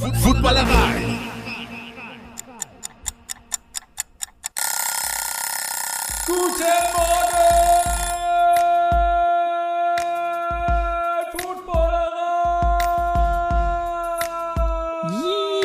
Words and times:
Footballerei. 0.00 1.18
Guten 6.26 6.64
Morgen, 6.94 7.36
Footballerei. 11.32 12.14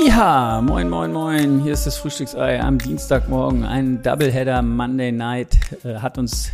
Ja, 0.05 0.61
moin, 0.61 0.89
moin, 0.89 1.11
moin. 1.11 1.59
Hier 1.61 1.73
ist 1.73 1.86
das 1.86 1.98
Frühstücksei 1.98 2.61
am 2.61 2.77
Dienstagmorgen. 2.77 3.64
Ein 3.64 4.02
Doubleheader 4.04 4.61
Monday 4.61 5.11
Night 5.11 5.57
äh, 5.84 5.96
hat 5.96 6.18
uns 6.18 6.52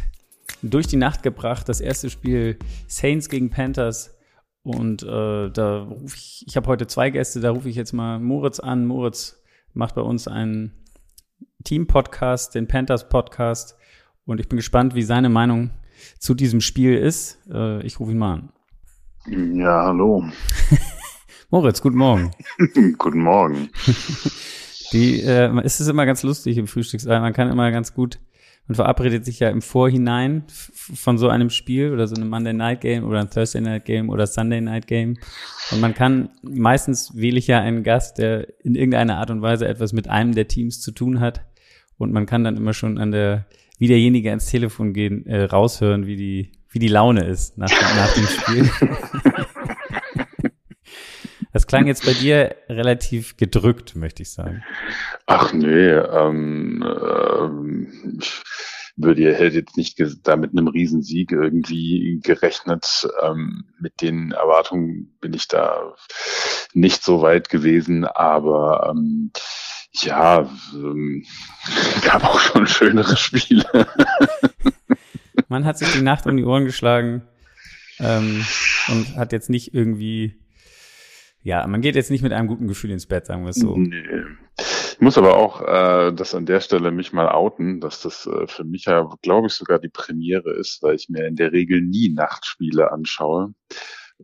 durch 0.61 0.87
die 0.87 0.97
Nacht 0.97 1.23
gebracht. 1.23 1.67
Das 1.69 1.81
erste 1.81 2.09
Spiel 2.09 2.57
Saints 2.87 3.29
gegen 3.29 3.49
Panthers. 3.49 4.14
Und 4.65 5.03
äh, 5.03 5.51
da 5.51 5.83
rufe 5.83 6.15
ich, 6.17 6.43
ich 6.47 6.57
habe 6.57 6.65
heute 6.65 6.87
zwei 6.87 7.11
Gäste, 7.11 7.39
da 7.39 7.51
rufe 7.51 7.69
ich 7.69 7.75
jetzt 7.75 7.93
mal 7.93 8.19
Moritz 8.19 8.59
an. 8.59 8.87
Moritz 8.87 9.43
macht 9.75 9.93
bei 9.93 10.01
uns 10.01 10.27
einen 10.27 10.71
Team-Podcast, 11.63 12.55
den 12.55 12.67
Panthers-Podcast. 12.67 13.75
Und 14.25 14.39
ich 14.39 14.49
bin 14.49 14.57
gespannt, 14.57 14.95
wie 14.95 15.03
seine 15.03 15.29
Meinung 15.29 15.69
zu 16.17 16.33
diesem 16.33 16.61
Spiel 16.61 16.97
ist. 16.97 17.37
Äh, 17.47 17.85
ich 17.85 17.99
rufe 17.99 18.13
ihn 18.13 18.17
mal 18.17 18.33
an. 18.33 18.49
Ja, 19.55 19.83
hallo. 19.83 20.23
Moritz, 21.51 21.79
guten 21.79 21.97
Morgen. 21.97 22.31
Guten 22.97 23.19
Morgen. 23.19 23.69
Die, 24.93 25.21
äh, 25.21 25.55
es 25.63 25.79
ist 25.79 25.89
immer 25.89 26.07
ganz 26.07 26.23
lustig 26.23 26.57
im 26.57 26.65
Frühstücksei. 26.65 27.19
Man 27.19 27.33
kann 27.33 27.51
immer 27.51 27.69
ganz 27.69 27.93
gut, 27.93 28.19
man 28.67 28.75
verabredet 28.75 29.25
sich 29.25 29.39
ja 29.39 29.49
im 29.49 29.61
Vorhinein 29.61 30.43
von 30.47 31.17
so 31.17 31.29
einem 31.29 31.49
Spiel 31.51 31.91
oder 31.91 32.07
so 32.07 32.15
einem 32.15 32.29
Monday 32.29 32.53
Night 32.53 32.81
Game 32.81 33.03
oder 33.03 33.19
ein 33.19 33.29
Thursday 33.29 33.61
Night 33.61 33.85
Game 33.85 34.09
oder 34.09 34.25
Sunday 34.25 34.59
Night 34.59 34.87
Game. 34.87 35.17
Und 35.71 35.81
man 35.81 35.93
kann, 35.93 36.29
meistens 36.41 37.15
wähle 37.15 37.37
ich 37.37 37.47
ja 37.47 37.59
einen 37.61 37.83
Gast, 37.83 38.17
der 38.17 38.47
in 38.63 38.75
irgendeiner 38.75 39.17
Art 39.17 39.29
und 39.29 39.43
Weise 39.43 39.67
etwas 39.67 39.93
mit 39.93 40.09
einem 40.09 40.33
der 40.33 40.47
Teams 40.47 40.81
zu 40.81 40.91
tun 40.91 41.19
hat. 41.19 41.45
Und 41.97 42.11
man 42.11 42.25
kann 42.25 42.43
dann 42.43 42.57
immer 42.57 42.73
schon 42.73 42.97
an 42.97 43.11
der, 43.11 43.45
wie 43.77 43.87
derjenige 43.87 44.29
ans 44.29 44.47
Telefon 44.47 44.93
gehen, 44.93 45.27
äh, 45.27 45.43
raushören, 45.43 46.07
wie 46.07 46.15
die, 46.15 46.51
wie 46.71 46.79
die 46.79 46.87
Laune 46.87 47.23
ist 47.23 47.57
nach, 47.59 47.69
nach 47.69 48.13
dem 48.13 48.25
Spiel. 48.25 48.69
Das 51.55 51.67
klang 51.67 51.87
jetzt 51.87 52.05
bei 52.05 52.11
dir 52.11 52.53
relativ 52.67 53.37
gedrückt, 53.37 53.95
möchte 53.95 54.23
ich 54.23 54.33
sagen. 54.33 54.61
Ach 55.25 55.53
nee, 55.53 55.87
ähm, 55.87 56.83
ähm, 56.83 58.19
ich 58.19 58.43
würde 58.97 59.21
ihr 59.21 59.33
hätte 59.33 59.59
jetzt 59.59 59.77
nicht 59.77 59.97
da 60.23 60.35
mit 60.35 60.51
einem 60.51 60.67
Riesensieg 60.67 61.31
irgendwie 61.31 62.19
gerechnet. 62.21 63.07
Ähm, 63.23 63.69
mit 63.79 64.01
den 64.01 64.33
Erwartungen 64.33 65.15
bin 65.21 65.33
ich 65.33 65.47
da 65.47 65.93
nicht 66.73 67.05
so 67.05 67.21
weit 67.21 67.47
gewesen, 67.47 68.03
aber 68.03 68.89
ähm, 68.91 69.31
ja, 69.93 70.49
ähm, 70.73 71.23
gab 72.03 72.25
auch 72.25 72.41
schon 72.41 72.67
schönere 72.67 73.15
Spiele. 73.15 73.87
Man 75.47 75.63
hat 75.63 75.77
sich 75.77 75.89
die 75.93 76.01
Nacht 76.01 76.27
um 76.27 76.35
die 76.35 76.43
Ohren 76.43 76.65
geschlagen 76.65 77.21
ähm, 77.99 78.45
und 78.89 79.15
hat 79.15 79.31
jetzt 79.31 79.49
nicht 79.49 79.73
irgendwie, 79.73 80.35
ja, 81.45 81.65
man 81.67 81.81
geht 81.81 81.95
jetzt 81.95 82.09
nicht 82.09 82.23
mit 82.23 82.33
einem 82.33 82.47
guten 82.47 82.67
Gefühl 82.67 82.89
ins 82.89 83.05
Bett, 83.05 83.27
sagen 83.27 83.43
wir 83.43 83.51
es 83.51 83.57
so. 83.57 83.77
Nee. 83.77 84.03
Ich 84.57 84.99
muss 84.99 85.15
aber 85.15 85.37
auch 85.37 85.61
äh, 85.61 86.11
das 86.11 86.33
an 86.33 86.47
der 86.47 86.59
Stelle 86.59 86.89
mich 86.89 87.13
mal 87.13 87.29
outen, 87.29 87.79
dass 87.79 88.01
das 88.01 88.25
äh, 88.25 88.47
für 88.47 88.63
mich 88.63 88.85
ja, 88.85 89.07
glaube 89.21 89.47
ich, 89.47 89.53
sogar 89.53 89.77
die 89.77 89.89
Premiere 89.89 90.51
ist, 90.55 90.81
weil 90.81 90.95
ich 90.95 91.07
mir 91.07 91.27
in 91.27 91.35
der 91.35 91.51
Regel 91.51 91.81
nie 91.81 92.09
Nachtspiele 92.09 92.91
anschaue. 92.91 93.53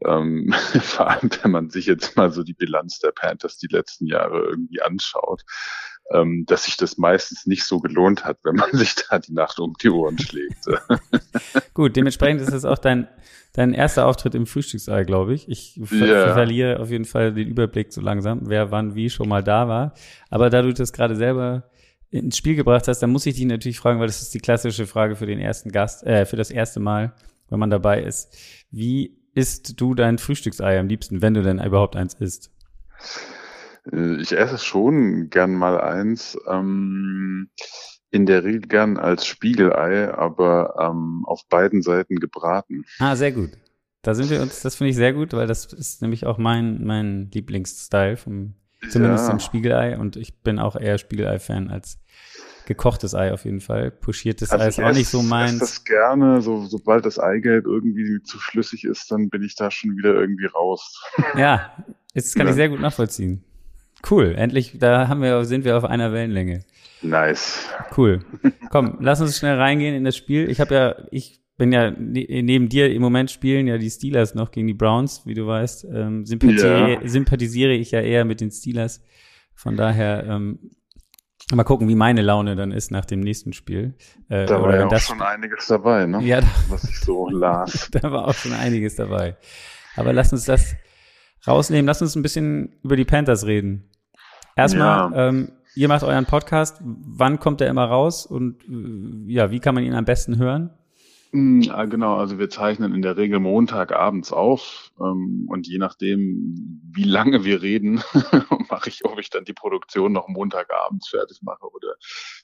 Ähm, 0.03 0.51
vor 0.81 1.11
allem, 1.11 1.29
wenn 1.43 1.51
man 1.51 1.69
sich 1.69 1.85
jetzt 1.85 2.17
mal 2.17 2.31
so 2.31 2.41
die 2.41 2.55
Bilanz 2.55 2.97
der 2.97 3.11
Panthers 3.11 3.59
die 3.59 3.67
letzten 3.69 4.07
Jahre 4.07 4.39
irgendwie 4.39 4.81
anschaut, 4.81 5.43
ähm, 6.13 6.45
dass 6.47 6.65
sich 6.65 6.77
das 6.77 6.97
meistens 6.97 7.45
nicht 7.45 7.63
so 7.63 7.79
gelohnt 7.79 8.25
hat, 8.25 8.37
wenn 8.43 8.55
man 8.55 8.69
sich 8.73 8.95
da 8.95 9.19
die 9.19 9.33
Nacht 9.33 9.59
um 9.59 9.73
die 9.81 9.89
Ohren 9.89 10.17
schlägt. 10.17 10.65
Gut, 11.73 11.95
dementsprechend 11.95 12.41
ist 12.41 12.53
es 12.53 12.65
auch 12.65 12.77
dein, 12.77 13.07
dein 13.53 13.73
erster 13.73 14.05
Auftritt 14.05 14.35
im 14.35 14.45
Frühstücksei, 14.45 15.03
glaube 15.03 15.33
ich. 15.33 15.47
Ich 15.49 15.79
ver 15.83 16.07
Ja. 16.07 16.33
verliere 16.33 16.79
auf 16.79 16.89
jeden 16.89 17.05
Fall 17.05 17.33
den 17.33 17.47
Überblick 17.47 17.91
so 17.93 18.01
langsam, 18.01 18.41
wer 18.43 18.71
wann 18.71 18.95
wie 18.95 19.09
schon 19.09 19.29
mal 19.29 19.43
da 19.43 19.67
war. 19.67 19.93
Aber 20.29 20.49
da 20.49 20.61
du 20.61 20.73
das 20.73 20.93
gerade 20.93 21.15
selber 21.15 21.69
ins 22.09 22.35
Spiel 22.37 22.55
gebracht 22.55 22.87
hast, 22.87 22.99
dann 22.99 23.11
muss 23.11 23.25
ich 23.25 23.35
dich 23.35 23.45
natürlich 23.45 23.79
fragen, 23.79 23.99
weil 23.99 24.07
das 24.07 24.21
ist 24.21 24.33
die 24.33 24.39
klassische 24.39 24.85
Frage 24.85 25.15
für 25.15 25.25
den 25.25 25.39
ersten 25.39 25.71
Gast, 25.71 26.03
äh, 26.03 26.25
für 26.25 26.35
das 26.35 26.51
erste 26.51 26.79
Mal, 26.81 27.13
wenn 27.49 27.59
man 27.59 27.69
dabei 27.69 28.01
ist. 28.03 28.35
Wie 28.69 29.17
isst 29.33 29.79
du 29.79 29.95
dein 29.95 30.17
Frühstücksei 30.17 30.77
am 30.77 30.87
liebsten, 30.87 31.21
wenn 31.21 31.33
du 31.33 31.41
denn 31.41 31.63
überhaupt 31.63 31.95
eins 31.95 32.13
isst? 32.15 32.51
Äh, 33.91 34.21
Ich 34.21 34.31
esse 34.37 34.57
schon 34.57 35.29
gern 35.29 35.53
mal 35.55 35.79
eins. 35.79 36.37
Ähm, 36.47 37.49
in 38.13 38.25
der 38.25 38.43
Regel 38.43 38.61
gern 38.61 38.97
als 38.97 39.25
Spiegelei, 39.25 40.13
aber 40.13 40.75
ähm, 40.79 41.23
auf 41.25 41.47
beiden 41.47 41.81
Seiten 41.81 42.17
gebraten. 42.17 42.83
Ah, 42.99 43.15
sehr 43.15 43.31
gut. 43.31 43.51
Da 44.01 44.15
sind 44.15 44.29
wir 44.29 44.41
uns, 44.41 44.61
das 44.61 44.75
finde 44.75 44.89
ich 44.89 44.95
sehr 44.97 45.13
gut, 45.13 45.31
weil 45.33 45.47
das 45.47 45.71
ist 45.71 46.01
nämlich 46.01 46.25
auch 46.25 46.37
mein, 46.37 46.83
mein 46.83 47.29
Lieblingsstyle 47.33 48.17
vom, 48.17 48.55
zumindest 48.89 49.27
Ja. 49.27 49.31
im 49.33 49.39
Spiegelei 49.39 49.97
und 49.97 50.17
ich 50.17 50.41
bin 50.41 50.59
auch 50.59 50.75
eher 50.75 50.97
Spiegelei-Fan 50.97 51.69
als 51.69 51.99
gekochtes 52.65 53.15
Ei 53.15 53.31
auf 53.31 53.45
jeden 53.45 53.61
Fall. 53.61 53.91
Pochiertes 53.91 54.51
Ei 54.51 54.67
ist 54.67 54.79
ich 54.79 54.83
auch 54.83 54.89
nicht 54.89 55.01
esse- 55.03 55.11
so 55.11 55.19
esse 55.19 55.27
meins. 55.29 55.59
das 55.59 55.83
gerne, 55.85 56.41
so, 56.41 56.65
sobald 56.65 57.05
das 57.05 57.17
Eigelb 57.19 57.65
irgendwie 57.65 58.21
zu 58.23 58.39
flüssig 58.39 58.83
ist, 58.83 59.09
dann 59.11 59.29
bin 59.29 59.43
ich 59.43 59.55
da 59.55 59.71
schon 59.71 59.95
wieder 59.95 60.15
irgendwie 60.15 60.47
raus. 60.47 61.01
Ja, 61.37 61.71
das 62.13 62.33
kann 62.33 62.47
Ja. 62.47 62.49
ich 62.51 62.55
sehr 62.55 62.69
gut 62.69 62.81
nachvollziehen. 62.81 63.43
Cool, 64.09 64.33
endlich, 64.35 64.77
da 64.79 65.07
haben 65.07 65.21
wir, 65.21 65.45
sind 65.45 65.63
wir 65.65 65.77
auf 65.77 65.83
einer 65.85 66.11
Wellenlänge. 66.11 66.63
Nice. 67.01 67.67
Cool. 67.97 68.19
Komm, 68.69 68.97
lass 68.99 69.21
uns 69.21 69.37
schnell 69.37 69.57
reingehen 69.57 69.95
in 69.95 70.03
das 70.03 70.15
Spiel. 70.17 70.49
Ich 70.49 70.59
habe 70.59 70.73
ja, 70.75 70.95
ich 71.11 71.39
bin 71.57 71.71
ja 71.71 71.91
ne 71.91 72.25
neben 72.41 72.69
dir 72.69 72.91
im 72.91 73.01
Moment 73.01 73.29
spielen 73.29 73.67
ja 73.67 73.77
die 73.77 73.89
Steelers 73.89 74.33
noch 74.35 74.51
gegen 74.51 74.67
die 74.67 74.73
Browns, 74.73 75.23
wie 75.25 75.33
du 75.35 75.45
weißt. 75.45 75.85
Ähm, 75.93 76.25
sympathisiere, 76.25 76.91
Ja. 76.93 77.07
sympathisiere 77.07 77.73
ich 77.73 77.91
ja 77.91 78.01
eher 78.01 78.25
mit 78.25 78.41
den 78.41 78.49
Steelers. 78.51 79.03
Von 79.53 79.77
daher 79.77 80.23
ähm, 80.27 80.71
mal 81.53 81.63
gucken, 81.63 81.87
wie 81.87 81.95
meine 81.95 82.21
Laune 82.23 82.55
dann 82.55 82.71
ist 82.71 82.89
nach 82.91 83.05
dem 83.05 83.19
nächsten 83.19 83.53
Spiel. 83.53 83.93
Äh, 84.29 84.45
Da 84.45 84.61
war 84.61 84.75
ja 84.75 84.87
auch 84.87 84.97
schon 84.99 85.21
einiges 85.21 85.67
dabei, 85.67 86.05
ne? 86.07 86.21
ja, 86.23 86.41
da, 86.41 86.47
Was 86.69 86.83
ich 86.85 86.99
so 86.99 87.29
las. 87.31 87.89
da 87.91 88.11
war 88.11 88.27
auch 88.27 88.33
schon 88.33 88.53
einiges 88.53 88.95
dabei. 88.95 89.37
Aber 89.95 90.13
lass 90.13 90.31
uns 90.33 90.45
das 90.45 90.75
rausnehmen. 91.45 91.85
Lass 91.85 92.01
uns 92.01 92.15
ein 92.15 92.21
bisschen 92.23 92.73
über 92.83 92.95
die 92.95 93.05
Panthers 93.05 93.45
reden. 93.45 93.89
Erstmal, 94.55 95.11
Ja. 95.11 95.27
ähm, 95.29 95.51
ihr 95.75 95.87
macht 95.87 96.03
euren 96.03 96.25
Podcast. 96.25 96.81
Wann 96.83 97.39
kommt 97.39 97.59
der 97.61 97.69
immer 97.69 97.85
raus? 97.85 98.25
Und 98.25 98.63
äh, 98.65 99.31
ja, 99.31 99.51
wie 99.51 99.59
kann 99.59 99.75
man 99.75 99.83
ihn 99.83 99.93
am 99.93 100.05
besten 100.05 100.37
hören? 100.37 100.71
Mm, 101.31 101.61
Ja, 101.61 101.85
genau. 101.85 102.17
Also 102.17 102.37
wir 102.39 102.49
zeichnen 102.49 102.93
in 102.93 103.01
der 103.01 103.15
Regel 103.17 103.39
Montagabends 103.39 104.33
auf 104.33 104.91
ähm, 104.99 105.45
und 105.49 105.65
je 105.67 105.77
nachdem, 105.77 106.81
wie 106.91 107.03
lange 107.05 107.45
wir 107.45 107.61
reden, 107.61 108.01
mache 108.69 108.89
ich, 108.89 109.05
ob 109.05 109.17
ich 109.19 109.29
dann 109.29 109.45
die 109.45 109.53
Produktion 109.53 110.11
noch 110.11 110.27
Montagabends 110.27 111.07
fertig 111.07 111.39
mache 111.41 111.65
oder 111.73 111.95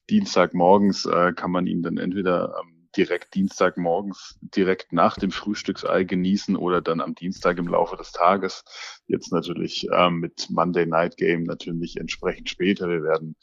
Dienstagmorgens 0.10 1.06
äh, 1.06 1.34
kann 1.34 1.52
man 1.52 1.68
ihn 1.68 1.82
dann 1.84 1.98
entweder 1.98 2.56
ähm, 2.62 2.77
direkt 2.98 3.36
Dienstagmorgens 3.36 4.38
direkt 4.42 4.92
nach 4.92 5.16
dem 5.16 5.32
Frühstücksei 5.32 6.04
genießen 6.04 6.56
oder 6.56 6.82
dann 6.82 7.00
am 7.00 7.16
Dienstag 7.16 7.58
im 7.58 7.68
Laufe 7.68 7.96
des 7.96 8.12
Tages. 8.12 8.64
Jetzt 9.08 9.32
natürlich 9.32 9.88
ähm, 9.94 10.20
mit 10.20 10.48
Monday 10.50 10.86
Night 10.86 11.18
Game 11.18 11.44
natürlich 11.44 11.98
entsprechend 11.98 12.50
später. 12.50 12.90
Wir 12.90 13.04
werden 13.04 13.36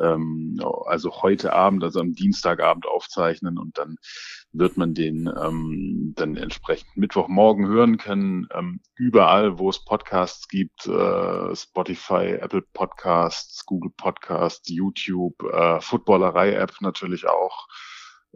ähm, 0.00 0.60
also 0.86 1.22
heute 1.22 1.52
Abend, 1.52 1.82
also 1.84 2.00
am 2.00 2.12
Dienstagabend 2.12 2.86
aufzeichnen 2.86 3.58
und 3.58 3.76
dann 3.76 3.96
wird 4.52 4.76
man 4.76 4.94
den 4.94 5.30
ähm, 5.42 6.12
dann 6.16 6.36
entsprechend 6.36 6.96
Mittwochmorgen 6.96 7.66
hören 7.66 7.96
können. 7.96 8.46
Ähm, 8.54 8.80
überall, 8.94 9.58
wo 9.58 9.70
es 9.70 9.84
Podcasts 9.84 10.46
gibt, 10.48 10.86
äh, 10.86 11.56
Spotify, 11.56 12.38
Apple 12.40 12.62
Podcasts, 12.72 13.64
Google 13.66 13.92
Podcasts, 13.96 14.68
YouTube, 14.68 15.42
äh, 15.42 15.80
Footballerei-App 15.80 16.80
natürlich 16.80 17.26
auch. 17.26 17.66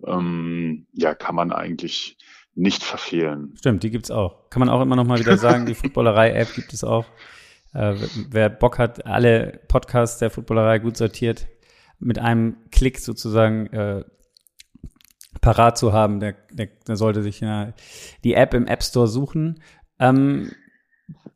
Ähm, 0.04 0.86
ja, 0.92 1.14
kann 1.14 1.34
man 1.34 1.52
eigentlich 1.52 2.18
nicht 2.54 2.82
verfehlen. 2.82 3.54
Stimmt, 3.58 3.82
die 3.82 3.90
gibt's 3.90 4.10
auch. 4.10 4.48
Kann 4.50 4.60
man 4.60 4.68
auch 4.68 4.80
immer 4.80 4.96
noch 4.96 5.06
mal 5.06 5.18
wieder 5.18 5.36
sagen, 5.36 5.66
die 5.66 5.74
Footballerei-App 5.76 6.54
gibt 6.54 6.72
es 6.72 6.84
auch. 6.84 7.06
Äh, 7.74 7.94
wer 8.30 8.48
Bock 8.48 8.78
hat, 8.78 9.06
alle 9.06 9.60
Podcasts 9.68 10.18
der 10.18 10.30
Footballerei 10.30 10.78
gut 10.78 10.96
sortiert, 10.96 11.46
mit 11.98 12.18
einem 12.18 12.56
Klick 12.70 12.98
sozusagen 12.98 13.66
äh, 13.66 14.04
parat 15.40 15.76
zu 15.76 15.92
haben, 15.92 16.20
der, 16.20 16.36
der, 16.50 16.68
der 16.86 16.96
sollte 16.96 17.22
sich 17.22 17.40
ja 17.40 17.74
die 18.24 18.34
App 18.34 18.54
im 18.54 18.66
App 18.66 18.82
Store 18.82 19.06
suchen. 19.06 19.62
Ähm, 19.98 20.52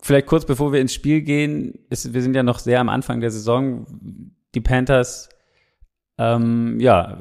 vielleicht 0.00 0.26
kurz 0.26 0.46
bevor 0.46 0.72
wir 0.72 0.80
ins 0.80 0.94
Spiel 0.94 1.22
gehen, 1.22 1.78
ist, 1.90 2.12
wir 2.12 2.22
sind 2.22 2.34
ja 2.34 2.42
noch 2.42 2.58
sehr 2.58 2.80
am 2.80 2.88
Anfang 2.88 3.20
der 3.20 3.30
Saison. 3.30 3.86
Die 4.54 4.60
Panthers, 4.60 5.28
ähm, 6.20 6.78
ja, 6.80 7.18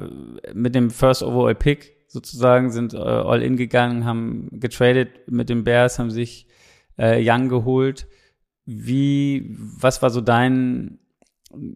mit 0.52 0.74
dem 0.74 0.90
First 0.90 1.22
Overall 1.22 1.54
Pick 1.54 1.96
sozusagen 2.06 2.70
sind 2.70 2.92
äh, 2.92 2.98
all 2.98 3.42
in 3.42 3.56
gegangen, 3.56 4.04
haben 4.04 4.48
getradet 4.52 5.08
mit 5.26 5.48
den 5.48 5.64
Bears, 5.64 5.98
haben 5.98 6.10
sich 6.10 6.46
äh, 6.98 7.18
Young 7.24 7.48
geholt. 7.48 8.06
wie, 8.66 9.56
was 9.56 10.02
war 10.02 10.10
so 10.10 10.20
dein, 10.20 10.98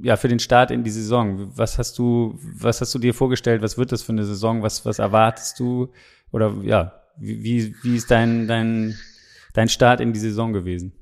ja, 0.02 0.16
für 0.16 0.28
den 0.28 0.38
Start 0.38 0.70
in 0.70 0.84
die 0.84 0.90
Saison? 0.90 1.56
Was 1.56 1.78
hast 1.78 1.98
du, 1.98 2.38
was 2.40 2.80
hast 2.82 2.94
du 2.94 2.98
dir 2.98 3.14
vorgestellt? 3.14 3.62
Was 3.62 3.78
wird 3.78 3.90
das 3.90 4.02
für 4.02 4.12
eine 4.12 4.24
Saison? 4.24 4.62
Was, 4.62 4.84
was 4.84 4.98
erwartest 4.98 5.58
du? 5.58 5.88
Oder 6.30 6.54
ja, 6.62 6.92
wie, 7.16 7.74
wie 7.82 7.96
ist 7.96 8.10
dein, 8.10 8.46
dein, 8.46 8.96
dein 9.54 9.68
Start 9.68 10.00
in 10.00 10.12
die 10.12 10.20
Saison 10.20 10.52
gewesen? 10.52 10.92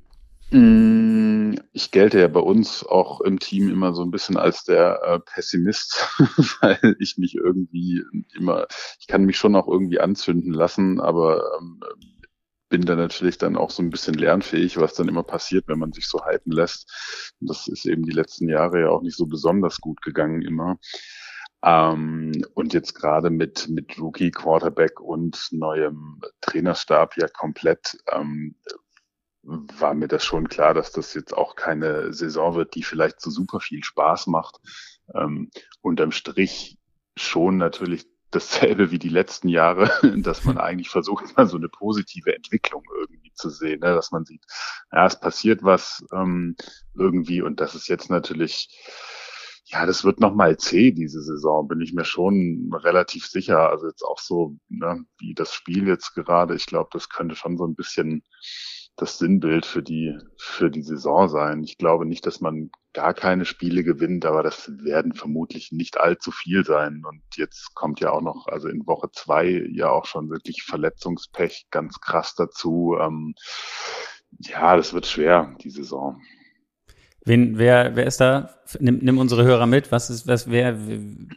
Mm, 0.53 1.55
ich 1.73 1.91
gelte 1.91 2.21
ja 2.21 2.29
bei 2.29 2.41
uns 2.41 2.85
auch 2.85 3.23
im 3.23 3.39
Team 3.39 3.71
immer 3.71 3.95
so 3.95 4.03
ein 4.03 4.11
bisschen 4.11 4.37
als 4.37 4.65
der 4.65 5.01
äh, 5.03 5.21
Pessimist, 5.21 6.09
weil 6.61 6.97
ich 6.99 7.17
mich 7.17 7.35
irgendwie 7.37 8.05
immer, 8.35 8.67
ich 9.01 9.07
kann 9.07 9.25
mich 9.25 9.39
schon 9.39 9.57
auch 9.57 9.67
irgendwie 9.67 9.99
anzünden 10.01 10.53
lassen, 10.53 11.01
aber 11.01 11.43
ähm, 11.59 11.81
bin 12.69 12.83
da 12.87 12.97
natürlich 12.97 13.39
dann 13.39 13.57
auch 13.57 13.71
so 13.71 13.83
ein 13.83 13.91
bisschen 13.91 14.15
lernfähig, 14.15 14.79
was 14.79 14.95
dann 14.95 15.09
immer 15.09 15.23
passiert, 15.23 15.69
wenn 15.69 15.79
man 15.79 15.93
sich 15.93 16.07
so 16.09 16.23
halten 16.23 16.51
lässt. 16.51 17.35
Und 17.41 17.49
das 17.51 17.69
ist 17.69 17.87
eben 17.87 18.03
die 18.03 18.13
letzten 18.13 18.49
Jahre 18.49 18.81
ja 18.81 18.89
auch 18.89 19.03
nicht 19.03 19.17
so 19.17 19.27
besonders 19.27 19.81
gut 19.81 20.03
gegangen 20.03 20.43
immer. 20.43 20.79
Ähm, 21.65 22.33
und 22.55 22.75
jetzt 22.75 22.95
gerade 22.95 23.31
mit, 23.31 23.69
mit 23.69 23.99
Rookie 23.99 24.31
Quarterback 24.31 25.01
und 25.01 25.49
neuem 25.53 26.21
Trainerstab 26.41 27.17
ja 27.17 27.29
komplett, 27.29 27.99
ähm, 28.11 28.57
war 29.43 29.95
mir 29.95 30.09
das 30.09 30.25
schon 30.25 30.49
klar, 30.49 30.75
dass 30.75 30.93
das 30.93 31.15
jetzt 31.15 31.35
auch 31.37 31.57
keine 31.57 32.13
Saison 32.13 32.55
wird, 32.55 32.75
die 32.75 32.83
vielleicht 32.83 33.21
so 33.21 33.31
super 33.31 33.61
viel 33.61 33.83
Spaß 33.83 34.29
macht. 34.29 34.61
Ähm, 35.15 35.51
unterm 35.81 36.13
Strich 36.13 36.79
schon 37.17 37.57
natürlich 37.59 38.07
dasselbe 38.31 38.91
wie 38.91 38.99
die 38.99 39.09
letzten 39.09 39.49
Jahre, 39.49 39.91
dass 40.23 40.45
man 40.45 40.59
eigentlich 40.59 40.89
versucht, 40.89 41.37
mal 41.37 41.47
so 41.47 41.57
eine 41.57 41.69
positive 41.69 42.35
Entwicklung 42.35 42.85
irgendwie 42.99 43.33
zu 43.35 43.51
sehen, 43.51 43.81
ne? 43.81 43.95
dass 43.95 44.11
man 44.11 44.25
sieht, 44.25 44.45
ja, 44.91 45.07
es 45.07 45.19
passiert 45.19 45.63
was 45.63 46.05
ähm, 46.13 46.57
irgendwie 46.95 47.43
und 47.43 47.61
das 47.61 47.75
ist 47.75 47.89
jetzt 47.89 48.11
natürlich, 48.11 48.69
ja, 49.65 49.87
das 49.87 50.05
wird 50.05 50.21
nochmal 50.21 50.57
zäh 50.57 50.93
diese 50.93 51.23
Saison, 51.23 51.69
bin 51.69 51.81
ich 51.81 51.93
mir 51.93 52.05
schon 52.05 52.71
relativ 52.75 53.27
sicher. 53.27 53.71
Also 53.71 53.87
jetzt 53.87 54.03
auch 54.03 54.19
so, 54.19 54.57
ne, 54.69 55.05
wie 55.19 55.35
das 55.35 55.55
Spiel 55.55 55.87
jetzt 55.87 56.15
gerade, 56.15 56.55
ich 56.55 56.67
glaube, 56.67 56.91
das 56.93 57.09
könnte 57.09 57.37
schon 57.37 57.57
so 57.57 57.65
ein 57.67 57.75
bisschen 57.75 58.23
das 58.97 59.19
Sinnbild 59.19 59.65
für 59.65 59.83
die, 59.83 60.19
für 60.37 60.71
die 60.71 60.83
Saison 60.83 61.29
sein. 61.29 61.65
Ich 61.65 61.79
glaube 61.79 62.07
nicht, 62.07 62.27
dass 62.27 62.41
man 62.41 62.71
gar 62.93 63.15
keine 63.15 63.45
Spiele 63.45 63.85
gewinnt, 63.85 64.27
aber 64.27 64.43
das 64.43 64.71
werden 64.85 65.15
vermutlich 65.15 65.73
nicht 65.73 65.99
allzu 65.99 66.31
viel 66.31 66.65
sein. 66.65 67.03
Und 67.07 67.23
jetzt 67.37 67.75
kommt 67.75 68.01
ja 68.01 68.11
auch 68.11 68.21
noch, 68.21 68.47
also 68.49 68.69
in 68.69 68.87
Woche 68.87 69.09
zwei 69.13 69.67
ja 69.73 69.89
auch 69.91 70.05
schon 70.05 70.29
wirklich 70.29 70.63
Verletzungspech 70.63 71.67
ganz 71.71 72.01
krass 72.01 72.35
dazu. 72.35 72.97
Ähm, 73.01 73.35
ja, 74.39 74.77
das 74.77 74.93
wird 74.93 75.07
schwer, 75.07 75.55
die 75.63 75.71
Saison. 75.71 76.21
Wen, 77.25 77.57
wer, 77.57 77.95
wer 77.95 78.07
ist 78.07 78.21
da? 78.21 78.51
Nimm, 78.81 78.99
nimm 79.01 79.19
unsere 79.19 79.45
Hörer 79.45 79.67
mit. 79.67 79.93
Was 79.93 80.11
ist, 80.11 80.27
was, 80.27 80.51
wer, 80.51 80.77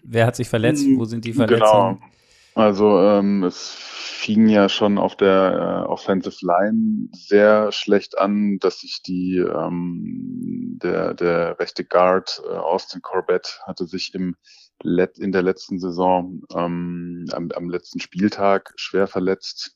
wer 0.04 0.26
hat 0.26 0.36
sich 0.36 0.50
verletzt? 0.50 0.86
Wo 0.96 1.06
sind 1.06 1.24
die. 1.26 1.34
Verletzungen? 1.34 2.00
Genau. 2.00 2.10
Also 2.56 3.00
ähm, 3.02 3.44
es 3.44 3.95
fing 4.16 4.48
ja 4.48 4.70
schon 4.70 4.98
auf 4.98 5.16
der 5.16 5.84
äh, 5.86 5.90
Offensive 5.90 6.38
Line 6.42 7.10
sehr 7.12 7.72
schlecht 7.72 8.18
an, 8.18 8.58
dass 8.60 8.80
sich 8.80 9.02
die 9.04 9.38
ähm, 9.38 10.80
der 10.82 11.14
der 11.14 11.60
rechte 11.60 11.86
Guard 11.86 12.42
äh, 12.46 12.54
Austin 12.54 13.02
Corbett 13.02 13.60
hatte 13.66 13.86
sich 13.86 14.14
im 14.14 14.36
Let 14.82 15.18
in 15.18 15.32
der 15.32 15.42
letzten 15.42 15.80
Saison 15.80 16.42
ähm, 16.54 17.26
am, 17.32 17.50
am 17.52 17.70
letzten 17.70 18.00
Spieltag 18.00 18.74
schwer 18.76 19.08
verletzt. 19.08 19.76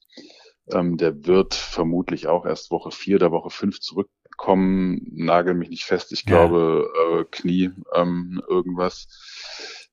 Ähm, 0.72 0.98
der 0.98 1.26
wird 1.26 1.54
vermutlich 1.54 2.28
auch 2.28 2.46
erst 2.46 2.72
Woche 2.72 2.92
vier 2.92 3.18
oder 3.18 3.32
Woche 3.32 3.50
fünf 3.50 3.80
zurückkommen. 3.80 5.02
Nagel 5.16 5.54
mich 5.54 5.70
nicht 5.70 5.86
fest. 5.86 6.12
Ich 6.12 6.26
ja. 6.26 6.46
glaube 6.46 6.90
äh, 6.96 7.26
Knie 7.32 7.72
ähm, 7.94 8.42
irgendwas. 8.48 9.08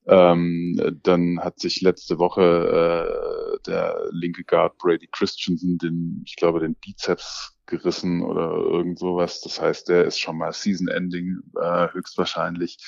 Ähm, 0.08 1.00
dann 1.02 1.40
hat 1.40 1.58
sich 1.58 1.80
letzte 1.80 2.18
Woche 2.18 3.58
äh, 3.58 3.58
der 3.66 4.08
linke 4.10 4.44
Guard 4.44 4.78
Brady 4.78 5.08
Christensen 5.10 5.78
den, 5.78 6.22
ich 6.24 6.36
glaube, 6.36 6.60
den 6.60 6.76
Bizeps 6.76 7.56
gerissen 7.66 8.22
oder 8.22 8.52
irgend 8.52 8.98
sowas. 8.98 9.40
Das 9.40 9.60
heißt, 9.60 9.88
der 9.88 10.04
ist 10.04 10.20
schon 10.20 10.38
mal 10.38 10.52
Season-Ending 10.52 11.40
äh, 11.60 11.88
höchstwahrscheinlich. 11.92 12.78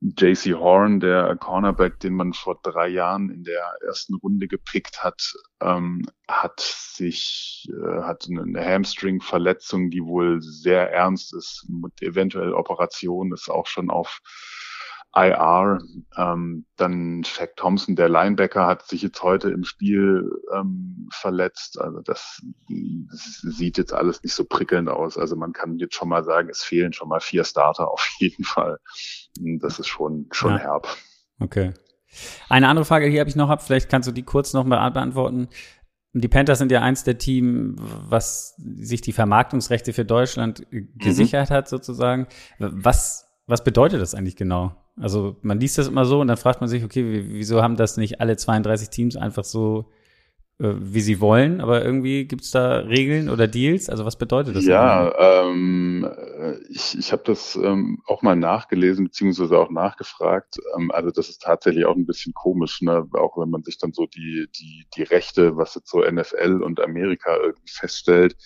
JC 0.00 0.54
Horn, 0.54 1.00
der 1.00 1.34
Cornerback, 1.36 1.98
den 1.98 2.14
man 2.14 2.32
vor 2.32 2.60
drei 2.62 2.86
Jahren 2.88 3.30
in 3.30 3.42
der 3.42 3.64
ersten 3.84 4.14
Runde 4.14 4.46
gepickt 4.46 5.02
hat, 5.02 5.34
ähm, 5.60 6.06
hat 6.28 6.60
sich, 6.60 7.68
äh, 7.68 8.02
hat 8.02 8.28
eine 8.30 8.64
Hamstring-Verletzung, 8.64 9.90
die 9.90 10.04
wohl 10.04 10.40
sehr 10.40 10.92
ernst 10.92 11.34
ist, 11.34 11.66
mit 11.68 12.00
eventuell 12.00 12.52
Operation, 12.52 13.32
ist 13.32 13.50
auch 13.50 13.66
schon 13.66 13.90
auf 13.90 14.20
IR. 15.26 15.78
Ähm, 16.16 16.64
dann 16.76 17.24
Shaq 17.24 17.56
Thompson, 17.56 17.96
der 17.96 18.08
Linebacker, 18.08 18.66
hat 18.66 18.86
sich 18.86 19.02
jetzt 19.02 19.22
heute 19.22 19.50
im 19.50 19.64
Spiel 19.64 20.30
ähm, 20.54 21.08
verletzt. 21.12 21.80
Also 21.80 22.00
das, 22.00 22.40
das, 23.10 23.40
sieht 23.42 23.78
jetzt 23.78 23.92
alles 23.92 24.22
nicht 24.22 24.34
so 24.34 24.44
prickelnd 24.44 24.88
aus. 24.88 25.18
Also 25.18 25.36
man 25.36 25.52
kann 25.52 25.78
jetzt 25.78 25.94
schon 25.94 26.08
mal 26.08 26.24
sagen, 26.24 26.48
es 26.50 26.62
fehlen 26.62 26.92
schon 26.92 27.08
mal 27.08 27.20
vier 27.20 27.44
Starter 27.44 27.90
auf 27.92 28.08
jeden 28.18 28.44
Fall. 28.44 28.78
Das 29.60 29.78
ist 29.78 29.88
schon, 29.88 30.26
schon 30.32 30.52
ja. 30.52 30.58
herb. 30.58 30.88
Okay. 31.40 31.72
Eine 32.48 32.68
andere 32.68 32.84
Frage 32.84 33.06
hier 33.06 33.20
habe 33.20 33.30
ich 33.30 33.36
noch 33.36 33.50
ab. 33.50 33.62
Vielleicht 33.62 33.90
kannst 33.90 34.08
du 34.08 34.12
die 34.12 34.22
kurz 34.22 34.52
noch 34.52 34.64
mal 34.64 34.88
beantworten. 34.90 35.48
Die 36.14 36.28
Panthers 36.28 36.58
sind 36.58 36.72
ja 36.72 36.80
eins 36.80 37.04
der 37.04 37.18
Team, 37.18 37.76
was 37.76 38.54
sich 38.56 39.02
die 39.02 39.12
Vermarktungsrechte 39.12 39.92
für 39.92 40.04
Deutschland 40.04 40.66
gesichert 40.70 41.50
mhm. 41.50 41.54
hat, 41.54 41.68
sozusagen. 41.68 42.26
Was, 42.58 43.26
was 43.46 43.62
bedeutet 43.62 44.00
das 44.00 44.14
eigentlich 44.14 44.36
genau? 44.36 44.74
Also 45.00 45.36
man 45.42 45.60
liest 45.60 45.78
das 45.78 45.88
immer 45.88 46.04
so 46.04 46.20
und 46.20 46.28
dann 46.28 46.36
fragt 46.36 46.60
man 46.60 46.68
sich, 46.68 46.84
okay, 46.84 47.24
wieso 47.28 47.62
haben 47.62 47.76
das 47.76 47.96
nicht 47.96 48.20
alle 48.20 48.36
32 48.36 48.90
Teams 48.90 49.16
einfach 49.16 49.44
so, 49.44 49.86
äh, 50.58 50.74
wie 50.78 51.00
sie 51.00 51.20
wollen? 51.20 51.60
Aber 51.60 51.84
irgendwie 51.84 52.26
gibt's 52.26 52.50
da 52.50 52.78
Regeln 52.78 53.28
oder 53.28 53.46
Deals? 53.46 53.88
Also 53.88 54.04
was 54.04 54.16
bedeutet 54.16 54.56
das? 54.56 54.64
Ja, 54.64 55.12
ähm, 55.18 56.04
äh, 56.04 56.56
ich, 56.68 56.98
ich 56.98 57.12
habe 57.12 57.22
das 57.24 57.56
ähm, 57.56 58.02
auch 58.06 58.22
mal 58.22 58.36
nachgelesen 58.36 59.04
beziehungsweise 59.04 59.56
auch 59.56 59.70
nachgefragt. 59.70 60.56
Ähm, 60.76 60.90
also 60.90 61.10
das 61.10 61.28
ist 61.28 61.42
tatsächlich 61.42 61.84
auch 61.86 61.96
ein 61.96 62.06
bisschen 62.06 62.34
komisch, 62.34 62.82
ne? 62.82 63.06
auch 63.12 63.38
wenn 63.38 63.50
man 63.50 63.62
sich 63.62 63.78
dann 63.78 63.92
so 63.92 64.06
die, 64.06 64.48
die, 64.58 64.86
die 64.96 65.02
Rechte, 65.04 65.56
was 65.56 65.74
jetzt 65.74 65.90
so 65.90 66.00
NFL 66.00 66.60
und 66.62 66.80
Amerika 66.80 67.36
irgendwie 67.36 67.70
feststellt 67.70 68.36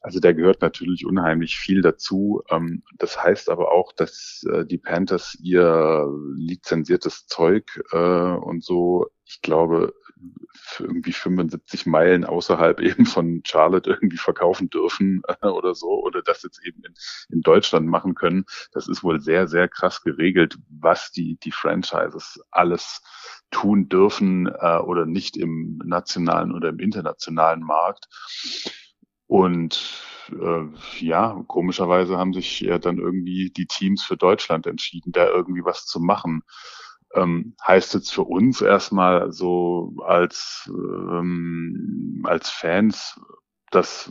also 0.00 0.20
da 0.20 0.32
gehört 0.32 0.62
natürlich 0.62 1.04
unheimlich 1.06 1.58
viel 1.58 1.82
dazu. 1.82 2.42
Ähm, 2.50 2.82
das 2.96 3.22
heißt 3.22 3.48
aber 3.50 3.72
auch, 3.72 3.92
dass 3.92 4.44
äh, 4.50 4.64
die 4.64 4.78
Panthers 4.78 5.36
ihr 5.42 6.08
lizenziertes 6.36 7.26
Zeug 7.26 7.82
äh, 7.92 7.96
und 7.96 8.62
so, 8.62 9.08
ich 9.24 9.42
glaube, 9.42 9.94
irgendwie 10.80 11.12
75 11.12 11.86
Meilen 11.86 12.24
außerhalb 12.24 12.80
eben 12.80 13.06
von 13.06 13.42
Charlotte 13.44 13.90
irgendwie 13.90 14.18
verkaufen 14.18 14.70
dürfen 14.70 15.22
äh, 15.42 15.46
oder 15.46 15.74
so 15.74 16.02
oder 16.02 16.22
das 16.22 16.42
jetzt 16.42 16.64
eben 16.64 16.82
in, 17.30 17.40
Deutschland 17.42 17.86
machen 17.88 18.14
können. 18.14 18.44
Das 18.72 18.88
ist 18.88 19.02
wohl 19.02 19.20
sehr, 19.20 19.48
sehr 19.48 19.68
krass 19.68 20.02
geregelt, 20.02 20.58
was 20.68 21.10
die, 21.10 21.38
die 21.42 21.52
Franchises 21.52 22.40
alles 22.50 23.00
tun 23.50 23.88
dürfen 23.88 24.46
oder 24.48 25.06
nicht 25.06 25.38
im 25.38 25.80
nationalen 25.82 26.52
oder 26.52 26.68
im 26.68 26.78
internationalen 26.78 27.62
Markt. 27.62 28.08
Und 29.28 30.04
äh, 30.30 30.64
ja, 30.98 31.44
komischerweise 31.46 32.16
haben 32.16 32.32
sich 32.32 32.60
ja 32.60 32.78
dann 32.78 32.98
irgendwie 32.98 33.50
die 33.50 33.66
Teams 33.66 34.02
für 34.02 34.16
Deutschland 34.16 34.66
entschieden, 34.66 35.12
da 35.12 35.28
irgendwie 35.28 35.64
was 35.64 35.84
zu 35.86 36.00
machen. 36.00 36.42
Ähm, 37.14 37.54
heißt 37.66 37.94
jetzt 37.94 38.12
für 38.12 38.24
uns 38.24 38.60
erstmal 38.62 39.32
so 39.32 39.94
als 40.04 40.68
ähm, 40.68 42.22
als 42.26 42.50
Fans, 42.50 43.20
dass 43.70 44.10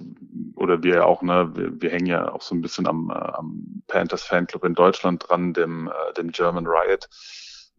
oder 0.56 0.84
wir 0.84 1.06
auch 1.06 1.24
ne, 1.24 1.52
wir, 1.56 1.82
wir 1.82 1.90
hängen 1.92 2.08
ja 2.08 2.32
auch 2.32 2.42
so 2.42 2.56
ein 2.56 2.62
bisschen 2.62 2.88
am, 2.88 3.10
äh, 3.10 3.14
am 3.14 3.84
Panthers 3.88 4.24
Fanclub 4.24 4.64
in 4.66 4.76
Deutschland 4.76 5.28
dran, 5.28 5.54
dem 5.54 5.88
äh, 5.88 6.14
dem 6.14 6.32
German 6.32 6.68
Riot 6.68 7.08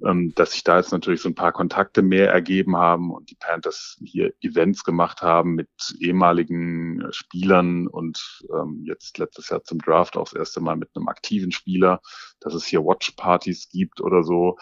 ähm, 0.04 0.32
dass 0.34 0.52
sich 0.52 0.64
da 0.64 0.76
jetzt 0.76 0.92
natürlich 0.92 1.20
so 1.20 1.28
ein 1.28 1.34
paar 1.34 1.52
Kontakte 1.52 2.02
mehr 2.02 2.30
ergeben 2.30 2.76
haben 2.76 3.10
und 3.10 3.30
die 3.30 3.34
Panthers 3.34 3.98
hier 4.04 4.32
Events 4.40 4.84
gemacht 4.84 5.22
haben 5.22 5.54
mit 5.54 5.68
ehemaligen 5.98 7.00
äh, 7.00 7.12
Spielern 7.12 7.86
und 7.88 8.42
ähm, 8.52 8.84
jetzt 8.84 9.18
letztes 9.18 9.48
Jahr 9.48 9.64
zum 9.64 9.80
Draft 9.80 10.16
auch 10.16 10.24
das 10.24 10.34
erste 10.34 10.60
Mal 10.60 10.76
mit 10.76 10.90
einem 10.94 11.08
aktiven 11.08 11.50
Spieler, 11.50 12.00
dass 12.40 12.54
es 12.54 12.64
hier 12.64 12.84
Watchpartys 12.84 13.68
gibt 13.70 14.00
oder 14.00 14.22
so. 14.22 14.56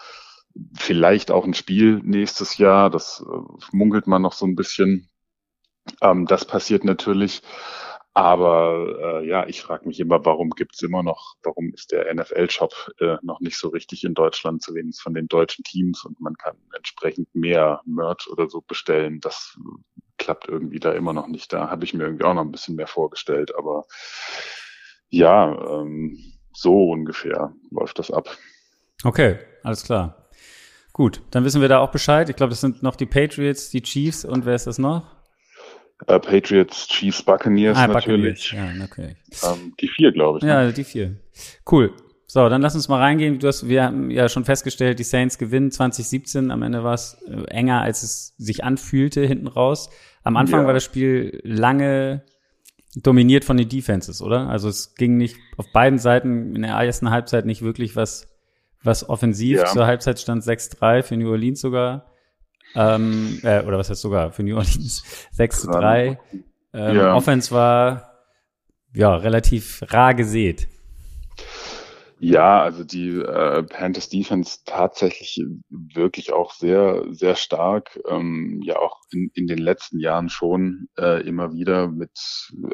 Vielleicht 0.73 1.29
auch 1.29 1.45
ein 1.45 1.53
Spiel 1.53 2.01
nächstes 2.03 2.57
Jahr, 2.57 2.89
das 2.89 3.23
äh, 3.23 3.65
munkelt 3.71 4.07
man 4.07 4.23
noch 4.23 4.33
so 4.33 4.45
ein 4.45 4.55
bisschen. 4.55 5.09
Ähm, 6.01 6.25
das 6.25 6.45
passiert 6.45 6.83
natürlich. 6.83 7.43
Aber 8.17 9.21
äh, 9.21 9.27
ja, 9.27 9.45
ich 9.45 9.61
frage 9.61 9.87
mich 9.87 9.99
immer, 9.99 10.25
warum 10.25 10.49
gibt's 10.49 10.81
immer 10.81 11.03
noch, 11.03 11.35
warum 11.43 11.71
ist 11.71 11.91
der 11.91 12.11
NFL-Shop 12.11 12.73
äh, 12.99 13.17
noch 13.21 13.41
nicht 13.41 13.59
so 13.59 13.67
richtig 13.67 14.03
in 14.03 14.15
Deutschland, 14.15 14.63
zu 14.63 14.73
wenig 14.73 14.99
von 14.99 15.13
den 15.13 15.27
deutschen 15.27 15.63
Teams 15.63 16.03
und 16.03 16.19
man 16.19 16.33
kann 16.33 16.55
entsprechend 16.75 17.27
mehr 17.35 17.79
Merch 17.85 18.27
oder 18.27 18.49
so 18.49 18.61
bestellen. 18.61 19.19
Das 19.19 19.55
klappt 20.17 20.47
irgendwie 20.47 20.79
da 20.79 20.93
immer 20.93 21.13
noch 21.13 21.27
nicht. 21.27 21.53
Da 21.53 21.69
habe 21.69 21.83
ich 21.83 21.93
mir 21.93 22.05
irgendwie 22.05 22.23
auch 22.23 22.33
noch 22.33 22.41
ein 22.41 22.51
bisschen 22.51 22.75
mehr 22.75 22.87
vorgestellt. 22.87 23.55
Aber 23.55 23.85
Ja, 25.09 25.81
ähm, 25.81 26.17
so 26.53 26.89
ungefähr 26.89 27.53
läuft 27.69 27.99
das 27.99 28.09
ab. 28.09 28.35
Okay, 29.03 29.37
alles 29.61 29.83
klar. 29.83 30.27
Gut, 30.91 31.21
dann 31.29 31.43
wissen 31.43 31.61
wir 31.61 31.69
da 31.69 31.77
auch 31.77 31.91
Bescheid. 31.91 32.29
Ich 32.29 32.35
glaube, 32.35 32.49
das 32.49 32.61
sind 32.61 32.81
noch 32.81 32.95
die 32.95 33.05
Patriots, 33.05 33.69
die 33.69 33.83
Chiefs 33.83 34.25
und 34.25 34.47
wer 34.47 34.55
ist 34.55 34.65
das 34.65 34.79
noch? 34.79 35.16
Äh, 36.05 36.19
Patriots, 36.19 36.87
Chiefs, 36.87 37.23
Buccaneers 37.23 37.77
Ah, 37.77 37.87
natürlich. 37.87 38.51
Buccaneers. 38.51 38.77
Ja, 38.79 38.85
okay. 38.85 39.15
Ähm, 39.43 39.73
die 39.79 39.87
vier, 39.87 40.11
glaube 40.11 40.37
ich. 40.39 40.43
ne? 40.43 40.49
Ja, 40.49 40.71
die 40.71 40.83
vier. 40.83 41.15
Cool. 41.69 41.91
So, 42.27 42.47
dann 42.49 42.61
lass 42.61 42.75
uns 42.75 42.87
mal 42.89 42.99
reingehen. 42.99 43.39
Du 43.39 43.47
hast, 43.47 43.67
wir 43.67 43.83
haben 43.85 44.11
ja 44.11 44.27
schon 44.29 44.43
festgestellt, 44.45 44.99
die 44.99 45.03
Saints 45.03 45.37
gewinnen 45.37 45.71
2017. 45.71 46.51
Am 46.51 46.61
Ende 46.61 46.83
war 46.83 46.93
es 46.93 47.17
äh, 47.27 47.43
enger, 47.49 47.81
als 47.81 48.03
es 48.03 48.35
sich 48.37 48.63
anfühlte 48.63 49.25
hinten 49.25 49.47
raus. 49.47 49.89
Am 50.23 50.35
Anfang 50.37 50.61
Ja. 50.61 50.67
war 50.67 50.73
das 50.73 50.83
Spiel 50.83 51.39
lange 51.43 52.23
dominiert 52.95 53.45
von 53.45 53.57
den 53.57 53.69
Defenses, 53.69 54.21
oder? 54.21 54.49
Also 54.49 54.69
es 54.69 54.95
ging 54.95 55.17
nicht 55.17 55.37
auf 55.55 55.65
beiden 55.71 55.99
Seiten 55.99 56.55
in 56.55 56.61
der 56.63 56.71
ersten 56.71 57.09
Halbzeit 57.11 57.45
nicht 57.45 57.61
wirklich 57.61 57.95
was, 57.95 58.27
was 58.83 59.07
offensiv. 59.09 59.59
Ja. 59.59 59.65
Zur 59.65 59.85
Halbzeit 59.87 60.19
stand 60.19 60.43
6-3 60.43 61.03
für 61.03 61.15
New 61.17 61.29
Orleans 61.31 61.61
sogar. 61.61 62.11
Ähm, 62.77 63.39
äh, 63.43 63.63
oder 63.63 63.79
was 63.79 63.89
heißt 63.89 64.01
sogar 64.01 64.31
für 64.31 64.43
New 64.43 64.55
Orleans? 64.55 65.03
6 65.31 65.61
zu 65.61 65.67
3. 65.71 66.19
Ähm, 66.73 66.95
Ja. 66.95 67.15
Offense 67.15 67.51
war 67.51 68.13
ja 68.93 69.15
relativ 69.15 69.83
rar 69.87 70.13
gesät. 70.13 70.67
Ja, 72.19 72.63
also 72.63 72.83
die 72.83 73.09
äh, 73.09 73.61
Panthers 73.63 74.09
Defense 74.09 74.59
tatsächlich 74.65 75.39
wirklich 75.69 76.33
auch 76.33 76.51
sehr, 76.51 77.03
sehr 77.11 77.35
stark. 77.35 77.99
Ähm, 78.07 78.59
ja, 78.63 78.77
auch 78.77 79.01
in, 79.11 79.29
in 79.35 79.45
den 79.45 79.59
letzten 79.59 79.99
Jahren 79.99 80.29
schon 80.29 80.87
äh, 80.97 81.21
immer 81.27 81.53
wieder 81.53 81.87
mit 81.89 82.11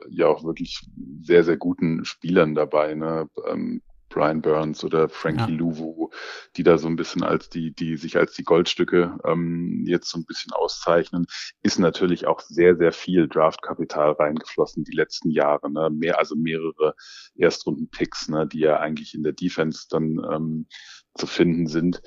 ja 0.09 0.27
auch 0.27 0.45
wirklich 0.45 0.79
sehr, 1.21 1.43
sehr 1.43 1.57
guten 1.57 2.05
Spielern 2.05 2.55
dabei. 2.55 2.95
Ne? 2.95 3.27
Ähm, 3.49 3.81
Brian 4.13 4.41
Burns 4.41 4.83
oder 4.83 5.09
Frankie 5.09 5.53
Ja. 5.53 5.57
Louvu, 5.57 6.09
die 6.55 6.63
da 6.63 6.77
so 6.77 6.87
ein 6.87 6.95
bisschen 6.95 7.23
als 7.23 7.49
die, 7.49 7.73
die 7.73 7.97
sich 7.97 8.17
als 8.17 8.33
die 8.33 8.43
Goldstücke 8.43 9.17
ähm, 9.25 9.83
jetzt 9.87 10.09
so 10.09 10.19
ein 10.19 10.25
bisschen 10.25 10.53
auszeichnen, 10.53 11.25
ist 11.63 11.79
natürlich 11.79 12.27
auch 12.27 12.39
sehr, 12.39 12.75
sehr 12.75 12.91
viel 12.91 13.27
Draftkapital 13.27 14.11
reingeflossen 14.11 14.83
die 14.83 14.95
letzten 14.95 15.31
Jahre. 15.31 15.71
Ne? 15.71 15.89
Mehr, 15.89 16.19
also 16.19 16.35
mehrere 16.35 16.95
Erstrunden-Picks, 17.35 18.29
ne, 18.29 18.47
die 18.47 18.59
ja 18.59 18.79
eigentlich 18.79 19.15
in 19.15 19.23
der 19.23 19.33
Defense 19.33 19.87
dann 19.89 20.21
ähm, 20.31 20.67
zu 21.15 21.25
finden 21.27 21.67
sind. 21.67 22.01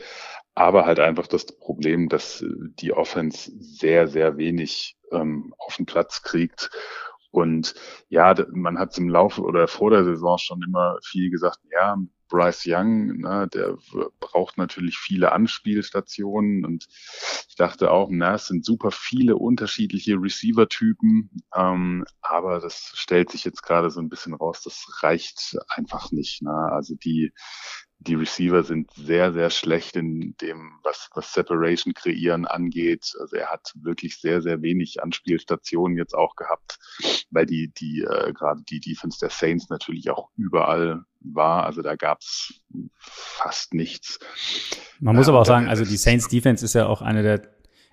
Aber 0.55 0.87
halt 0.87 1.01
einfach 1.01 1.27
das 1.27 1.47
Problem, 1.47 2.09
dass 2.09 2.41
äh, 2.41 2.49
die 2.81 2.93
Offense 2.93 3.51
sehr, 3.59 4.07
sehr 4.07 4.37
wenig 4.37 4.97
ähm, 5.11 5.55
auf 5.59 5.77
den 5.77 5.87
Platz 5.87 6.23
kriegt. 6.23 6.71
Und 7.37 7.75
ja, 8.09 8.35
man 8.53 8.79
hat 8.79 8.97
im 8.97 9.09
Laufe 9.09 9.43
oder 9.43 9.69
vor 9.69 9.91
der 9.91 10.05
Saison 10.05 10.39
schon 10.39 10.63
immer 10.63 10.97
viel 11.05 11.31
gesagt, 11.31 11.59
ja, 11.71 11.97
Bryce 12.29 12.65
Young, 12.67 13.19
ne, 13.19 13.49
der 13.53 13.77
braucht 14.19 14.59
natürlich 14.59 14.99
viele 14.99 15.33
Anspielstationen 15.33 16.65
und 16.65 16.87
ich 17.49 17.55
dachte 17.57 17.91
auch, 17.91 18.09
na, 18.11 18.35
es 18.35 18.47
sind 18.47 18.65
super 18.65 18.91
viele 18.91 19.37
unterschiedliche 19.37 20.15
Receiver-Typen, 20.15 21.31
ähm, 21.55 22.05
aber 22.23 22.59
das 22.59 22.93
stellt 22.95 23.31
sich 23.31 23.45
jetzt 23.45 23.63
gerade 23.63 23.91
so 23.91 24.01
ein 24.01 24.09
bisschen 24.09 24.35
raus, 24.35 24.63
das 24.63 24.87
reicht 25.03 25.57
einfach 25.69 26.11
nicht. 26.11 26.43
Ne? 26.43 26.51
Also 26.51 26.95
die 26.97 27.33
die 27.99 28.15
Receiver 28.15 28.63
sind 28.63 28.91
sehr, 28.93 29.33
sehr 29.33 29.51
schlecht 29.51 29.97
in 29.97 30.37
dem, 30.41 30.73
was, 30.83 31.09
was 31.15 31.33
Separation 31.33 31.95
kreieren 31.95 32.47
angeht. 32.47 33.13
Also 33.21 33.37
er 33.37 33.49
hat 33.49 33.73
wirklich 33.75 34.21
sehr, 34.21 34.43
sehr 34.43 34.63
wenig 34.63 35.03
Anspielstationen 35.03 35.97
jetzt 35.97 36.15
auch 36.15 36.37
gehabt, 36.37 36.79
weil 37.31 37.47
die, 37.47 37.73
die, 37.73 38.03
äh, 38.03 38.33
gerade 38.33 38.63
die 38.63 38.81
Defense 38.81 39.19
der 39.21 39.31
Saints 39.31 39.69
natürlich 39.71 40.11
auch 40.11 40.31
überall 40.37 41.05
war. 41.21 41.65
Also 41.65 41.83
da 41.83 41.97
gab's 41.97 42.61
fast 42.99 43.75
nichts. 43.75 44.19
Man 45.01 45.17
muss 45.17 45.29
aber 45.29 45.41
auch 45.41 45.47
dann 45.47 45.65
sagen, 45.65 45.69
also 45.69 45.85
die 45.85 45.97
Saints 45.97 46.29
Defense 46.29 46.65
ist 46.65 46.75
ja 46.75 46.87
auch 46.87 47.03
eine 47.03 47.23
der, 47.23 47.43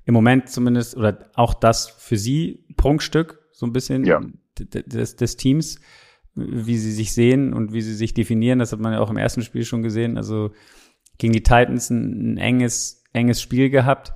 im 0.05 0.13
Moment 0.13 0.49
zumindest, 0.49 0.97
oder 0.97 1.31
auch 1.35 1.53
das 1.53 1.87
für 1.87 2.17
sie 2.17 2.65
Prunkstück, 2.75 3.39
so 3.51 3.65
ein 3.65 3.73
bisschen 3.73 4.03
Ja. 4.05 4.21
des, 4.59 5.15
des 5.15 5.37
Teams, 5.37 5.79
wie 6.35 6.77
sie 6.77 6.91
sich 6.91 7.13
sehen 7.13 7.53
und 7.53 7.73
wie 7.73 7.81
sie 7.81 7.93
sich 7.93 8.13
definieren. 8.13 8.59
Das 8.59 8.71
hat 8.71 8.79
man 8.79 8.93
ja 8.93 8.99
auch 8.99 9.09
im 9.09 9.17
ersten 9.17 9.41
Spiel 9.43 9.65
schon 9.65 9.83
gesehen. 9.83 10.17
Also 10.17 10.51
gegen 11.17 11.33
die 11.33 11.43
Titans 11.43 11.89
ein, 11.89 12.33
ein 12.33 12.37
enges, 12.37 13.03
enges 13.13 13.41
Spiel 13.41 13.69
gehabt, 13.69 14.13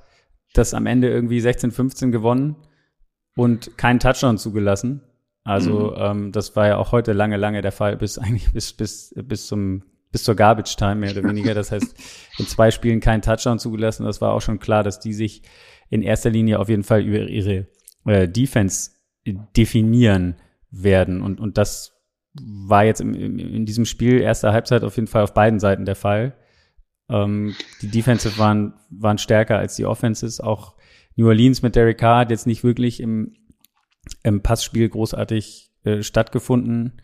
das 0.54 0.74
am 0.74 0.86
Ende 0.86 1.08
irgendwie 1.08 1.40
16-15 1.40 2.10
gewonnen 2.10 2.56
und 3.36 3.76
keinen 3.78 4.00
Touchdown 4.00 4.38
zugelassen. 4.38 5.02
Also 5.44 5.92
Mhm. 5.92 5.96
ähm, 5.98 6.32
das 6.32 6.56
war 6.56 6.66
ja 6.66 6.76
auch 6.76 6.92
heute 6.92 7.12
lange, 7.12 7.36
lange 7.36 7.62
der 7.62 7.72
Fall, 7.72 7.96
bis 7.96 8.18
eigentlich 8.18 8.52
bis 8.52 8.72
bis 8.72 9.14
bis 9.16 9.46
zum 9.46 9.84
bis 10.10 10.24
zur 10.24 10.34
Garbage 10.34 10.74
Time 10.76 10.96
mehr 10.96 11.12
oder 11.12 11.22
weniger. 11.22 11.54
Das 11.54 11.70
heißt, 11.70 11.94
in 12.38 12.46
zwei 12.46 12.70
Spielen 12.70 13.00
keinen 13.00 13.20
Touchdown 13.22 13.58
zugelassen. 13.58 14.04
Das 14.04 14.20
war 14.22 14.32
auch 14.32 14.40
schon 14.40 14.58
klar, 14.58 14.82
dass 14.82 15.00
die 15.00 15.12
sich 15.12 15.42
in 15.90 16.02
erster 16.02 16.30
Linie 16.30 16.58
auf 16.58 16.68
jeden 16.70 16.82
Fall 16.82 17.02
über 17.02 17.20
ihre 17.28 17.66
äh, 18.06 18.26
Defense 18.26 18.90
definieren 19.56 20.36
werden. 20.70 21.22
Und 21.22 21.40
und 21.40 21.58
das 21.58 21.97
war 22.34 22.84
jetzt 22.84 23.00
im, 23.00 23.14
im, 23.14 23.38
in 23.38 23.66
diesem 23.66 23.84
Spiel 23.84 24.20
erster 24.20 24.52
Halbzeit 24.52 24.84
auf 24.84 24.96
jeden 24.96 25.08
Fall 25.08 25.22
auf 25.22 25.34
beiden 25.34 25.60
Seiten 25.60 25.84
der 25.84 25.96
Fall. 25.96 26.34
Ähm, 27.08 27.54
die 27.82 27.88
Defensive 27.88 28.38
waren 28.38 28.74
waren 28.90 29.18
stärker 29.18 29.58
als 29.58 29.76
die 29.76 29.86
Offenses. 29.86 30.40
Auch 30.40 30.76
New 31.16 31.26
Orleans 31.26 31.62
mit 31.62 31.74
Derek 31.74 31.98
Carr 31.98 32.20
hat 32.20 32.30
jetzt 32.30 32.46
nicht 32.46 32.64
wirklich 32.64 33.00
im 33.00 33.34
im 34.22 34.42
Passspiel 34.42 34.88
großartig 34.88 35.72
äh, 35.84 36.02
stattgefunden. 36.02 37.00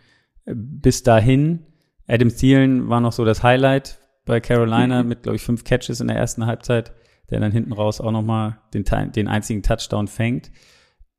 Bis 0.47 1.02
dahin, 1.02 1.66
Adam 2.07 2.28
Thielen 2.28 2.88
war 2.88 3.00
noch 3.00 3.12
so 3.12 3.25
das 3.25 3.43
Highlight 3.43 3.99
bei 4.25 4.40
Carolina 4.40 5.02
Mhm. 5.02 5.09
mit, 5.09 5.23
glaube 5.23 5.37
ich, 5.37 5.43
fünf 5.43 5.64
Catches 5.64 6.00
in 6.00 6.09
der 6.09 6.16
ersten 6.16 6.47
Halbzeit, 6.47 6.93
der 7.31 7.40
dann 7.40 7.52
hinten 7.52 7.73
raus 7.73 8.00
auch 8.00 8.12
noch 8.12 8.23
mal 8.23 8.59
den, 8.73 8.85
den 9.12 9.28
einzigen 9.28 9.62
Touchdown 9.62 10.09
fängt. 10.09 10.50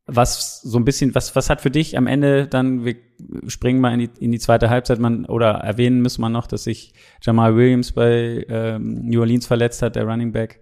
Was 0.08 0.62
so 0.62 0.78
ein 0.78 0.86
bisschen, 0.86 1.16
was, 1.16 1.36
was 1.36 1.50
hat 1.50 1.62
für 1.62 1.72
dich 1.72 1.98
am 1.98 2.06
Ende 2.06 2.48
dann, 2.48 2.86
wir 2.86 2.96
springen 3.48 3.82
mal 3.82 3.92
in 3.94 4.00
die, 4.00 4.10
in 4.20 4.32
die 4.32 4.40
zweite 4.40 4.70
Halbzeit, 4.70 5.00
man, 5.00 5.26
oder 5.26 5.52
erwähnen 5.52 6.02
müssen 6.02 6.22
wir 6.22 6.30
noch, 6.30 6.46
dass 6.46 6.66
sich 6.66 6.94
Jamal 7.22 7.56
Williams 7.56 7.92
bei 7.92 8.46
ähm, 8.48 9.08
New 9.08 9.20
Orleans 9.20 9.48
verletzt 9.48 9.82
hat, 9.82 9.96
der 9.96 10.06
Running 10.06 10.32
Back, 10.32 10.62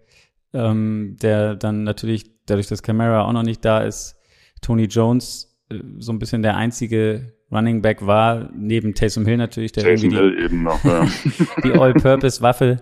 ähm, 0.54 1.18
der 1.22 1.56
dann 1.56 1.84
natürlich, 1.84 2.32
dadurch, 2.46 2.68
dass 2.68 2.84
Camara 2.84 3.26
auch 3.26 3.34
noch 3.34 3.44
nicht 3.44 3.66
da 3.66 3.82
ist, 3.82 4.16
Tony 4.62 4.86
Jones 4.86 5.60
äh, 5.70 5.80
so 6.00 6.14
ein 6.14 6.20
bisschen 6.20 6.42
der 6.42 6.56
einzige 6.56 7.34
Running 7.54 7.82
Back 7.82 8.06
war, 8.06 8.50
neben 8.56 8.96
Taysom 8.96 9.26
Hill 9.26 9.38
natürlich, 9.38 9.72
der 9.72 9.86
irgendwie 9.86 10.16
Hill 10.16 10.38
eben 10.44 10.64
noch. 10.64 10.84
Ja. 10.84 11.06
die, 11.06 11.62
die 11.64 11.72
All-Purpose-Waffe 11.74 12.82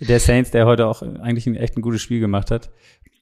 der 0.00 0.20
Saints, 0.20 0.50
der 0.50 0.66
heute 0.66 0.86
auch 0.86 1.02
eigentlich 1.02 1.46
ein 1.46 1.56
echt 1.56 1.76
ein 1.76 1.82
gutes 1.82 2.02
Spiel 2.02 2.20
gemacht 2.20 2.50
hat. 2.50 2.70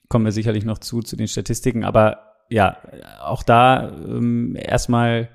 Kommen 0.08 0.24
wir 0.24 0.32
sicherlich 0.32 0.64
noch 0.64 0.78
zu, 0.78 1.00
zu 1.00 1.16
den 1.16 1.28
Statistiken. 1.28 1.84
Aber 1.84 2.29
ja, 2.50 2.78
auch 3.22 3.42
da 3.42 3.90
ähm, 3.90 4.56
erstmal 4.58 5.30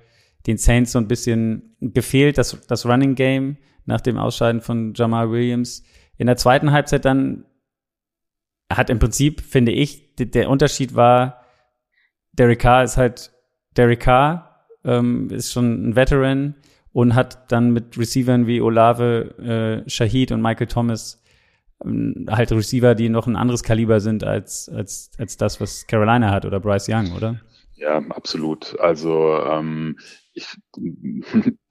den 0.45 0.57
Saints 0.57 0.91
so 0.91 0.99
ein 0.99 1.07
bisschen 1.07 1.75
gefehlt, 1.79 2.37
das, 2.37 2.61
das 2.67 2.85
Running 2.85 3.15
Game 3.15 3.57
nach 3.85 4.01
dem 4.01 4.17
Ausscheiden 4.17 4.61
von 4.61 4.93
Jamal 4.93 5.31
Williams. 5.31 5.83
In 6.17 6.27
der 6.27 6.37
zweiten 6.37 6.71
Halbzeit 6.71 7.05
dann 7.05 7.45
hat 8.71 8.89
im 8.89 8.99
Prinzip, 8.99 9.41
finde 9.41 9.71
ich, 9.71 10.15
der 10.15 10.49
Unterschied 10.49 10.95
war, 10.95 11.41
Derek 12.33 12.59
Carr 12.59 12.83
ist 12.83 12.97
halt 12.97 13.31
Derek 13.77 14.01
Carr, 14.01 14.67
ähm, 14.83 15.29
ist 15.29 15.51
schon 15.51 15.89
ein 15.89 15.95
Veteran 15.95 16.55
und 16.91 17.15
hat 17.15 17.51
dann 17.51 17.71
mit 17.71 17.97
Receivern 17.97 18.47
wie 18.47 18.61
Olave, 18.61 19.83
äh, 19.85 19.89
Shahid 19.89 20.31
und 20.31 20.41
Michael 20.41 20.67
Thomas 20.67 21.23
halt 21.83 22.51
Receiver, 22.51 22.95
die 22.95 23.09
noch 23.09 23.27
ein 23.27 23.35
anderes 23.35 23.63
Kaliber 23.63 23.99
sind 23.99 24.23
als, 24.23 24.69
als, 24.69 25.11
als 25.17 25.37
das, 25.37 25.59
was 25.59 25.85
Carolina 25.87 26.31
hat 26.31 26.45
oder 26.45 26.59
Bryce 26.59 26.87
Young, 26.89 27.11
oder? 27.15 27.41
Ja, 27.75 27.97
absolut. 28.09 28.79
Also 28.79 29.37
ähm, 29.43 29.97
ich, 30.33 30.47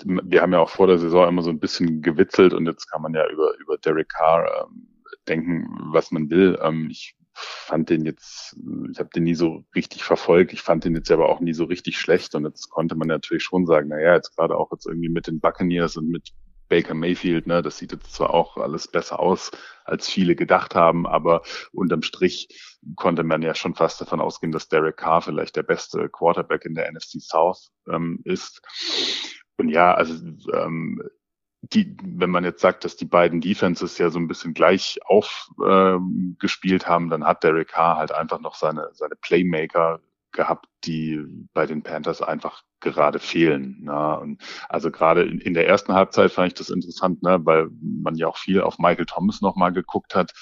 wir 0.05 0.43
haben 0.43 0.53
ja 0.53 0.59
auch 0.59 0.71
vor 0.71 0.87
der 0.87 0.99
Saison 0.99 1.29
immer 1.29 1.43
so 1.43 1.51
ein 1.51 1.61
bisschen 1.61 2.03
gewitzelt 2.03 2.53
und 2.53 2.67
jetzt 2.67 2.91
kann 2.91 3.03
man 3.03 3.15
ja 3.15 3.29
über 3.31 3.55
über 3.59 3.79
Derek 3.79 4.11
Carr 4.11 4.67
ähm, 4.67 4.87
denken, 5.27 5.67
was 5.93 6.11
man 6.11 6.29
will. 6.29 6.59
Ähm, 6.63 6.89
ich 6.91 7.17
fand 7.33 7.91
den 7.91 8.05
jetzt, 8.05 8.57
ich 8.93 8.99
habe 8.99 9.11
den 9.15 9.25
nie 9.25 9.35
so 9.35 9.65
richtig 9.75 10.05
verfolgt. 10.05 10.53
Ich 10.53 10.63
fand 10.63 10.85
den 10.85 10.95
jetzt 10.95 11.11
aber 11.11 11.29
auch 11.29 11.41
nie 11.41 11.55
so 11.55 11.65
richtig 11.65 11.99
schlecht 11.99 12.35
und 12.35 12.45
jetzt 12.45 12.71
konnte 12.71 12.95
man 12.95 13.09
natürlich 13.09 13.43
schon 13.43 13.67
sagen, 13.67 13.89
na 13.89 14.01
ja, 14.01 14.15
jetzt 14.15 14.37
gerade 14.37 14.57
auch 14.57 14.71
jetzt 14.71 14.87
irgendwie 14.87 15.09
mit 15.09 15.27
den 15.27 15.41
Buccaneers 15.41 15.97
und 15.97 16.09
mit 16.09 16.31
Baker 16.69 16.95
Mayfield, 16.95 17.47
ne, 17.47 17.63
das 17.63 17.79
sieht 17.79 17.93
jetzt 17.93 18.13
zwar 18.13 18.33
auch 18.33 18.57
alles 18.57 18.89
besser 18.89 19.21
aus, 19.21 19.51
als 19.85 20.09
viele 20.09 20.35
gedacht 20.35 20.75
haben, 20.75 21.07
aber 21.07 21.43
unterm 21.73 22.03
Strich 22.03 22.49
konnte 22.97 23.23
man 23.23 23.43
ja 23.43 23.55
schon 23.55 23.75
fast 23.75 24.01
davon 24.01 24.21
ausgehen, 24.21 24.53
dass 24.53 24.69
Derek 24.69 24.97
Carr 24.97 25.23
vielleicht 25.23 25.57
der 25.57 25.63
beste 25.63 26.09
Quarterback 26.09 26.65
in 26.65 26.75
der 26.75 26.91
NFC 26.91 27.21
South 27.21 27.71
ähm, 27.91 28.21
ist. 28.25 28.63
Und 29.57 29.69
ja, 29.69 29.95
also 29.95 30.15
ähm, 30.53 31.03
die, 31.73 31.97
wenn 32.03 32.31
man 32.31 32.45
jetzt 32.45 32.61
sagt, 32.61 32.85
dass 32.85 32.97
die 32.97 33.07
beiden 33.07 33.41
Defenses 33.41 33.97
ja 33.99 34.11
so 34.11 34.19
ein 34.19 34.29
bisschen 34.29 34.55
gleich 34.55 34.99
aufgespielt 35.05 36.83
ähm, 36.83 36.89
haben, 36.89 37.11
dann 37.11 37.25
hat 37.25 37.43
Derek 37.43 37.69
Carr 37.69 37.97
halt 37.97 38.13
einfach 38.13 38.41
noch 38.41 38.55
seine, 38.55 38.91
seine 38.93 39.17
Playmaker 39.17 40.01
gehabt, 40.35 40.67
die 40.85 41.21
bei 41.55 41.65
den 41.65 41.83
Panthers 41.83 42.21
einfach 42.21 42.63
gerade 42.81 43.19
fehlen. 43.19 43.85
Ne? 43.85 44.19
Und 44.19 44.43
also 44.69 44.91
gerade 44.91 45.23
in, 45.23 45.41
in, 45.41 45.55
der 45.55 45.67
ersten 45.67 45.95
Halbzeit 45.95 46.31
fand 46.31 46.49
ich 46.49 46.55
das 46.55 46.69
interessant, 46.69 47.23
ne? 47.23 47.41
weil 47.45 47.69
man 47.81 48.17
ja 48.17 48.27
auch 48.27 48.37
viel 48.37 48.61
auf 48.61 48.79
Michael 48.79 49.07
Thomas 49.07 49.41
nochmal 49.41 49.73
geguckt 49.73 50.15
hat. 50.15 50.33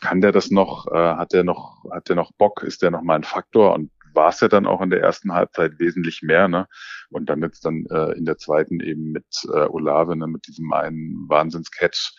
Kann 0.00 0.20
der 0.20 0.32
das 0.32 0.50
noch? 0.50 0.88
Äh, 0.88 1.14
hat 1.14 1.32
der 1.32 1.44
noch? 1.44 1.84
Hat 1.92 2.08
der 2.08 2.16
noch 2.16 2.32
Bock? 2.32 2.62
Ist 2.64 2.82
der 2.82 2.90
noch 2.90 3.02
mal 3.02 3.14
ein 3.14 3.24
Faktor? 3.24 3.74
Und 3.74 3.92
war 4.14 4.30
es 4.30 4.40
ja 4.40 4.48
dann 4.48 4.66
auch 4.66 4.80
in 4.80 4.90
der 4.90 5.00
ersten 5.00 5.32
Halbzeit 5.32 5.78
wesentlich 5.78 6.22
mehr. 6.22 6.48
Ne? 6.48 6.66
Und 7.10 7.30
dann 7.30 7.42
jetzt 7.42 7.64
dann 7.64 7.86
äh, 7.90 8.12
in 8.12 8.24
der 8.24 8.38
zweiten 8.38 8.80
eben 8.80 9.12
mit 9.12 9.26
äh, 9.44 9.66
Olave, 9.66 10.16
ne? 10.16 10.26
mit 10.26 10.48
diesem 10.48 10.72
einen 10.72 11.28
Wahnsinnscatch 11.28 12.14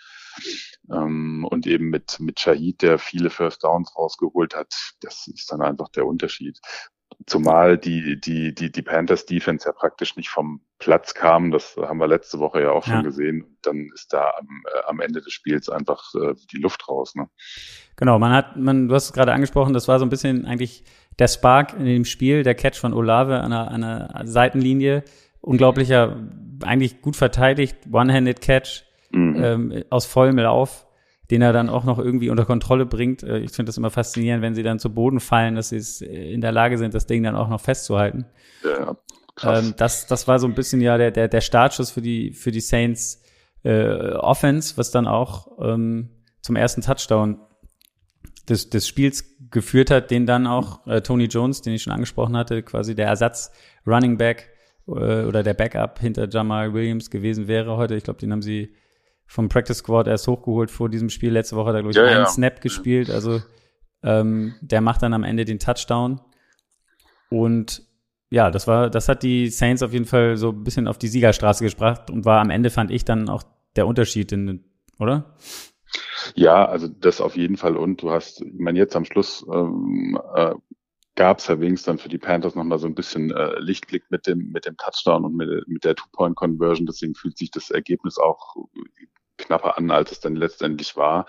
ähm, 0.92 1.46
und 1.50 1.68
eben 1.68 1.90
mit, 1.90 2.20
mit 2.20 2.40
Shahid, 2.40 2.82
der 2.82 3.00
viele 3.00 3.30
First 3.30 3.64
Downs 3.64 3.96
rausgeholt 3.96 4.56
hat, 4.56 4.74
das 5.02 5.28
ist 5.28 5.52
dann 5.52 5.62
einfach 5.62 5.90
der 5.90 6.06
Unterschied. 6.06 6.60
Zumal 7.26 7.78
die, 7.78 8.20
die, 8.20 8.56
die, 8.56 8.72
die 8.72 8.82
Panthers 8.82 9.26
Defense 9.26 9.68
ja 9.68 9.74
praktisch 9.74 10.16
nicht 10.16 10.30
vom 10.30 10.62
Platz 10.80 11.14
kam. 11.14 11.52
Das 11.52 11.76
haben 11.78 12.00
wir 12.00 12.08
letzte 12.08 12.40
Woche 12.40 12.62
ja 12.62 12.72
auch 12.72 12.84
schon 12.84 12.94
ja. 12.94 13.02
gesehen. 13.02 13.58
Dann 13.62 13.90
ist 13.94 14.14
da 14.14 14.32
am, 14.38 14.64
äh, 14.66 14.80
am 14.88 15.00
Ende 15.00 15.22
des 15.22 15.32
Spiels 15.34 15.70
einfach 15.70 16.04
äh, 16.16 16.34
die 16.52 16.58
Luft 16.58 16.88
raus. 16.88 17.16
Ne? 17.16 17.28
Genau, 17.98 18.18
man 18.18 18.32
hat, 18.32 18.58
man, 18.58 18.88
du 18.88 18.96
hast 18.96 19.06
es 19.06 19.14
gerade 19.14 19.34
angesprochen, 19.34 19.74
das 19.74 19.88
war 19.88 20.00
so 20.00 20.06
ein 20.06 20.10
bisschen 20.10 20.46
eigentlich 20.46 20.84
der 21.20 21.28
Spark 21.28 21.74
in 21.74 21.86
dem 21.86 22.06
Spiel, 22.06 22.44
der 22.44 22.56
Catch 22.56 22.78
von 22.78 22.94
Olave 22.94 23.40
an 23.40 23.52
einer, 23.54 23.72
an 23.72 23.84
einer 23.84 24.28
Seitenlinie. 24.28 25.04
Unglaublicher, 25.42 26.18
eigentlich 26.64 27.02
gut 27.02 27.16
verteidigt, 27.16 27.78
One-Handed 27.92 28.42
Catch 28.42 28.84
mhm. 29.12 29.44
ähm, 29.44 29.84
aus 29.90 30.06
vollem 30.06 30.38
Lauf 30.38 30.86
den 31.32 31.42
er 31.42 31.54
dann 31.54 31.70
auch 31.70 31.84
noch 31.84 32.00
irgendwie 32.00 32.30
unter 32.30 32.46
Kontrolle 32.46 32.86
bringt. 32.86 33.24
Äh, 33.24 33.40
ich 33.40 33.52
finde 33.52 33.70
das 33.70 33.78
immer 33.78 33.92
faszinierend, 33.92 34.42
wenn 34.42 34.56
sie 34.56 34.64
dann 34.64 34.80
zu 34.80 34.94
Boden 34.94 35.20
fallen, 35.20 35.56
dass 35.56 35.70
sie 35.70 36.06
äh, 36.06 36.34
in 36.34 36.42
der 36.42 36.52
Lage 36.52 36.78
sind, 36.78 36.94
das 36.94 37.08
Ding 37.08 37.24
dann 37.24 37.36
auch 37.36 37.50
noch 37.50 37.62
festzuhalten. 37.62 38.26
Ja, 38.64 38.98
krass. 39.36 39.66
Ähm, 39.66 39.74
das, 39.78 40.08
das 40.08 40.28
war 40.28 40.40
so 40.40 40.48
ein 40.48 40.56
bisschen 40.56 40.82
ja 40.82 40.98
der, 40.98 41.12
der, 41.12 41.28
der 41.28 41.42
Startschuss 41.42 41.92
für 41.92 42.02
die, 42.02 42.34
für 42.34 42.52
die 42.52 42.62
Saints 42.62 43.22
äh, 43.64 44.14
Offense, 44.14 44.78
was 44.78 44.92
dann 44.92 45.08
auch 45.08 45.60
ähm, 45.62 46.10
zum 46.42 46.56
ersten 46.56 46.82
Touchdown 46.82 47.40
des, 48.48 48.70
des 48.70 48.88
Spiels 48.88 49.38
geführt 49.52 49.92
hat, 49.92 50.12
den 50.12 50.26
dann 50.26 50.48
auch 50.48 50.86
äh, 50.88 51.02
Tony 51.02 51.26
Jones, 51.26 51.62
den 51.62 51.74
ich 51.74 51.84
schon 51.84 51.94
angesprochen 51.94 52.36
hatte, 52.36 52.64
quasi 52.64 52.96
der 52.96 53.08
Ersatz 53.08 53.52
Running 53.86 54.18
Back 54.18 54.50
äh, 54.88 55.26
oder 55.26 55.44
der 55.44 55.54
Backup 55.54 56.00
hinter 56.00 56.28
Jamal 56.30 56.74
Williams 56.74 57.10
gewesen 57.10 57.48
wäre 57.48 57.78
heute. 57.78 57.96
Ich 57.96 58.04
glaube, 58.04 58.20
den 58.20 58.32
haben 58.32 58.42
sie 58.42 58.74
vom 59.30 59.48
Practice 59.48 59.78
Squad 59.78 60.08
erst 60.08 60.28
hochgeholt 60.28 60.72
vor 60.72 60.90
diesem 60.90 61.10
Spiel. 61.10 61.32
Letzte 61.32 61.56
Woche 61.56 61.70
hat 61.70 61.76
er, 61.76 61.82
glaube 61.84 61.92
ich, 61.92 61.98
ja, 61.98 62.04
einen 62.04 62.18
ja. 62.18 62.26
Snap 62.26 62.62
gespielt. 62.62 63.12
Also 63.12 63.42
ähm, 64.02 64.56
der 64.62 64.82
macht 64.82 65.04
dann 65.04 65.14
am 65.14 65.24
Ende 65.24 65.46
den 65.46 65.60
Touchdown. 65.60 66.20
Und 67.30 67.84
ja, 68.32 68.50
das 68.50 68.68
war, 68.68 68.90
das 68.90 69.08
hat 69.08 69.22
die 69.22 69.50
Saints 69.50 69.84
auf 69.84 69.94
jeden 69.94 70.06
Fall 70.06 70.36
so 70.36 70.50
ein 70.50 70.64
bisschen 70.64 70.88
auf 70.88 70.98
die 70.98 71.08
Siegerstraße 71.08 71.64
gebracht 71.64 72.10
und 72.10 72.26
war 72.26 72.42
am 72.42 72.50
Ende, 72.50 72.72
fand 72.72 72.90
ich, 72.90 73.06
dann 73.06 73.30
auch 73.30 73.44
der 73.76 73.86
Unterschied, 73.86 74.32
in, 74.32 74.66
oder? 74.98 75.36
Ja, 76.34 76.66
also 76.66 76.88
das 76.88 77.22
auf 77.22 77.38
jeden 77.38 77.58
Fall. 77.58 77.78
Und 77.78 78.02
du 78.02 78.10
hast, 78.10 78.42
ich 78.42 78.60
meine, 78.60 78.80
jetzt 78.80 78.96
am 78.96 79.06
Schluss 79.06 79.46
ähm, 79.54 80.20
äh, 80.36 80.56
gab 81.14 81.38
es 81.38 81.48
ja 81.48 81.60
wenigstens 81.60 81.86
dann 81.86 81.98
für 82.00 82.10
die 82.10 82.18
Panthers 82.18 82.56
nochmal 82.56 82.80
so 82.80 82.88
ein 82.88 82.96
bisschen 82.96 83.30
äh, 83.30 83.60
Lichtblick 83.60 84.10
mit 84.10 84.26
dem, 84.26 84.50
mit 84.52 84.66
dem 84.66 84.76
Touchdown 84.78 85.24
und 85.24 85.36
mit, 85.36 85.50
mit 85.68 85.84
der 85.84 85.96
Two-Point-Conversion. 85.96 86.88
Deswegen 86.88 87.14
fühlt 87.14 87.38
sich 87.38 87.52
das 87.52 87.70
Ergebnis 87.70 88.18
auch 88.18 88.56
knapper 89.40 89.78
an, 89.78 89.92
als 89.92 90.12
es 90.12 90.20
dann 90.20 90.36
letztendlich 90.36 90.96
war. 90.96 91.26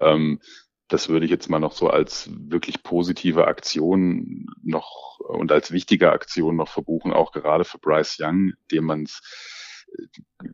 Ähm, 0.00 0.40
das 0.88 1.10
würde 1.10 1.26
ich 1.26 1.30
jetzt 1.30 1.50
mal 1.50 1.60
noch 1.60 1.72
so 1.72 1.90
als 1.90 2.30
wirklich 2.32 2.82
positive 2.82 3.46
Aktion 3.46 4.46
noch 4.62 5.20
und 5.20 5.52
als 5.52 5.70
wichtige 5.70 6.12
Aktion 6.12 6.56
noch 6.56 6.68
verbuchen, 6.68 7.12
auch 7.12 7.32
gerade 7.32 7.64
für 7.64 7.78
Bryce 7.78 8.18
Young, 8.20 8.52
dem 8.70 8.84
man 8.84 9.02
es 9.02 9.20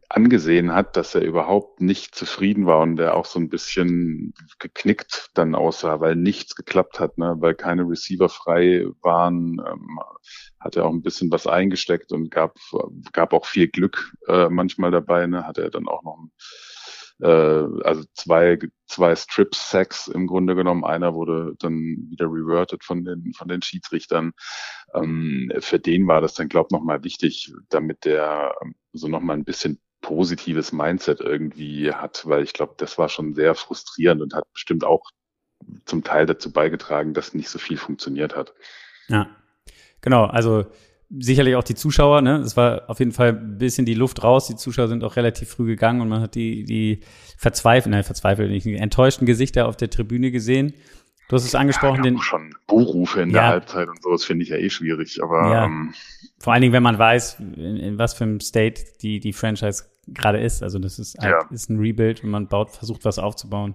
angesehen 0.08 0.72
hat, 0.72 0.96
dass 0.96 1.14
er 1.14 1.22
überhaupt 1.22 1.80
nicht 1.80 2.14
zufrieden 2.14 2.66
war 2.66 2.80
und 2.80 2.96
der 2.96 3.16
auch 3.16 3.24
so 3.24 3.38
ein 3.38 3.48
bisschen 3.48 4.32
geknickt 4.58 5.30
dann 5.34 5.54
aussah, 5.54 6.00
weil 6.00 6.14
nichts 6.14 6.54
geklappt 6.54 7.00
hat, 7.00 7.18
ne? 7.18 7.36
weil 7.38 7.54
keine 7.54 7.82
Receiver 7.82 8.28
frei 8.28 8.86
waren, 9.02 9.60
ähm, 9.66 9.98
hat 10.60 10.76
er 10.76 10.86
auch 10.86 10.92
ein 10.92 11.02
bisschen 11.02 11.30
was 11.32 11.46
eingesteckt 11.46 12.12
und 12.12 12.30
gab, 12.30 12.56
gab 13.12 13.32
auch 13.32 13.46
viel 13.46 13.68
Glück 13.68 14.14
äh, 14.28 14.48
manchmal 14.48 14.90
dabei, 14.90 15.26
ne? 15.26 15.46
hat 15.46 15.58
er 15.58 15.70
dann 15.70 15.88
auch 15.88 16.02
noch 16.02 16.18
äh, 17.20 17.26
also 17.26 18.04
zwei, 18.14 18.58
zwei 18.86 19.14
Strip-Sacks 19.14 20.08
im 20.08 20.26
Grunde 20.26 20.54
genommen. 20.54 20.84
Einer 20.84 21.14
wurde 21.14 21.54
dann 21.58 22.08
wieder 22.10 22.26
reverted 22.26 22.84
von 22.84 23.04
den, 23.04 23.32
von 23.34 23.48
den 23.48 23.62
Schiedsrichtern. 23.62 24.32
Ähm, 24.94 25.52
für 25.60 25.78
den 25.78 26.06
war 26.06 26.20
das 26.20 26.34
dann, 26.34 26.48
glaube 26.48 26.68
ich, 26.70 26.72
nochmal 26.72 27.04
wichtig, 27.04 27.52
damit 27.68 28.04
der 28.04 28.54
ähm, 28.62 28.74
so 28.92 29.08
nochmal 29.08 29.36
ein 29.36 29.44
bisschen 29.44 29.80
positives 30.00 30.72
Mindset 30.72 31.20
irgendwie 31.20 31.90
hat, 31.90 32.26
weil 32.26 32.42
ich 32.42 32.52
glaube, 32.52 32.74
das 32.76 32.98
war 32.98 33.08
schon 33.08 33.34
sehr 33.34 33.54
frustrierend 33.54 34.20
und 34.20 34.34
hat 34.34 34.44
bestimmt 34.52 34.84
auch 34.84 35.02
zum 35.86 36.04
Teil 36.04 36.26
dazu 36.26 36.52
beigetragen, 36.52 37.14
dass 37.14 37.32
nicht 37.32 37.48
so 37.48 37.58
viel 37.58 37.78
funktioniert 37.78 38.36
hat. 38.36 38.52
Ja, 39.08 39.34
genau. 40.02 40.26
Also 40.26 40.66
sicherlich 41.18 41.56
auch 41.56 41.64
die 41.64 41.74
Zuschauer, 41.74 42.22
ne? 42.22 42.36
Es 42.38 42.56
war 42.56 42.88
auf 42.88 42.98
jeden 42.98 43.12
Fall 43.12 43.30
ein 43.30 43.58
bisschen 43.58 43.86
die 43.86 43.94
Luft 43.94 44.22
raus. 44.22 44.46
Die 44.46 44.56
Zuschauer 44.56 44.88
sind 44.88 45.04
auch 45.04 45.16
relativ 45.16 45.50
früh 45.50 45.66
gegangen 45.66 46.00
und 46.00 46.08
man 46.08 46.20
hat 46.20 46.34
die, 46.34 46.64
die 46.64 47.00
verzweifelten, 47.36 47.92
nein, 47.92 48.04
verzweifelt 48.04 48.50
nicht, 48.50 48.66
enttäuschten 48.66 49.26
Gesichter 49.26 49.68
auf 49.68 49.76
der 49.76 49.90
Tribüne 49.90 50.30
gesehen. 50.30 50.74
Du 51.28 51.36
hast 51.36 51.44
es 51.44 51.54
angesprochen, 51.54 51.96
ja, 51.96 52.02
den 52.02 52.18
schon 52.18 52.54
Buhrufe 52.66 53.22
in 53.22 53.30
ja, 53.30 53.34
der 53.34 53.48
Halbzeit 53.48 53.88
und 53.88 54.02
so, 54.02 54.10
das 54.10 54.24
finde 54.24 54.42
ich 54.42 54.50
ja 54.50 54.56
eh 54.56 54.68
schwierig, 54.68 55.22
aber 55.22 55.50
ja, 55.50 55.64
ähm, 55.64 55.94
vor 56.38 56.52
allen 56.52 56.60
Dingen, 56.60 56.74
wenn 56.74 56.82
man 56.82 56.98
weiß, 56.98 57.38
in, 57.40 57.76
in 57.76 57.98
was 57.98 58.12
für 58.12 58.24
einem 58.24 58.40
State 58.40 58.82
die 59.00 59.20
die 59.20 59.32
Franchise 59.32 59.84
gerade 60.08 60.40
ist. 60.40 60.62
Also 60.62 60.78
das 60.78 60.98
ist, 60.98 61.18
halt, 61.18 61.32
ja. 61.32 61.48
ist 61.50 61.70
ein 61.70 61.78
Rebuild 61.78 62.22
und 62.22 62.30
man 62.30 62.48
baut, 62.48 62.70
versucht 62.70 63.04
was 63.04 63.18
aufzubauen. 63.18 63.74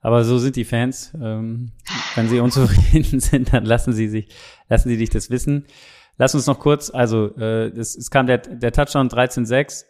Aber 0.00 0.24
so 0.24 0.38
sind 0.38 0.56
die 0.56 0.64
Fans. 0.64 1.12
Ähm, 1.20 1.72
wenn 2.14 2.28
sie 2.28 2.40
unzufrieden 2.40 3.20
sind, 3.20 3.52
dann 3.52 3.64
lassen 3.64 3.92
sie 3.92 4.08
sich, 4.08 4.28
lassen 4.68 4.88
sie 4.88 4.96
dich 4.96 5.10
das 5.10 5.30
wissen. 5.30 5.66
Lass 6.18 6.34
uns 6.34 6.46
noch 6.46 6.58
kurz, 6.58 6.90
also 6.90 7.36
äh, 7.36 7.68
es, 7.68 7.96
es 7.96 8.10
kam 8.10 8.26
der, 8.26 8.38
der 8.38 8.72
Touchdown 8.72 9.08
13-6 9.08 9.84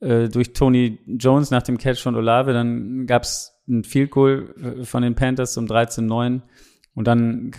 äh, 0.00 0.28
durch 0.28 0.52
Tony 0.52 1.00
Jones 1.06 1.50
nach 1.50 1.62
dem 1.62 1.78
Catch 1.78 2.00
von 2.00 2.14
Olave, 2.14 2.52
dann 2.52 3.06
gab's 3.06 3.60
ein 3.68 3.82
Field 3.82 4.10
Goal 4.10 4.54
äh, 4.62 4.84
von 4.84 5.02
den 5.02 5.14
Panthers 5.14 5.52
zum 5.54 5.66
13-9 5.66 6.42
und 6.94 7.06
dann 7.06 7.52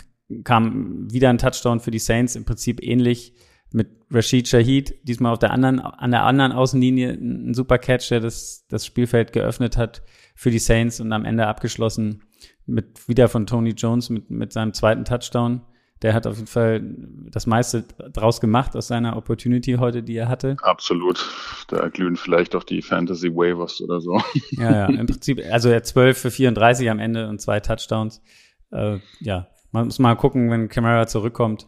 kam 0.44 1.12
wieder 1.12 1.30
ein 1.30 1.38
Touchdown 1.38 1.80
für 1.80 1.90
die 1.90 1.98
Saints, 1.98 2.36
im 2.36 2.44
Prinzip 2.44 2.82
ähnlich 2.82 3.34
mit 3.72 3.88
Rashid 4.10 4.48
Shahid, 4.48 4.94
diesmal 5.02 5.32
auf 5.32 5.38
der 5.38 5.50
anderen, 5.50 5.80
an 5.80 6.10
der 6.10 6.24
anderen 6.24 6.52
Außenlinie 6.52 7.10
ein 7.10 7.52
super 7.52 7.78
Catch, 7.78 8.10
der 8.10 8.20
das, 8.20 8.64
das 8.68 8.86
Spielfeld 8.86 9.32
geöffnet 9.32 9.76
hat 9.76 10.02
für 10.34 10.50
die 10.50 10.58
Saints 10.58 11.00
und 11.00 11.12
am 11.12 11.24
Ende 11.24 11.46
abgeschlossen 11.46 12.22
mit 12.64 13.08
wieder 13.08 13.28
von 13.28 13.46
Tony 13.46 13.70
Jones 13.70 14.08
mit, 14.08 14.30
mit 14.30 14.52
seinem 14.52 14.72
zweiten 14.72 15.04
Touchdown 15.04 15.62
der 16.02 16.12
hat 16.12 16.26
auf 16.26 16.36
jeden 16.36 16.46
Fall 16.46 16.82
das 17.30 17.46
meiste 17.46 17.84
draus 18.12 18.40
gemacht 18.40 18.76
aus 18.76 18.88
seiner 18.88 19.16
Opportunity 19.16 19.76
heute, 19.78 20.02
die 20.02 20.16
er 20.16 20.28
hatte. 20.28 20.56
Absolut. 20.62 21.24
Da 21.68 21.88
glühen 21.88 22.16
vielleicht 22.16 22.54
auch 22.54 22.64
die 22.64 22.82
Fantasy 22.82 23.34
Waivers 23.34 23.80
oder 23.80 24.00
so. 24.00 24.20
Ja, 24.50 24.72
ja, 24.72 24.86
im 24.86 25.06
Prinzip, 25.06 25.42
also 25.50 25.70
er 25.70 25.82
12 25.82 26.18
für 26.18 26.30
34 26.30 26.90
am 26.90 26.98
Ende 26.98 27.28
und 27.28 27.40
zwei 27.40 27.60
Touchdowns. 27.60 28.22
Äh, 28.70 28.98
ja, 29.20 29.48
man 29.72 29.86
muss 29.86 29.98
mal 29.98 30.14
gucken, 30.16 30.50
wenn 30.50 30.68
Camara 30.68 31.06
zurückkommt, 31.06 31.66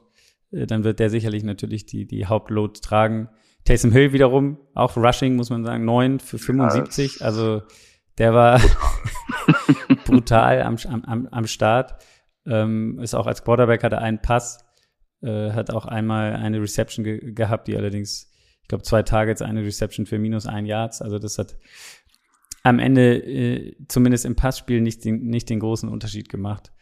äh, 0.51 0.67
dann 0.67 0.85
wird 0.85 0.99
der 0.99 1.09
sicherlich 1.09 1.43
natürlich 1.43 1.87
die, 1.87 2.07
die 2.07 2.27
Hauptload 2.27 2.81
tragen. 2.81 3.29
Taysom 3.65 3.93
Hill 3.93 4.13
wiederum, 4.13 4.59
auch 4.75 4.97
Rushing, 4.97 5.37
muss 5.37 5.51
man 5.51 5.65
sagen, 5.65 5.85
9 5.85 6.21
für 6.21 6.39
75. 6.39 7.21
Ja, 7.21 7.27
also 7.27 7.63
der 8.19 8.35
war 8.35 8.61
brutal 10.05 10.63
am, 10.63 10.77
am, 10.87 11.29
am 11.31 11.47
Start. 11.47 11.97
Ähm, 12.49 12.99
ist 13.01 13.15
auch 13.15 13.27
als 13.27 13.45
Quarterback 13.45 13.85
hatte 13.85 13.99
einen 13.99 14.21
Pass, 14.21 14.65
äh, 15.23 15.53
hat 15.53 15.71
auch 15.71 15.87
einmal 15.87 16.35
eine 16.35 16.61
Reception 16.61 17.05
ge 17.05 17.33
gehabt, 17.33 17.69
die 17.69 17.77
allerdings, 17.77 18.31
ich 18.63 18.69
glaube, 18.69 18.85
zwei 18.85 19.03
Targets, 19.03 19.43
eine 19.43 19.63
Reception 19.63 20.07
für 20.07 20.19
minus 20.19 20.47
ein 20.47 20.67
Yards. 20.67 21.03
Also 21.03 21.19
das 21.19 21.39
hat 21.39 21.57
am 22.63 22.79
Ende 22.79 23.17
äh, 23.17 23.77
zumindest 23.89 24.25
im 24.25 24.37
Passspiel 24.37 24.81
nicht 24.81 25.05
den, 25.05 25.27
nicht 25.27 25.49
den 25.51 25.61
großen 25.61 25.89
Unterschied 25.89 26.29
gemacht. 26.29 26.73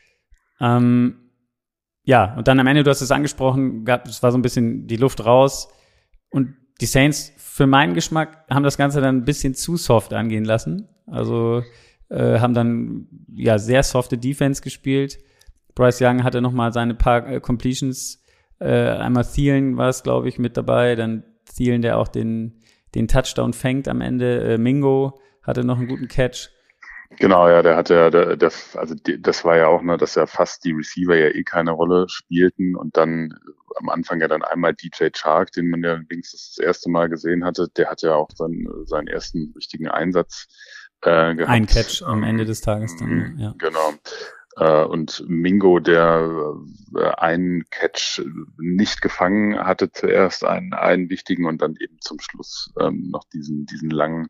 Ähm, 0.60 1.30
ja, 2.04 2.34
und 2.36 2.46
dann 2.48 2.60
am 2.60 2.66
Ende, 2.66 2.84
du 2.84 2.90
hast 2.90 3.00
es 3.00 3.10
angesprochen, 3.10 3.84
gab, 3.84 4.06
es 4.06 4.22
war 4.22 4.30
so 4.30 4.38
ein 4.38 4.42
bisschen 4.42 4.86
die 4.86 4.96
Luft 4.96 5.24
raus 5.24 5.68
und 6.30 6.54
die 6.80 6.86
Saints 6.86 7.32
für 7.36 7.66
meinen 7.66 7.94
Geschmack 7.94 8.44
haben 8.50 8.62
das 8.62 8.76
Ganze 8.76 9.00
dann 9.00 9.18
ein 9.18 9.24
bisschen 9.24 9.54
zu 9.54 9.76
soft 9.76 10.12
angehen 10.12 10.44
lassen. 10.44 10.88
Also 11.06 11.62
äh, 12.08 12.38
haben 12.38 12.54
dann 12.54 13.08
ja 13.34 13.58
sehr 13.58 13.82
softe 13.82 14.18
Defense 14.18 14.62
gespielt, 14.62 15.18
Bryce 15.76 16.00
Young 16.00 16.24
hatte 16.24 16.40
noch 16.40 16.52
mal 16.52 16.72
seine 16.72 16.94
paar 16.94 17.28
äh, 17.28 17.40
Completions. 17.40 18.20
Äh, 18.58 18.88
einmal 18.88 19.24
Thielen 19.24 19.76
war 19.76 19.90
es, 19.90 20.02
glaube 20.02 20.28
ich, 20.28 20.40
mit 20.40 20.56
dabei. 20.56 20.96
Dann 20.96 21.22
Thielen, 21.54 21.82
der 21.82 21.98
auch 21.98 22.08
den, 22.08 22.60
den 22.96 23.06
Touchdown 23.06 23.52
fängt 23.52 23.86
am 23.86 24.00
Ende. 24.00 24.54
Äh, 24.54 24.58
Mingo 24.58 25.20
hatte 25.42 25.62
noch 25.62 25.78
einen 25.78 25.86
guten 25.86 26.08
Catch. 26.08 26.48
Genau, 27.18 27.48
ja, 27.48 27.62
der 27.62 27.76
hatte 27.76 27.94
ja, 27.94 28.10
der, 28.10 28.36
der, 28.36 28.50
also 28.74 28.94
das 29.20 29.44
war 29.44 29.56
ja 29.56 29.68
auch, 29.68 29.80
ne, 29.82 29.96
dass 29.96 30.16
ja 30.16 30.26
fast 30.26 30.64
die 30.64 30.72
Receiver 30.72 31.14
ja 31.14 31.28
eh 31.28 31.44
keine 31.44 31.70
Rolle 31.70 32.06
spielten 32.08 32.74
und 32.74 32.96
dann 32.96 33.32
am 33.76 33.90
Anfang 33.90 34.20
ja 34.20 34.26
dann 34.26 34.42
einmal 34.42 34.74
DJ 34.74 35.10
Chark, 35.12 35.52
den 35.52 35.68
man 35.68 35.84
ja 35.84 36.00
wenigstens 36.08 36.54
das 36.56 36.64
erste 36.64 36.90
Mal 36.90 37.08
gesehen 37.08 37.44
hatte. 37.44 37.68
Der 37.76 37.88
hat 37.90 38.02
ja 38.02 38.14
auch 38.14 38.30
dann 38.36 38.66
seinen 38.84 39.06
ersten 39.06 39.52
richtigen 39.54 39.88
Einsatz 39.88 40.48
äh, 41.02 41.34
gehabt. 41.34 41.50
Ein 41.50 41.66
Catch 41.66 42.02
am 42.02 42.24
Ende 42.24 42.44
des 42.44 42.60
Tages 42.60 42.96
dann, 42.96 43.08
mhm, 43.08 43.38
ja. 43.38 43.54
Genau. 43.58 43.92
Äh, 44.56 44.84
und 44.84 45.24
Mingo, 45.28 45.78
der 45.80 46.54
äh, 46.96 47.04
einen 47.18 47.68
Catch 47.70 48.22
nicht 48.58 49.02
gefangen 49.02 49.58
hatte, 49.58 49.92
zuerst 49.92 50.44
einen, 50.44 50.72
einen 50.72 51.10
wichtigen 51.10 51.44
und 51.44 51.60
dann 51.60 51.76
eben 51.78 52.00
zum 52.00 52.18
Schluss 52.20 52.72
ähm, 52.80 53.10
noch 53.10 53.24
diesen, 53.32 53.66
diesen 53.66 53.90
langen 53.90 54.28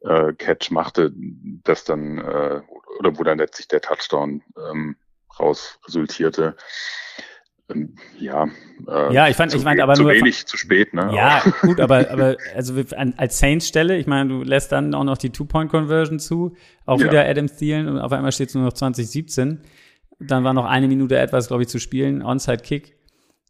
äh, 0.00 0.32
Catch 0.32 0.70
machte, 0.70 1.12
das 1.14 1.84
dann, 1.84 2.18
äh, 2.18 2.62
oder 2.98 3.18
wo 3.18 3.22
dann 3.24 3.38
letztlich 3.38 3.68
der 3.68 3.82
Touchdown 3.82 4.42
ähm, 4.70 4.96
raus 5.38 5.78
resultierte. 5.86 6.56
Ähm, 7.70 7.94
ja, 8.18 8.48
äh, 8.88 9.14
ja, 9.14 9.28
ich 9.28 9.36
fand, 9.36 9.54
ich 9.54 9.64
meine, 9.64 9.82
aber 9.82 9.94
zu 9.94 10.02
nur 10.02 10.12
wenig, 10.12 10.46
zu 10.46 10.56
spät, 10.56 10.94
ne? 10.94 11.10
Ja, 11.14 11.42
gut, 11.62 11.80
aber 11.80 12.10
aber 12.10 12.36
also 12.54 12.74
als 13.16 13.38
Saints 13.38 13.68
Stelle, 13.68 13.96
ich 13.96 14.06
meine, 14.06 14.28
du 14.28 14.42
lässt 14.42 14.72
dann 14.72 14.94
auch 14.94 15.04
noch 15.04 15.18
die 15.18 15.30
Two-Point-Conversion 15.30 16.18
zu, 16.18 16.54
auch 16.86 17.00
ja. 17.00 17.06
wieder 17.06 17.28
Adam 17.28 17.46
Thielen 17.46 17.88
und 17.88 17.98
auf 17.98 18.12
einmal 18.12 18.32
steht 18.32 18.48
es 18.48 18.54
nur 18.54 18.64
noch 18.64 18.72
2017. 18.72 19.60
Dann 20.18 20.44
war 20.44 20.54
noch 20.54 20.66
eine 20.66 20.88
Minute 20.88 21.18
etwas, 21.18 21.48
glaube 21.48 21.62
ich, 21.62 21.68
zu 21.68 21.78
spielen, 21.78 22.22
Onside-Kick. 22.22 22.96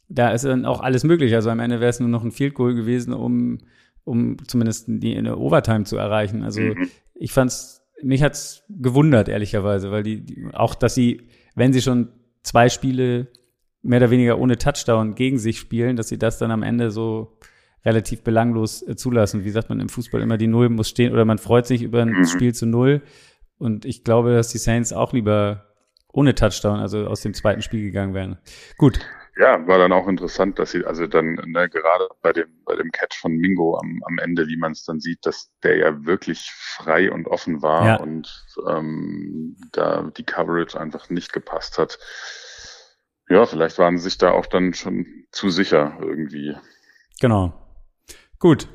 Da 0.08 0.30
ist 0.30 0.44
dann 0.44 0.66
auch 0.66 0.80
alles 0.80 1.04
möglich. 1.04 1.34
Also 1.34 1.50
am 1.50 1.60
Ende 1.60 1.80
wäre 1.80 1.90
es 1.90 2.00
nur 2.00 2.08
noch 2.08 2.22
ein 2.22 2.32
Field 2.32 2.54
Goal 2.54 2.74
gewesen, 2.74 3.12
um 3.12 3.58
um 4.04 4.36
zumindest 4.46 4.86
die 4.88 5.14
in 5.14 5.24
der 5.24 5.38
Overtime 5.38 5.84
zu 5.84 5.96
erreichen. 5.96 6.42
Also 6.42 6.60
mhm. 6.60 6.88
ich 7.14 7.32
fand's, 7.32 7.82
mich 8.02 8.22
hat's 8.22 8.64
gewundert 8.68 9.28
ehrlicherweise, 9.28 9.90
weil 9.90 10.02
die, 10.02 10.24
die 10.24 10.48
auch, 10.52 10.74
dass 10.74 10.94
sie, 10.94 11.28
wenn 11.54 11.72
sie 11.72 11.82
schon 11.82 12.08
zwei 12.42 12.68
Spiele 12.68 13.28
mehr 13.82 13.98
oder 13.98 14.10
weniger 14.10 14.38
ohne 14.38 14.56
Touchdown 14.56 15.14
gegen 15.14 15.38
sich 15.38 15.58
spielen, 15.58 15.96
dass 15.96 16.08
sie 16.08 16.18
das 16.18 16.38
dann 16.38 16.50
am 16.50 16.62
Ende 16.62 16.90
so 16.90 17.36
relativ 17.84 18.22
belanglos 18.22 18.86
äh, 18.86 18.96
zulassen. 18.96 19.44
Wie 19.44 19.50
sagt 19.50 19.68
man 19.68 19.80
im 19.80 19.88
Fußball 19.88 20.20
immer, 20.20 20.38
die 20.38 20.46
Null 20.46 20.68
muss 20.68 20.88
stehen 20.88 21.12
oder 21.12 21.24
man 21.24 21.38
freut 21.38 21.66
sich 21.66 21.82
über 21.82 22.02
ein 22.02 22.10
mhm. 22.10 22.24
Spiel 22.24 22.54
zu 22.54 22.66
Null. 22.66 23.02
Und 23.58 23.84
ich 23.84 24.04
glaube, 24.04 24.34
dass 24.34 24.48
die 24.48 24.58
Saints 24.58 24.92
auch 24.92 25.12
lieber 25.12 25.66
ohne 26.12 26.34
Touchdown, 26.34 26.78
also 26.78 27.06
aus 27.06 27.22
dem 27.22 27.34
zweiten 27.34 27.62
Spiel 27.62 27.82
gegangen 27.82 28.14
wären. 28.14 28.38
Gut. 28.76 29.00
Ja, 29.38 29.66
war 29.66 29.78
dann 29.78 29.92
auch 29.92 30.08
interessant, 30.08 30.58
dass 30.58 30.72
sie, 30.72 30.84
also 30.84 31.06
dann, 31.06 31.36
ne, 31.46 31.66
gerade 31.70 32.08
bei 32.20 32.34
dem, 32.34 32.48
bei 32.66 32.76
dem 32.76 32.90
Catch 32.90 33.18
von 33.18 33.32
Mingo 33.32 33.78
am, 33.78 34.02
am 34.04 34.18
Ende, 34.18 34.46
wie 34.46 34.58
man 34.58 34.72
es 34.72 34.84
dann 34.84 35.00
sieht, 35.00 35.24
dass 35.24 35.50
der 35.62 35.78
ja 35.78 36.04
wirklich 36.04 36.50
frei 36.52 37.10
und 37.10 37.26
offen 37.26 37.62
war 37.62 37.86
ja. 37.86 37.96
und 37.96 38.44
ähm, 38.68 39.56
da 39.72 40.10
die 40.14 40.24
Coverage 40.24 40.78
einfach 40.78 41.08
nicht 41.08 41.32
gepasst 41.32 41.78
hat 41.78 41.98
ja, 43.28 43.46
vielleicht 43.46 43.78
waren 43.78 43.98
sie 43.98 44.04
sich 44.04 44.18
da 44.18 44.30
auch 44.30 44.46
dann 44.46 44.74
schon 44.74 45.06
zu 45.30 45.50
sicher 45.50 45.96
irgendwie. 46.00 46.54
Genau. 47.20 47.54
Gut, 48.38 48.68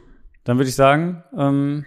dann 0.43 0.57
würde 0.57 0.69
ich 0.69 0.75
sagen, 0.75 1.23
ähm, 1.37 1.85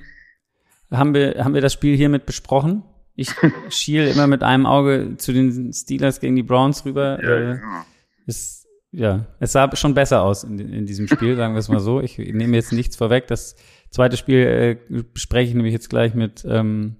haben 0.91 1.15
wir, 1.15 1.43
haben 1.45 1.55
wir 1.55 1.61
das 1.61 1.73
Spiel 1.73 1.97
hiermit 1.97 2.27
besprochen. 2.27 2.83
Ich 3.15 3.31
schiel 3.71 4.07
immer 4.07 4.27
mit 4.27 4.43
einem 4.43 4.67
Auge 4.67 5.17
zu 5.17 5.33
den 5.33 5.73
Steelers 5.73 6.21
gegen 6.21 6.37
die 6.37 6.43
Browns 6.43 6.85
rüber. 6.85 7.19
Ja, 7.23 7.31
äh, 7.31 7.55
ja. 7.55 7.87
Es, 8.27 8.67
ja, 8.93 9.27
es 9.39 9.53
sah 9.53 9.75
schon 9.77 9.95
besser 9.95 10.23
aus 10.23 10.45
in, 10.45 10.59
in 10.59 10.87
diesem 10.87 11.09
Spiel, 11.09 11.37
sagen 11.37 11.55
wir 11.55 11.59
es 11.59 11.69
mal 11.69 11.81
so. 11.81 12.01
Ich 12.01 12.19
nehme 12.19 12.57
jetzt 12.57 12.73
nichts 12.73 12.97
vorweg. 12.97 13.27
Das 13.27 13.57
zweite 13.91 14.17
Spiel 14.17 14.79
äh, 14.91 15.03
bespreche 15.03 15.49
ich 15.49 15.55
nämlich 15.55 15.73
jetzt 15.73 15.91
gleich 15.91 16.15
mit 16.15 16.45
ähm, 16.49 16.97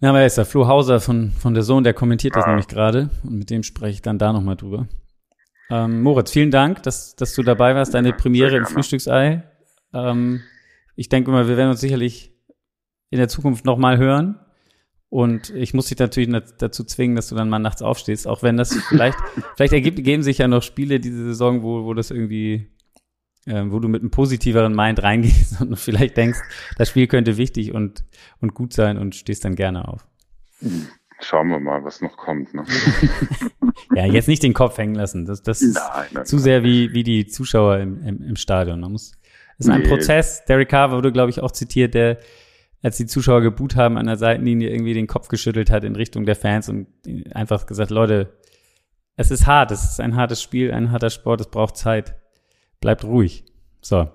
ja, 0.00 0.14
wer 0.14 0.26
ist 0.26 0.38
da? 0.38 0.44
Flo 0.44 0.66
Hauser 0.66 1.00
von, 1.00 1.30
von 1.32 1.54
der 1.54 1.62
Sohn, 1.62 1.84
der 1.84 1.94
kommentiert 1.94 2.36
das 2.36 2.44
ah. 2.44 2.48
nämlich 2.48 2.68
gerade 2.68 3.10
und 3.24 3.38
mit 3.38 3.50
dem 3.50 3.62
spreche 3.62 3.94
ich 3.94 4.02
dann 4.02 4.18
da 4.18 4.32
nochmal 4.32 4.56
drüber. 4.56 4.88
Ähm, 5.70 6.02
Moritz, 6.02 6.30
vielen 6.30 6.50
Dank, 6.50 6.82
dass, 6.82 7.16
dass 7.16 7.34
du 7.34 7.42
dabei 7.42 7.74
warst, 7.74 7.94
deine 7.94 8.12
Premiere 8.12 8.56
im 8.56 8.66
Frühstücksei. 8.66 9.42
Ähm, 9.92 10.42
ich 10.94 11.08
denke 11.08 11.30
mal, 11.30 11.48
wir 11.48 11.56
werden 11.56 11.70
uns 11.70 11.80
sicherlich 11.80 12.32
in 13.10 13.18
der 13.18 13.28
Zukunft 13.28 13.64
nochmal 13.64 13.98
hören. 13.98 14.38
Und 15.08 15.50
ich 15.50 15.72
muss 15.72 15.86
dich 15.86 15.98
natürlich 15.98 16.28
dazu 16.58 16.84
zwingen, 16.84 17.16
dass 17.16 17.28
du 17.28 17.36
dann 17.36 17.48
mal 17.48 17.58
nachts 17.58 17.80
aufstehst, 17.80 18.26
auch 18.26 18.42
wenn 18.42 18.56
das 18.56 18.74
vielleicht, 18.88 19.18
vielleicht 19.56 19.72
ergibt, 19.72 19.98
ergeben 19.98 20.22
sich 20.22 20.38
ja 20.38 20.48
noch 20.48 20.62
Spiele 20.62 21.00
diese 21.00 21.24
Saison, 21.24 21.62
wo, 21.62 21.84
wo 21.84 21.94
das 21.94 22.10
irgendwie 22.10 22.70
äh, 23.46 23.64
wo 23.66 23.78
du 23.78 23.88
mit 23.88 24.02
einem 24.02 24.10
positiveren 24.10 24.74
Mind 24.74 25.02
reingehst 25.02 25.60
und 25.60 25.76
vielleicht 25.76 26.16
denkst, 26.16 26.38
das 26.76 26.90
Spiel 26.90 27.06
könnte 27.06 27.36
wichtig 27.36 27.72
und, 27.72 28.04
und 28.40 28.54
gut 28.54 28.72
sein 28.72 28.98
und 28.98 29.14
stehst 29.14 29.44
dann 29.44 29.54
gerne 29.54 29.88
auf. 29.88 30.06
Schauen 31.20 31.48
wir 31.48 31.60
mal, 31.60 31.82
was 31.84 32.02
noch 32.02 32.16
kommt. 32.16 32.52
Ne? 32.54 32.64
ja, 33.94 34.04
jetzt 34.04 34.28
nicht 34.28 34.42
den 34.42 34.52
Kopf 34.52 34.76
hängen 34.76 34.94
lassen. 34.94 35.24
Das, 35.24 35.42
das 35.42 35.62
ist 35.62 35.76
nein, 35.76 36.06
nein, 36.12 36.26
zu 36.26 36.38
sehr 36.38 36.62
wie, 36.62 36.92
wie 36.92 37.04
die 37.04 37.26
Zuschauer 37.26 37.78
im, 37.78 38.02
im, 38.02 38.22
im 38.22 38.36
Stadion. 38.36 38.80
Man 38.80 38.92
muss, 38.92 39.12
das 39.58 39.66
ist 39.66 39.72
ein 39.72 39.82
nee. 39.82 39.88
Prozess. 39.88 40.44
Derek 40.44 40.68
Carr 40.68 40.90
wurde, 40.90 41.12
glaube 41.12 41.30
ich, 41.30 41.40
auch 41.40 41.50
zitiert, 41.50 41.94
der, 41.94 42.18
als 42.82 42.98
die 42.98 43.06
Zuschauer 43.06 43.40
geboot 43.40 43.76
haben 43.76 43.96
an 43.96 44.06
der 44.06 44.16
Seitenlinie, 44.16 44.70
irgendwie 44.70 44.94
den 44.94 45.06
Kopf 45.06 45.28
geschüttelt 45.28 45.70
hat 45.70 45.84
in 45.84 45.96
Richtung 45.96 46.26
der 46.26 46.36
Fans 46.36 46.68
und 46.68 46.86
einfach 47.32 47.64
gesagt, 47.66 47.90
Leute, 47.90 48.36
es 49.16 49.30
ist 49.30 49.46
hart, 49.46 49.70
es 49.70 49.84
ist 49.84 50.00
ein 50.00 50.16
hartes 50.16 50.42
Spiel, 50.42 50.72
ein 50.72 50.90
harter 50.90 51.08
Sport, 51.08 51.40
es 51.40 51.48
braucht 51.48 51.78
Zeit 51.78 52.16
bleibt 52.80 53.04
ruhig. 53.04 53.44
So. 53.80 54.10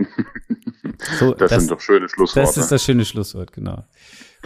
so 1.19 1.33
das, 1.33 1.49
das, 1.49 1.61
sind 1.61 1.71
doch 1.71 1.79
schöne 1.79 2.09
Schlussworte. 2.09 2.47
Das 2.47 2.57
ist 2.57 2.71
das 2.71 2.83
schöne 2.83 3.05
Schlusswort, 3.05 3.53
genau. 3.53 3.83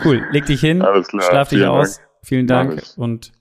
Cool, 0.04 0.26
leg 0.32 0.46
dich 0.46 0.62
hin, 0.62 0.82
Alles 0.82 1.08
klar. 1.08 1.24
schlaf 1.24 1.50
dich 1.50 1.66
aus. 1.66 1.98
Dank. 1.98 2.10
Vielen 2.24 2.48
Dank 2.48 2.84
und 2.98 3.32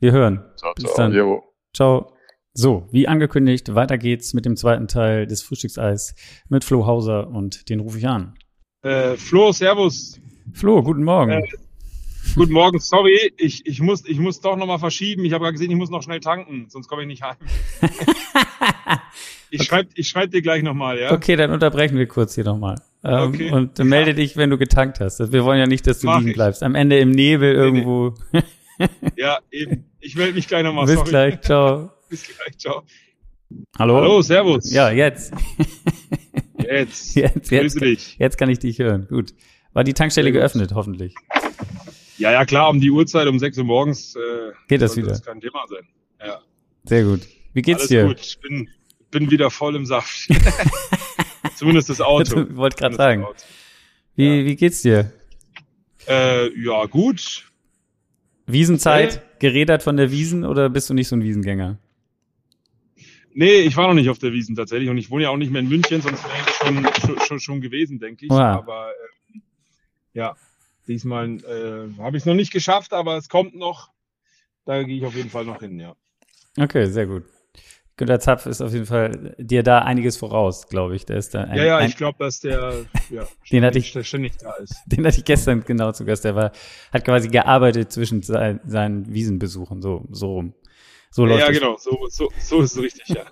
wir 0.00 0.12
hören. 0.12 0.44
Ciao, 0.56 0.74
Bis 0.74 0.84
ciao. 0.84 0.96
dann. 0.96 1.12
Jo. 1.12 1.42
Ciao. 1.74 2.12
So, 2.52 2.88
wie 2.90 3.06
angekündigt, 3.06 3.74
weiter 3.74 3.98
geht's 3.98 4.32
mit 4.32 4.46
dem 4.46 4.56
zweiten 4.56 4.88
Teil 4.88 5.26
des 5.26 5.42
Frühstückseis 5.42 6.14
mit 6.48 6.64
Flo 6.64 6.86
Hauser 6.86 7.28
und 7.28 7.68
den 7.68 7.80
rufe 7.80 7.98
ich 7.98 8.08
an. 8.08 8.34
Äh, 8.82 9.16
Flo, 9.16 9.52
Servus. 9.52 10.18
Flo, 10.54 10.82
guten 10.82 11.04
Morgen. 11.04 11.32
Äh, 11.32 11.42
Guten 12.34 12.52
Morgen, 12.52 12.80
sorry, 12.80 13.32
ich, 13.38 13.64
ich, 13.66 13.80
muss, 13.80 14.04
ich 14.04 14.18
muss 14.18 14.40
doch 14.40 14.56
nochmal 14.56 14.78
verschieben. 14.78 15.24
Ich 15.24 15.32
habe 15.32 15.44
gerade 15.44 15.54
gesehen, 15.54 15.70
ich 15.70 15.76
muss 15.76 15.88
noch 15.88 16.02
schnell 16.02 16.20
tanken, 16.20 16.66
sonst 16.68 16.88
komme 16.88 17.02
ich 17.02 17.08
nicht 17.08 17.22
heim. 17.22 17.36
ich 19.50 19.62
schreibe 19.64 19.90
ich 19.94 20.08
schreib 20.08 20.30
dir 20.30 20.42
gleich 20.42 20.62
nochmal, 20.62 20.98
ja? 20.98 21.12
Okay, 21.12 21.36
dann 21.36 21.50
unterbrechen 21.50 21.96
wir 21.96 22.06
kurz 22.06 22.34
hier 22.34 22.44
nochmal. 22.44 22.76
Ähm, 23.04 23.28
okay. 23.28 23.52
Und 23.52 23.78
ja. 23.78 23.84
melde 23.84 24.14
dich, 24.14 24.36
wenn 24.36 24.50
du 24.50 24.58
getankt 24.58 25.00
hast. 25.00 25.32
Wir 25.32 25.44
wollen 25.44 25.58
ja 25.58 25.66
nicht, 25.66 25.86
dass 25.86 26.00
du 26.00 26.06
Mach 26.06 26.18
liegen 26.18 26.30
ich. 26.30 26.34
bleibst. 26.34 26.62
Am 26.62 26.74
Ende 26.74 26.98
im 26.98 27.10
Nebel 27.10 27.52
nee, 27.52 27.62
irgendwo. 27.62 28.14
Nee. 28.32 28.42
ja, 29.16 29.38
eben. 29.50 29.84
Ich 30.00 30.16
melde 30.16 30.34
mich 30.34 30.48
gleich 30.48 30.64
nochmal. 30.64 30.86
Bis 30.86 30.96
sorry. 30.96 31.08
gleich, 31.08 31.40
ciao. 31.40 31.90
Bis 32.08 32.24
gleich, 32.24 32.58
ciao. 32.58 32.82
Hallo? 33.78 33.96
Hallo, 33.96 34.22
servus. 34.22 34.72
Ja, 34.72 34.90
jetzt. 34.90 35.32
jetzt. 36.58 37.14
Jetzt, 37.14 37.50
jetzt, 37.50 37.80
dich. 37.80 38.16
jetzt 38.18 38.38
kann 38.38 38.50
ich 38.50 38.58
dich 38.58 38.78
hören. 38.78 39.06
Gut. 39.08 39.34
War 39.72 39.84
die 39.84 39.94
Tankstelle 39.94 40.32
geöffnet, 40.32 40.72
hoffentlich. 40.74 41.14
Ja, 42.18 42.32
ja, 42.32 42.44
klar, 42.44 42.70
um 42.70 42.80
die 42.80 42.90
Uhrzeit, 42.90 43.28
um 43.28 43.38
6 43.38 43.58
Uhr 43.58 43.64
morgens 43.64 44.16
äh, 44.16 44.52
geht 44.68 44.80
das 44.80 44.96
wieder. 44.96 45.08
Das 45.08 45.22
kein 45.22 45.40
Thema 45.40 45.64
sein. 45.68 45.86
Ja. 46.24 46.40
Sehr 46.84 47.04
gut. 47.04 47.20
Wie 47.52 47.62
geht's 47.62 47.80
Alles 47.80 47.88
dir? 47.88 48.06
Gut, 48.06 48.20
ich 48.20 48.40
bin, 48.40 48.68
bin 49.10 49.30
wieder 49.30 49.50
voll 49.50 49.76
im 49.76 49.86
Saft. 49.86 50.28
Zumindest 51.54 51.88
das 51.88 52.00
Auto. 52.00 52.40
Ich 52.50 52.56
wollte 52.56 52.76
gerade 52.76 52.96
sagen. 52.96 53.26
Wie, 54.14 54.40
ja. 54.40 54.44
wie 54.44 54.56
geht's 54.56 54.82
dir? 54.82 55.12
Äh, 56.06 56.48
ja, 56.60 56.84
gut. 56.86 57.50
Wiesenzeit, 58.46 59.16
okay. 59.16 59.24
gerädert 59.40 59.82
von 59.82 59.96
der 59.96 60.10
Wiesen 60.10 60.44
oder 60.44 60.68
bist 60.70 60.88
du 60.88 60.94
nicht 60.94 61.08
so 61.08 61.16
ein 61.16 61.22
Wiesengänger? 61.22 61.78
Nee, 63.34 63.60
ich 63.60 63.76
war 63.76 63.88
noch 63.88 63.94
nicht 63.94 64.08
auf 64.08 64.18
der 64.18 64.32
Wiesen 64.32 64.54
tatsächlich 64.54 64.88
und 64.88 64.98
ich 64.98 65.10
wohne 65.10 65.24
ja 65.24 65.30
auch 65.30 65.36
nicht 65.36 65.50
mehr 65.50 65.60
in 65.60 65.68
München, 65.68 66.00
sonst 66.00 66.24
wäre 66.24 66.34
ich 66.38 66.54
schon, 66.54 67.00
schon, 67.00 67.20
schon, 67.26 67.40
schon 67.40 67.60
gewesen, 67.60 67.98
denke 67.98 68.26
ich. 68.26 68.30
Wow. 68.30 68.38
Aber 68.38 68.90
äh, 69.34 69.38
ja, 70.14 70.36
Diesmal 70.86 71.38
äh, 71.38 72.00
habe 72.00 72.16
ich 72.16 72.22
es 72.22 72.26
noch 72.26 72.34
nicht 72.34 72.52
geschafft, 72.52 72.92
aber 72.92 73.16
es 73.16 73.28
kommt 73.28 73.54
noch. 73.54 73.90
Da 74.64 74.82
gehe 74.82 74.96
ich 74.96 75.04
auf 75.04 75.14
jeden 75.14 75.30
Fall 75.30 75.44
noch 75.44 75.60
hin, 75.60 75.78
ja. 75.78 75.96
Okay, 76.58 76.86
sehr 76.86 77.06
gut. 77.06 77.24
Günter 77.98 78.20
Zapf 78.20 78.44
ist 78.44 78.60
auf 78.60 78.74
jeden 78.74 78.84
Fall 78.84 79.34
dir 79.38 79.62
da 79.62 79.78
einiges 79.78 80.18
voraus, 80.18 80.68
glaube 80.68 80.94
ich. 80.96 81.06
Der 81.06 81.16
ist 81.16 81.34
da 81.34 81.44
ein, 81.44 81.56
ja, 81.56 81.64
ja, 81.64 81.80
ich 81.80 81.96
glaube, 81.96 82.18
dass 82.18 82.40
der 82.40 82.84
ja, 83.08 83.26
den 83.50 83.64
hatte 83.64 83.78
ich, 83.78 83.88
ständig 84.06 84.36
da 84.36 84.52
ist. 84.54 84.74
Den 84.86 85.06
hatte 85.06 85.18
ich 85.18 85.24
gestern 85.24 85.64
genau 85.64 85.92
zu 85.92 86.04
Gast. 86.04 86.24
Der 86.24 86.36
war, 86.36 86.52
hat 86.92 87.04
quasi 87.06 87.28
gearbeitet 87.28 87.90
zwischen 87.90 88.20
sein, 88.20 88.60
seinen 88.66 89.12
Wiesenbesuchen, 89.12 89.80
so, 89.80 90.04
so 90.10 90.34
rum. 90.34 90.54
So 91.10 91.24
läuft 91.24 91.46
ja, 91.46 91.50
genau, 91.50 91.76
so, 91.78 92.06
so, 92.10 92.28
so 92.38 92.60
ist 92.60 92.76
es 92.76 92.82
richtig, 92.82 93.08
ja. 93.08 93.24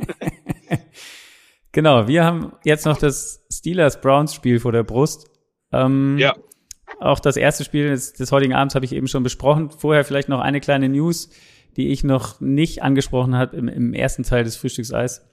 genau, 1.72 2.08
wir 2.08 2.24
haben 2.24 2.52
jetzt 2.64 2.86
noch 2.86 2.96
das 2.96 3.44
Steelers-Browns-Spiel 3.52 4.60
vor 4.60 4.72
der 4.72 4.84
Brust. 4.84 5.28
Ähm, 5.72 6.16
ja. 6.16 6.34
Auch 7.00 7.20
das 7.20 7.36
erste 7.36 7.64
Spiel 7.64 7.90
des, 7.90 8.14
des 8.14 8.32
heutigen 8.32 8.54
Abends 8.54 8.74
habe 8.74 8.86
ich 8.86 8.92
eben 8.92 9.08
schon 9.08 9.22
besprochen. 9.22 9.70
Vorher 9.70 10.04
vielleicht 10.04 10.30
noch 10.30 10.40
eine 10.40 10.60
kleine 10.60 10.88
News, 10.88 11.28
die 11.76 11.88
ich 11.88 12.04
noch 12.04 12.40
nicht 12.40 12.82
angesprochen 12.82 13.34
habe 13.34 13.56
im, 13.56 13.68
im 13.68 13.94
ersten 13.94 14.22
Teil 14.22 14.44
des 14.44 14.56
Frühstückseis. 14.56 15.26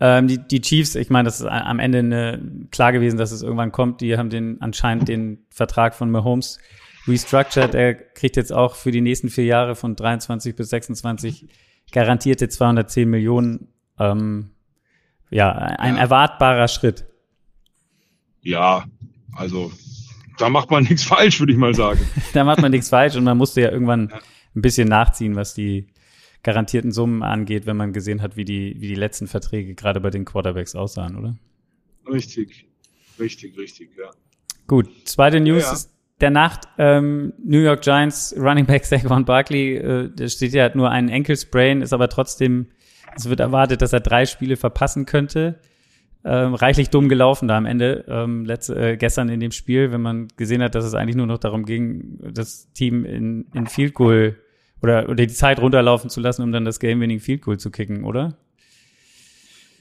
Ähm, 0.00 0.28
die, 0.28 0.38
die 0.38 0.60
Chiefs, 0.62 0.94
ich 0.94 1.10
meine, 1.10 1.26
das 1.26 1.40
ist 1.40 1.46
am 1.46 1.78
Ende 1.78 1.98
eine, 1.98 2.40
klar 2.70 2.92
gewesen, 2.92 3.18
dass 3.18 3.32
es 3.32 3.42
irgendwann 3.42 3.70
kommt. 3.70 4.00
Die 4.00 4.16
haben 4.16 4.30
den 4.30 4.60
anscheinend 4.62 5.08
den 5.08 5.44
Vertrag 5.50 5.94
von 5.94 6.10
Mahomes 6.10 6.58
restructured. 7.06 7.74
Er 7.74 7.94
kriegt 7.94 8.36
jetzt 8.36 8.52
auch 8.52 8.74
für 8.74 8.90
die 8.90 9.02
nächsten 9.02 9.28
vier 9.28 9.44
Jahre 9.44 9.74
von 9.74 9.96
23 9.96 10.56
bis 10.56 10.70
26 10.70 11.48
garantierte 11.92 12.48
210 12.48 13.08
Millionen, 13.08 13.68
ähm, 13.98 14.50
ja, 15.30 15.52
ein 15.52 15.96
ja. 15.96 16.02
erwartbarer 16.02 16.68
Schritt. 16.68 17.04
Ja, 18.42 18.84
also 19.32 19.70
da 20.38 20.48
macht 20.48 20.70
man 20.70 20.84
nichts 20.84 21.04
falsch, 21.04 21.40
würde 21.40 21.52
ich 21.52 21.58
mal 21.58 21.74
sagen. 21.74 22.00
da 22.32 22.44
macht 22.44 22.62
man 22.62 22.70
nichts 22.70 22.88
falsch 22.88 23.16
und 23.16 23.24
man 23.24 23.36
musste 23.36 23.60
ja 23.60 23.70
irgendwann 23.70 24.08
ja. 24.10 24.18
Ein 24.54 24.62
bisschen 24.62 24.88
nachziehen, 24.88 25.36
was 25.36 25.54
die 25.54 25.86
garantierten 26.42 26.92
Summen 26.92 27.22
angeht, 27.22 27.66
wenn 27.66 27.76
man 27.76 27.92
gesehen 27.92 28.22
hat, 28.22 28.36
wie 28.36 28.44
die, 28.44 28.76
wie 28.78 28.88
die 28.88 28.94
letzten 28.94 29.26
Verträge 29.26 29.74
gerade 29.74 30.00
bei 30.00 30.10
den 30.10 30.24
Quarterbacks 30.24 30.74
aussahen, 30.74 31.16
oder? 31.16 31.36
Richtig, 32.10 32.66
richtig, 33.18 33.56
richtig, 33.58 33.90
ja. 33.98 34.10
Gut, 34.66 34.88
zweite 35.04 35.40
News 35.40 35.62
ja, 35.62 35.68
ja. 35.68 35.74
ist 35.74 35.90
der 36.20 36.30
Nacht. 36.30 36.68
Ähm, 36.78 37.32
New 37.42 37.60
York 37.60 37.82
Giants 37.82 38.34
Running 38.38 38.66
Back 38.66 38.84
Saquon 38.84 39.24
Barkley, 39.24 39.76
äh, 39.76 40.10
der 40.10 40.28
steht 40.28 40.52
ja 40.52 40.64
hat 40.64 40.76
nur 40.76 40.90
einen 40.90 41.24
Sprain, 41.36 41.82
ist 41.82 41.92
aber 41.92 42.08
trotzdem, 42.08 42.66
es 43.16 43.28
wird 43.28 43.40
erwartet, 43.40 43.82
dass 43.82 43.92
er 43.92 44.00
drei 44.00 44.26
Spiele 44.26 44.56
verpassen 44.56 45.06
könnte. 45.06 45.60
Ähm, 46.22 46.54
reichlich 46.54 46.90
dumm 46.90 47.08
gelaufen 47.08 47.48
da 47.48 47.56
am 47.56 47.64
Ende, 47.64 48.04
ähm, 48.06 48.44
letzte, 48.44 48.74
äh, 48.74 48.96
gestern 48.98 49.30
in 49.30 49.40
dem 49.40 49.52
Spiel, 49.52 49.90
wenn 49.90 50.02
man 50.02 50.28
gesehen 50.36 50.62
hat, 50.62 50.74
dass 50.74 50.84
es 50.84 50.94
eigentlich 50.94 51.16
nur 51.16 51.26
noch 51.26 51.38
darum 51.38 51.64
ging, 51.64 52.18
das 52.20 52.70
Team 52.72 53.06
in, 53.06 53.46
in 53.54 53.66
Field 53.66 53.94
Goal 53.94 54.36
oder, 54.82 55.08
oder 55.08 55.26
die 55.26 55.32
Zeit 55.32 55.60
runterlaufen 55.60 56.10
zu 56.10 56.20
lassen, 56.20 56.42
um 56.42 56.52
dann 56.52 56.66
das 56.66 56.78
Game-Winning 56.78 57.20
Field 57.20 57.42
Goal 57.42 57.58
zu 57.58 57.70
kicken, 57.70 58.04
oder? 58.04 58.36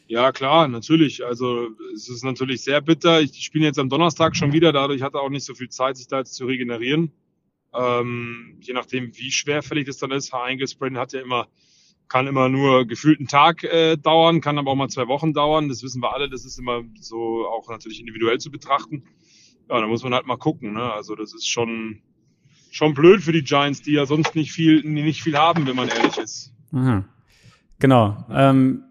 Ja, 0.08 0.32
klar, 0.32 0.67
natürlich. 0.67 1.23
Also 1.25 1.67
es 1.93 2.10
ist 2.10 2.23
natürlich 2.23 2.63
sehr 2.63 2.82
bitter. 2.82 3.21
Ich 3.21 3.43
spiele 3.43 3.65
jetzt 3.65 3.78
am 3.78 3.89
Donnerstag 3.89 4.36
schon 4.36 4.54
wieder, 4.54 4.71
dadurch 4.71 5.02
hatte 5.02 5.19
auch 5.19 5.30
nicht 5.30 5.45
so 5.45 5.54
viel 5.54 5.69
Zeit, 5.69 5.97
sich 5.97 6.08
da 6.08 6.19
jetzt 6.19 6.34
zu 6.34 6.45
regenerieren. 6.45 7.12
Ähm, 7.73 8.58
je 8.62 8.73
nachdem, 8.73 9.15
wie 9.15 9.32
schwerfällig 9.32 9.86
das 9.86 9.97
dann 9.97 10.12
ist. 10.12 10.34
Haar-Eingespraint 10.34 10.97
hat 10.97 11.13
ja 11.13 11.21
immer, 11.21 11.47
kann 12.10 12.28
immer 12.28 12.50
nur 12.50 12.86
gefühlt 12.86 13.19
einen 13.19 13.28
Tag 13.28 13.63
äh, 13.63 13.95
dauern, 13.95 14.41
kann 14.41 14.58
aber 14.58 14.72
auch 14.72 14.76
mal 14.76 14.89
zwei 14.89 15.08
Wochen 15.08 15.34
dauern. 15.34 15.69
Das 15.69 15.84
wissen 15.84 16.02
wir 16.02 16.13
alle. 16.13 16.30
Das 16.30 16.43
ist 16.43 16.58
immer 16.58 16.82
so 17.00 17.48
auch 17.48 17.69
natürlich 17.69 18.00
individuell 18.00 18.39
zu 18.39 18.52
betrachten. 18.52 19.04
Ja, 19.69 19.80
da 19.80 19.88
muss 19.88 20.04
man 20.04 20.13
halt 20.13 20.26
mal 20.26 20.38
gucken. 20.38 20.74
Ne? 20.74 20.91
Also 20.91 21.15
das 21.15 21.34
ist 21.34 21.48
schon 21.48 22.02
schon 22.72 22.93
blöd 22.93 23.22
für 23.22 23.32
die 23.32 23.43
Giants, 23.43 23.82
die 23.82 23.93
ja 23.93 24.06
sonst 24.06 24.36
nicht 24.36 24.52
viel 24.52 24.84
nicht 24.84 25.24
viel 25.24 25.38
haben, 25.38 25.67
wenn 25.67 25.76
man 25.76 25.88
ehrlich 25.88 26.17
ist. 26.17 26.54
Aha. 26.74 27.06
Genau. 27.78 28.26
Ähm, 28.32 28.84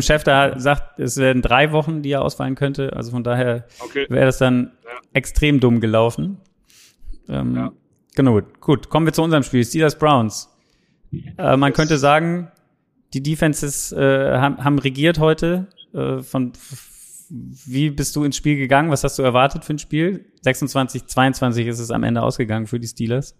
Chef 0.00 0.24
da 0.24 0.58
sagt, 0.58 0.98
es 0.98 1.16
werden 1.16 1.40
drei 1.40 1.72
Wochen, 1.72 2.02
die 2.02 2.10
er 2.10 2.22
ausfallen 2.22 2.56
könnte. 2.56 2.92
Also 2.94 3.12
von 3.12 3.24
daher 3.24 3.66
okay. 3.80 4.06
wäre 4.08 4.26
das 4.26 4.38
dann 4.38 4.72
ja. 4.84 4.90
extrem 5.12 5.60
dumm 5.60 5.80
gelaufen. 5.80 6.38
Ähm, 7.28 7.54
ja. 7.54 7.72
Genau, 8.14 8.40
gut. 8.60 8.90
Kommen 8.90 9.06
wir 9.06 9.12
zu 9.12 9.22
unserem 9.22 9.42
Spiel. 9.42 9.64
Steelers 9.64 9.98
Browns. 9.98 10.51
Äh, 11.38 11.56
man 11.56 11.72
könnte 11.72 11.98
sagen, 11.98 12.50
die 13.14 13.22
Defenses 13.22 13.92
äh, 13.92 14.38
haben, 14.38 14.64
haben 14.64 14.78
regiert 14.78 15.18
heute. 15.18 15.68
Äh, 15.94 16.22
von 16.22 16.52
wie 17.30 17.90
bist 17.90 18.14
du 18.16 18.24
ins 18.24 18.36
Spiel 18.36 18.56
gegangen? 18.56 18.90
Was 18.90 19.04
hast 19.04 19.18
du 19.18 19.22
erwartet 19.22 19.64
für 19.64 19.74
ein 19.74 19.78
Spiel? 19.78 20.26
26, 20.42 21.06
22 21.06 21.66
ist 21.66 21.78
es 21.78 21.90
am 21.90 22.02
Ende 22.02 22.22
ausgegangen 22.22 22.66
für 22.66 22.78
die 22.78 22.88
Steelers. 22.88 23.36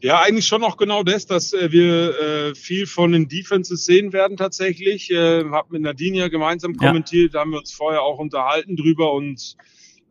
Ja, 0.00 0.20
eigentlich 0.20 0.46
schon 0.46 0.62
auch 0.62 0.76
genau 0.76 1.02
das, 1.02 1.26
dass 1.26 1.54
äh, 1.54 1.72
wir 1.72 2.20
äh, 2.20 2.54
viel 2.54 2.86
von 2.86 3.12
den 3.12 3.26
Defenses 3.26 3.86
sehen 3.86 4.12
werden 4.12 4.36
tatsächlich. 4.36 5.10
Äh, 5.10 5.44
hab 5.50 5.72
mit 5.72 5.82
Nadine 5.82 6.18
ja 6.18 6.28
gemeinsam 6.28 6.76
kommentiert, 6.76 7.32
ja. 7.32 7.38
da 7.38 7.40
haben 7.40 7.52
wir 7.52 7.58
uns 7.58 7.72
vorher 7.72 8.02
auch 8.02 8.18
unterhalten 8.18 8.76
drüber 8.76 9.14
und 9.14 9.56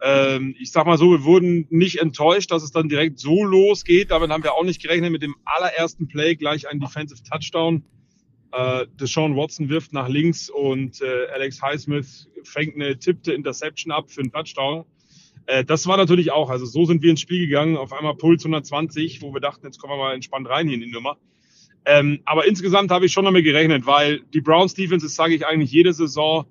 ähm, 0.05 0.53
ich 0.59 0.71
sag 0.71 0.85
mal 0.85 0.97
so, 0.97 1.11
wir 1.11 1.23
wurden 1.23 1.65
nicht 1.69 2.01
enttäuscht, 2.01 2.51
dass 2.51 2.61
es 2.61 2.71
dann 2.71 2.89
direkt 2.89 3.19
so 3.19 3.45
losgeht. 3.45 4.11
Damit 4.11 4.31
haben 4.31 4.43
wir 4.43 4.53
auch 4.53 4.65
nicht 4.65 4.81
gerechnet 4.81 5.13
mit 5.13 5.23
dem 5.23 5.35
allerersten 5.45 6.09
Play 6.09 6.35
gleich 6.35 6.69
ein 6.69 6.81
Defensive 6.81 7.23
Touchdown. 7.23 7.83
Äh, 8.51 8.85
Deshaun 8.99 9.37
Watson 9.37 9.69
wirft 9.69 9.93
nach 9.93 10.09
links 10.09 10.49
und 10.49 11.01
äh, 11.01 11.27
Alex 11.33 11.61
Highsmith 11.61 12.27
fängt 12.43 12.75
eine 12.75 12.99
tippte 12.99 13.31
Interception 13.31 13.93
ab 13.93 14.11
für 14.11 14.19
einen 14.19 14.31
Touchdown. 14.33 14.83
Äh, 15.45 15.63
das 15.63 15.87
war 15.87 15.95
natürlich 15.95 16.33
auch, 16.33 16.49
also 16.49 16.65
so 16.65 16.83
sind 16.83 17.01
wir 17.01 17.09
ins 17.09 17.21
Spiel 17.21 17.47
gegangen, 17.47 17.77
auf 17.77 17.93
einmal 17.93 18.15
Puls 18.15 18.43
120, 18.43 19.21
wo 19.21 19.33
wir 19.33 19.39
dachten, 19.39 19.65
jetzt 19.65 19.79
kommen 19.79 19.93
wir 19.93 19.97
mal 19.97 20.13
entspannt 20.13 20.49
rein 20.49 20.67
hier 20.67 20.75
in 20.75 20.81
die 20.81 20.91
Nummer. 20.91 21.17
Ähm, 21.85 22.19
aber 22.25 22.45
insgesamt 22.45 22.91
habe 22.91 23.05
ich 23.05 23.13
schon 23.13 23.23
damit 23.23 23.45
gerechnet, 23.45 23.85
weil 23.85 24.19
die 24.33 24.41
Browns 24.41 24.73
Defense 24.73 25.05
ist, 25.05 25.15
sage 25.15 25.33
ich 25.33 25.45
eigentlich, 25.45 25.71
jede 25.71 25.93
Saison 25.93 26.45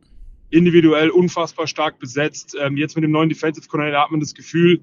individuell 0.52 1.10
unfassbar 1.10 1.66
stark 1.66 1.98
besetzt. 1.98 2.56
Ähm, 2.60 2.76
jetzt 2.76 2.94
mit 2.94 3.02
dem 3.02 3.10
neuen 3.10 3.28
Defensive 3.28 3.66
Coordinator 3.66 4.04
hat 4.04 4.10
man 4.10 4.20
das 4.20 4.34
Gefühl, 4.34 4.80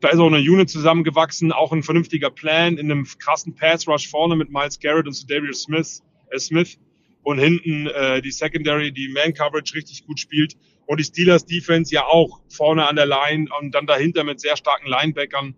da 0.00 0.08
ist 0.08 0.18
auch 0.18 0.28
eine 0.28 0.38
Unit 0.38 0.70
zusammengewachsen, 0.70 1.52
auch 1.52 1.72
ein 1.72 1.82
vernünftiger 1.82 2.30
Plan 2.30 2.78
in 2.78 2.90
einem 2.90 3.06
krassen 3.18 3.54
Pass 3.54 3.86
Rush 3.86 4.08
vorne 4.08 4.36
mit 4.36 4.50
Miles 4.50 4.80
Garrett 4.80 5.06
und 5.06 5.30
Darius 5.30 5.62
Smith, 5.62 6.02
äh 6.30 6.38
Smith 6.38 6.78
und 7.22 7.38
hinten 7.38 7.86
äh, 7.88 8.22
die 8.22 8.30
Secondary, 8.30 8.92
die 8.92 9.08
Man 9.08 9.34
Coverage 9.34 9.74
richtig 9.74 10.06
gut 10.06 10.18
spielt 10.20 10.56
und 10.86 10.98
die 11.00 11.04
Steelers 11.04 11.44
Defense 11.44 11.92
ja 11.92 12.06
auch 12.06 12.40
vorne 12.48 12.88
an 12.88 12.96
der 12.96 13.06
Line 13.06 13.48
und 13.60 13.74
dann 13.74 13.86
dahinter 13.86 14.24
mit 14.24 14.40
sehr 14.40 14.56
starken 14.56 14.88
Linebackern, 14.88 15.54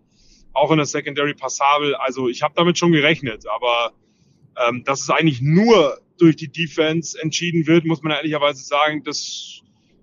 auch 0.51 0.71
in 0.71 0.77
der 0.77 0.85
Secondary 0.87 1.35
passabel. 1.35 1.95
Also 1.95 2.27
ich 2.27 2.41
habe 2.41 2.53
damit 2.57 2.77
schon 2.77 2.91
gerechnet, 2.91 3.45
aber 3.47 3.93
ähm, 4.67 4.83
dass 4.83 5.01
es 5.01 5.09
eigentlich 5.09 5.41
nur 5.41 5.99
durch 6.17 6.35
die 6.35 6.49
Defense 6.49 7.19
entschieden 7.21 7.67
wird, 7.67 7.85
muss 7.85 8.01
man 8.01 8.13
ehrlicherweise 8.13 8.63
sagen, 8.63 9.03
das 9.03 9.61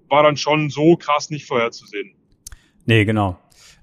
war 0.09 0.23
dann 0.23 0.37
schon 0.37 0.71
so 0.71 0.97
krass 0.97 1.31
nicht 1.31 1.47
vorherzusehen. 1.47 2.13
Nee, 2.87 3.05
genau. 3.05 3.39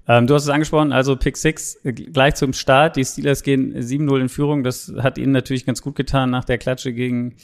Ähm, 0.06 0.26
du 0.26 0.34
hast 0.34 0.44
es 0.44 0.48
angesprochen, 0.48 0.92
also 0.92 1.16
Pick 1.16 1.36
6 1.36 1.84
äh, 1.84 1.92
gleich 1.92 2.34
zum 2.34 2.52
Start. 2.52 2.96
Die 2.96 3.04
Steelers 3.04 3.42
gehen 3.42 3.74
7-0 3.74 4.20
in 4.20 4.28
Führung. 4.28 4.64
Das 4.64 4.92
hat 4.98 5.18
ihnen 5.18 5.32
natürlich 5.32 5.66
ganz 5.66 5.82
gut 5.82 5.96
getan 5.96 6.30
nach 6.30 6.44
der 6.44 6.58
Klatsche 6.58 6.92
gegen 6.92 7.36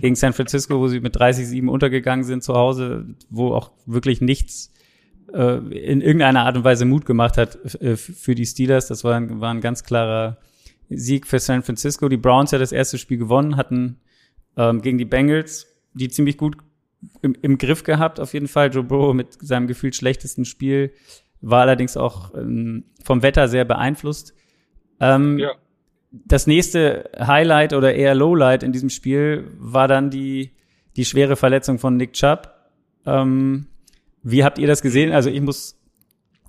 gegen 0.00 0.14
San 0.14 0.32
Francisco, 0.32 0.78
wo 0.78 0.88
sie 0.88 1.00
mit 1.00 1.16
30-7 1.16 1.68
untergegangen 1.68 2.24
sind 2.24 2.42
zu 2.42 2.54
Hause, 2.54 3.06
wo 3.28 3.52
auch 3.52 3.72
wirklich 3.86 4.20
nichts 4.20 4.72
äh, 5.32 5.56
in 5.56 6.00
irgendeiner 6.00 6.44
Art 6.44 6.56
und 6.56 6.64
Weise 6.64 6.84
Mut 6.84 7.04
gemacht 7.04 7.36
hat 7.36 7.74
äh, 7.80 7.96
für 7.96 8.34
die 8.34 8.46
Steelers. 8.46 8.86
Das 8.86 9.04
war 9.04 9.14
ein, 9.16 9.40
war 9.40 9.52
ein 9.52 9.60
ganz 9.60 9.84
klarer 9.84 10.38
Sieg 10.88 11.26
für 11.26 11.38
San 11.38 11.62
Francisco. 11.62 12.08
Die 12.08 12.16
Browns 12.16 12.52
ja 12.52 12.58
das 12.58 12.72
erste 12.72 12.98
Spiel 12.98 13.18
gewonnen, 13.18 13.56
hatten 13.56 13.98
ähm, 14.56 14.82
gegen 14.82 14.98
die 14.98 15.04
Bengals, 15.04 15.66
die 15.94 16.08
ziemlich 16.08 16.36
gut 16.36 16.56
im, 17.20 17.36
im 17.42 17.58
Griff 17.58 17.82
gehabt, 17.82 18.20
auf 18.20 18.32
jeden 18.34 18.48
Fall. 18.48 18.72
Joe 18.72 18.84
Burrow 18.84 19.14
mit 19.14 19.38
seinem 19.40 19.66
gefühlt 19.66 19.96
schlechtesten 19.96 20.44
Spiel 20.44 20.92
war 21.40 21.62
allerdings 21.62 21.96
auch 21.96 22.34
ähm, 22.34 22.84
vom 23.02 23.22
Wetter 23.22 23.48
sehr 23.48 23.64
beeinflusst. 23.64 24.34
Ähm, 25.00 25.38
ja 25.38 25.52
das 26.12 26.46
nächste 26.46 27.10
Highlight 27.18 27.72
oder 27.72 27.94
eher 27.94 28.14
Lowlight 28.14 28.62
in 28.62 28.72
diesem 28.72 28.90
Spiel 28.90 29.50
war 29.58 29.88
dann 29.88 30.10
die, 30.10 30.52
die 30.96 31.04
schwere 31.04 31.36
Verletzung 31.36 31.78
von 31.78 31.96
Nick 31.96 32.12
Chubb. 32.12 32.52
Ähm, 33.06 33.66
wie 34.22 34.44
habt 34.44 34.58
ihr 34.58 34.66
das 34.66 34.82
gesehen? 34.82 35.12
Also 35.12 35.30
ich 35.30 35.40
muss 35.40 35.78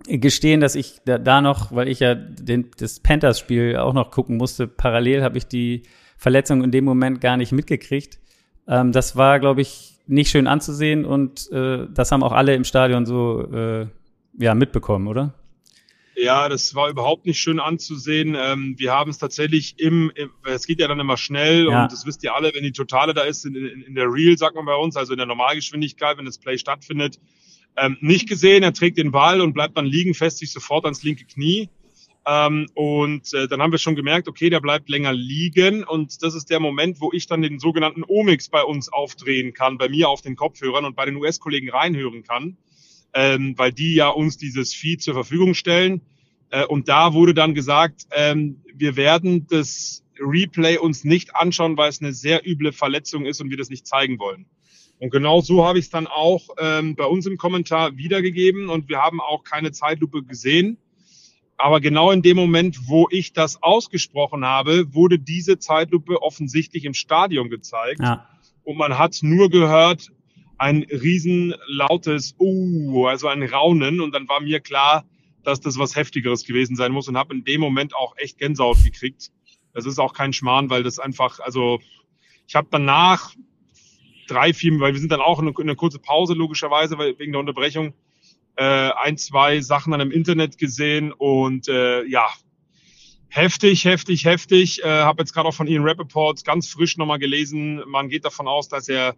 gestehen, 0.06 0.60
dass 0.60 0.76
ich 0.76 1.00
da, 1.06 1.18
da 1.18 1.40
noch, 1.40 1.72
weil 1.72 1.88
ich 1.88 2.02
ja 2.02 2.14
den, 2.14 2.72
das 2.78 3.00
Panthers-Spiel 3.00 3.78
auch 3.78 3.94
noch 3.94 4.12
gucken 4.12 4.36
musste, 4.36 4.68
parallel 4.68 5.24
habe 5.24 5.38
ich 5.38 5.48
die 5.48 5.84
Verletzung 6.24 6.64
in 6.64 6.72
dem 6.72 6.86
Moment 6.86 7.20
gar 7.20 7.36
nicht 7.36 7.52
mitgekriegt. 7.52 8.18
Ähm, 8.66 8.94
das 8.94 9.18
war, 9.18 9.42
glaube 9.42 9.62
ich, 9.62 10.00
nicht 10.08 10.32
schön 10.32 10.48
anzusehen 10.48 11.04
und 11.04 11.52
äh, 11.52 11.86
das 11.94 12.12
haben 12.14 12.24
auch 12.24 12.32
alle 12.32 12.56
im 12.56 12.64
Stadion 12.64 13.06
so 13.06 13.42
äh, 13.52 13.88
ja 14.40 14.56
mitbekommen, 14.56 15.08
oder? 15.08 15.34
Ja, 16.16 16.48
das 16.48 16.76
war 16.76 16.90
überhaupt 16.90 17.26
nicht 17.26 17.40
schön 17.40 17.60
anzusehen. 17.60 18.38
Ähm, 18.40 18.76
wir 18.78 18.94
haben 18.94 19.12
es 19.12 19.18
tatsächlich 19.18 19.80
im, 19.80 20.12
es 20.46 20.66
geht 20.66 20.80
ja 20.80 20.88
dann 20.88 21.00
immer 21.00 21.18
schnell 21.18 21.68
ja. 21.68 21.84
und 21.84 21.92
das 21.92 22.06
wisst 22.06 22.24
ihr 22.24 22.34
alle, 22.34 22.52
wenn 22.54 22.64
die 22.64 22.72
Totale 22.72 23.14
da 23.14 23.24
ist, 23.24 23.46
in, 23.46 23.56
in, 23.56 23.82
in, 23.82 23.96
der 23.96 24.06
Real, 24.06 24.38
sagt 24.38 24.56
man 24.56 24.66
bei 24.66 24.76
uns, 24.76 24.96
also 24.96 25.12
in 25.12 25.18
der 25.18 25.28
Normalgeschwindigkeit, 25.28 26.18
wenn 26.18 26.26
das 26.26 26.38
Play 26.38 26.58
stattfindet, 26.58 27.20
ähm, 27.76 27.98
nicht 28.00 28.30
gesehen. 28.30 28.64
Er 28.64 28.74
trägt 28.74 28.98
den 28.98 29.12
Ball 29.12 29.42
und 29.42 29.54
bleibt 29.54 29.76
dann 29.76 29.86
liegen, 29.86 30.14
fest 30.14 30.38
sich 30.38 30.54
sofort 30.54 30.86
ans 30.86 31.04
linke 31.04 31.26
Knie. 31.26 31.70
Ähm, 32.26 32.68
und 32.74 33.34
äh, 33.34 33.48
dann 33.48 33.62
haben 33.62 33.72
wir 33.72 33.80
schon 33.80 33.96
gemerkt, 33.96 34.28
okay, 34.28 34.50
der 34.50 34.62
bleibt 34.62 34.90
länger 34.90 35.14
liegen 35.14 35.84
und 35.84 36.24
das 36.24 36.36
ist 36.36 36.50
der 36.50 36.60
Moment, 36.60 37.02
wo 37.02 37.12
ich 37.12 37.28
dann 37.28 37.42
den 37.42 37.60
sogenannten 37.60 38.04
Omix 38.08 38.50
bei 38.50 38.64
uns 38.64 38.92
aufdrehen 38.92 39.54
kann, 39.54 39.78
bei 39.78 39.90
mir 39.90 40.08
auf 40.08 40.22
den 40.22 40.36
Kopfhörern 40.36 40.86
und 40.86 40.96
bei 40.96 41.06
den 41.06 41.18
US-Kollegen 41.18 41.70
reinhören 41.70 42.24
kann 42.24 42.58
ähm, 43.14 43.54
weil 43.58 43.72
die 43.72 43.96
ja 43.96 44.10
uns 44.10 44.38
dieses 44.38 44.74
Feed 44.74 45.02
zur 45.02 45.14
Verfügung 45.14 45.54
stellen. 45.54 46.02
Äh, 46.50 46.66
und 46.66 46.90
da 46.90 47.14
wurde 47.14 47.34
dann 47.34 47.54
gesagt, 47.54 48.08
ähm, 48.12 48.62
wir 48.74 48.96
werden 48.96 49.48
das 49.48 50.04
Replay 50.20 50.78
uns 50.78 51.04
nicht 51.04 51.36
anschauen, 51.36 51.78
weil 51.78 51.90
es 51.90 52.02
eine 52.02 52.14
sehr 52.14 52.48
üble 52.48 52.72
Verletzung 52.72 53.26
ist 53.26 53.42
und 53.42 53.50
wir 53.50 53.58
das 53.58 53.70
nicht 53.70 53.88
zeigen 53.88 54.20
wollen. 54.20 54.46
Und 55.00 55.12
genau 55.12 55.42
so 55.42 55.66
habe 55.66 55.80
ich 55.80 55.86
es 55.86 55.92
dann 55.92 56.08
auch 56.08 56.50
ähm, 56.60 56.96
bei 56.96 57.06
uns 57.06 57.26
im 57.26 57.38
Kommentar 57.38 57.98
wiedergegeben 57.98 58.70
und 58.70 58.90
wir 58.90 59.00
haben 59.00 59.20
auch 59.20 59.44
keine 59.44 59.72
Zeitlupe 59.72 60.24
gesehen. 60.24 60.78
Aber 61.64 61.80
genau 61.80 62.12
in 62.12 62.22
dem 62.22 62.36
Moment, 62.36 62.90
wo 62.90 63.08
ich 63.10 63.32
das 63.32 63.64
ausgesprochen 63.64 64.44
habe, 64.44 64.94
wurde 64.94 65.18
diese 65.18 65.60
Zeitlupe 65.60 66.22
offensichtlich 66.22 66.84
im 66.84 66.94
Stadion 66.94 67.50
gezeigt. 67.50 68.02
Ja. 68.02 68.28
Und 68.64 68.76
man 68.76 68.98
hat 68.98 69.20
nur 69.22 69.50
gehört, 69.50 70.12
ein 70.58 70.84
riesen 70.84 71.54
lautes 71.68 72.36
Uh, 72.38 73.08
also 73.08 73.30
ein 73.30 73.44
Raunen. 73.44 74.02
Und 74.02 74.14
dann 74.14 74.28
war 74.28 74.42
mir 74.42 74.60
klar, 74.60 75.06
dass 75.46 75.62
das 75.62 75.80
was 75.80 75.96
Heftigeres 75.96 76.44
gewesen 76.44 76.76
sein 76.76 76.92
muss 76.92 77.08
und 77.08 77.16
habe 77.16 77.34
in 77.34 77.46
dem 77.46 77.62
Moment 77.62 77.96
auch 77.96 78.14
echt 78.18 78.40
Gänsehaut 78.40 78.84
gekriegt. 78.84 79.32
Das 79.74 79.86
ist 79.86 80.00
auch 80.00 80.14
kein 80.14 80.34
Schmarrn, 80.34 80.70
weil 80.70 80.84
das 80.84 81.00
einfach, 81.00 81.40
also 81.40 81.80
ich 82.46 82.56
habe 82.56 82.68
danach 82.72 83.34
drei, 84.28 84.54
vier, 84.54 84.78
weil 84.82 84.92
wir 84.92 85.00
sind 85.00 85.14
dann 85.14 85.22
auch 85.22 85.40
in 85.40 85.48
eine, 85.48 85.56
in 85.56 85.64
eine 85.70 85.78
kurze 85.78 86.00
Pause 86.00 86.34
logischerweise, 86.34 86.98
weil, 86.98 87.18
wegen 87.20 87.32
der 87.32 87.40
Unterbrechung, 87.40 87.94
äh, 88.56 88.64
ein, 88.64 89.18
zwei 89.18 89.62
Sachen 89.62 89.92
dann 89.92 90.02
im 90.02 90.12
Internet 90.12 90.58
gesehen 90.58 91.12
und 91.12 91.68
äh, 91.68 92.06
ja, 92.06 92.28
heftig, 93.30 93.86
heftig, 93.86 94.26
heftig. 94.26 94.84
Äh, 94.84 94.88
habe 94.88 95.24
jetzt 95.24 95.34
gerade 95.34 95.50
auch 95.50 95.54
von 95.54 95.68
Ian 95.68 95.84
Rappaport 95.84 96.46
ganz 96.46 96.68
frisch 96.68 96.98
nochmal 96.98 97.20
gelesen. 97.20 97.82
Man 97.88 98.10
geht 98.10 98.26
davon 98.26 98.48
aus, 98.48 98.70
dass 98.70 98.88
er 98.88 99.16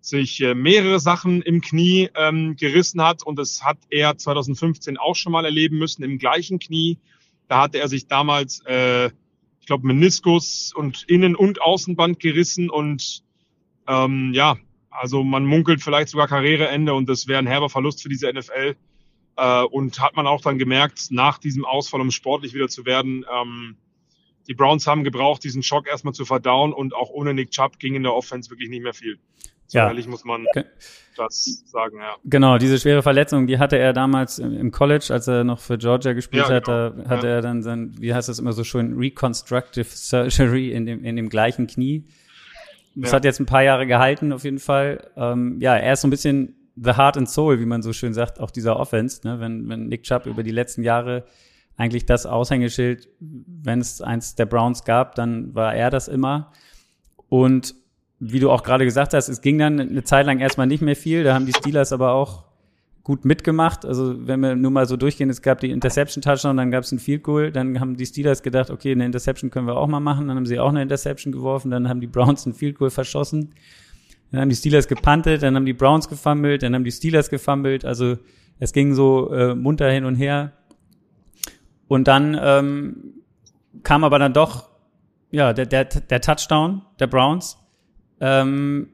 sich 0.00 0.40
äh, 0.40 0.54
mehrere 0.54 1.00
Sachen 1.00 1.42
im 1.42 1.60
Knie 1.60 2.08
ähm, 2.14 2.56
gerissen 2.56 3.02
hat 3.02 3.22
und 3.24 3.38
das 3.38 3.64
hat 3.64 3.78
er 3.90 4.16
2015 4.16 4.96
auch 4.96 5.16
schon 5.16 5.32
mal 5.32 5.44
erleben 5.44 5.78
müssen 5.78 6.02
im 6.02 6.18
gleichen 6.18 6.58
Knie. 6.58 6.98
Da 7.48 7.62
hatte 7.62 7.78
er 7.78 7.88
sich 7.88 8.06
damals, 8.06 8.62
äh, 8.66 9.06
ich 9.60 9.66
glaube, 9.66 9.86
Meniskus 9.86 10.72
und 10.74 11.04
Innen- 11.08 11.36
und 11.36 11.60
Außenband 11.60 12.20
gerissen 12.20 12.70
und 12.70 13.22
ähm, 13.86 14.32
ja, 14.34 14.56
also 14.90 15.22
man 15.22 15.44
munkelt 15.44 15.82
vielleicht 15.82 16.08
sogar 16.08 16.28
Karriereende 16.28 16.94
und 16.94 17.08
das 17.08 17.28
wäre 17.28 17.38
ein 17.38 17.46
herber 17.46 17.68
Verlust 17.68 18.02
für 18.02 18.08
diese 18.08 18.32
NFL. 18.32 18.76
Äh, 19.36 19.62
und 19.62 20.00
hat 20.00 20.16
man 20.16 20.26
auch 20.26 20.40
dann 20.40 20.58
gemerkt, 20.58 21.10
nach 21.10 21.38
diesem 21.38 21.64
Ausfall, 21.64 22.00
um 22.00 22.10
sportlich 22.10 22.54
wieder 22.54 22.68
zu 22.68 22.84
werden, 22.86 23.24
ähm, 23.32 23.76
die 24.48 24.54
Browns 24.54 24.86
haben 24.86 25.04
gebraucht, 25.04 25.44
diesen 25.44 25.62
Schock 25.62 25.86
erstmal 25.86 26.14
zu 26.14 26.24
verdauen 26.24 26.72
und 26.72 26.94
auch 26.94 27.10
ohne 27.10 27.34
Nick 27.34 27.50
Chubb 27.50 27.78
ging 27.78 27.94
in 27.94 28.02
der 28.02 28.14
Offense 28.14 28.50
wirklich 28.50 28.70
nicht 28.70 28.82
mehr 28.82 28.94
viel. 28.94 29.18
So 29.66 29.78
ja. 29.78 29.88
ehrlich 29.88 30.08
muss 30.08 30.24
man 30.24 30.46
okay. 30.48 30.64
das 31.16 31.62
sagen, 31.66 31.98
ja. 31.98 32.16
Genau, 32.24 32.56
diese 32.56 32.78
schwere 32.78 33.02
Verletzung, 33.02 33.46
die 33.46 33.58
hatte 33.58 33.76
er 33.76 33.92
damals 33.92 34.38
im 34.38 34.70
College, 34.70 35.08
als 35.10 35.28
er 35.28 35.44
noch 35.44 35.60
für 35.60 35.76
Georgia 35.76 36.14
gespielt 36.14 36.48
ja, 36.48 36.54
hat, 36.54 36.64
genau. 36.64 36.88
da 36.88 37.10
hatte 37.10 37.26
ja. 37.26 37.34
er 37.34 37.42
dann 37.42 37.62
sein, 37.62 37.94
wie 37.98 38.14
heißt 38.14 38.30
das 38.30 38.38
immer 38.38 38.54
so 38.54 38.64
schön, 38.64 38.96
Reconstructive 38.96 39.84
Surgery 39.84 40.72
in 40.72 40.86
dem, 40.86 41.04
in 41.04 41.16
dem 41.16 41.28
gleichen 41.28 41.66
Knie. 41.66 42.04
Das 43.00 43.12
ja. 43.12 43.16
hat 43.16 43.24
jetzt 43.24 43.38
ein 43.38 43.46
paar 43.46 43.62
Jahre 43.62 43.86
gehalten, 43.86 44.32
auf 44.32 44.44
jeden 44.44 44.58
Fall. 44.58 45.10
Ähm, 45.16 45.58
ja, 45.60 45.76
er 45.76 45.92
ist 45.92 46.00
so 46.00 46.08
ein 46.08 46.10
bisschen 46.10 46.56
the 46.74 46.94
heart 46.94 47.16
and 47.16 47.28
soul, 47.28 47.60
wie 47.60 47.66
man 47.66 47.82
so 47.82 47.92
schön 47.92 48.12
sagt, 48.12 48.40
auch 48.40 48.50
dieser 48.50 48.78
Offense, 48.78 49.20
ne? 49.24 49.40
wenn, 49.40 49.68
wenn 49.68 49.86
Nick 49.86 50.02
Chubb 50.02 50.26
über 50.26 50.42
die 50.42 50.50
letzten 50.50 50.82
Jahre 50.82 51.24
eigentlich 51.76 52.06
das 52.06 52.26
Aushängeschild, 52.26 53.08
wenn 53.20 53.80
es 53.80 54.00
eins 54.00 54.34
der 54.34 54.46
Browns 54.46 54.84
gab, 54.84 55.14
dann 55.14 55.54
war 55.54 55.74
er 55.74 55.90
das 55.90 56.08
immer. 56.08 56.52
Und 57.28 57.74
wie 58.18 58.40
du 58.40 58.50
auch 58.50 58.64
gerade 58.64 58.84
gesagt 58.84 59.14
hast, 59.14 59.28
es 59.28 59.40
ging 59.40 59.58
dann 59.58 59.78
eine 59.78 60.02
Zeit 60.02 60.26
lang 60.26 60.40
erstmal 60.40 60.66
nicht 60.66 60.82
mehr 60.82 60.96
viel. 60.96 61.22
Da 61.22 61.34
haben 61.34 61.46
die 61.46 61.52
Steelers 61.52 61.92
aber 61.92 62.12
auch 62.12 62.47
gut 63.08 63.24
mitgemacht. 63.24 63.86
Also 63.86 64.26
wenn 64.26 64.40
wir 64.40 64.54
nur 64.54 64.70
mal 64.70 64.84
so 64.84 64.98
durchgehen, 64.98 65.30
es 65.30 65.40
gab 65.40 65.60
die 65.60 65.70
Interception-Touchdown, 65.70 66.58
dann 66.58 66.70
gab 66.70 66.84
es 66.84 66.92
ein 66.92 66.98
Field 66.98 67.22
Goal, 67.22 67.50
dann 67.50 67.80
haben 67.80 67.96
die 67.96 68.04
Steelers 68.04 68.42
gedacht, 68.42 68.68
okay, 68.68 68.92
eine 68.92 69.06
Interception 69.06 69.50
können 69.50 69.66
wir 69.66 69.76
auch 69.76 69.86
mal 69.86 69.98
machen. 69.98 70.28
Dann 70.28 70.36
haben 70.36 70.44
sie 70.44 70.60
auch 70.60 70.68
eine 70.68 70.82
Interception 70.82 71.32
geworfen, 71.32 71.70
dann 71.70 71.88
haben 71.88 72.02
die 72.02 72.06
Browns 72.06 72.44
ein 72.44 72.52
Field 72.52 72.76
Goal 72.78 72.90
verschossen. 72.90 73.54
Dann 74.30 74.42
haben 74.42 74.50
die 74.50 74.56
Steelers 74.56 74.88
gepuntet, 74.88 75.42
dann 75.42 75.56
haben 75.56 75.64
die 75.64 75.72
Browns 75.72 76.06
gefummelt, 76.06 76.62
dann 76.62 76.74
haben 76.74 76.84
die 76.84 76.92
Steelers 76.92 77.30
gefummelt. 77.30 77.86
Also 77.86 78.18
es 78.58 78.74
ging 78.74 78.92
so 78.92 79.32
äh, 79.32 79.54
munter 79.54 79.90
hin 79.90 80.04
und 80.04 80.16
her. 80.16 80.52
Und 81.86 82.08
dann 82.08 82.38
ähm, 82.38 83.14
kam 83.84 84.04
aber 84.04 84.18
dann 84.18 84.34
doch 84.34 84.68
ja 85.30 85.54
der, 85.54 85.64
der, 85.64 85.86
der 85.86 86.20
Touchdown 86.20 86.82
der 87.00 87.06
Browns 87.06 87.56
ähm, 88.20 88.90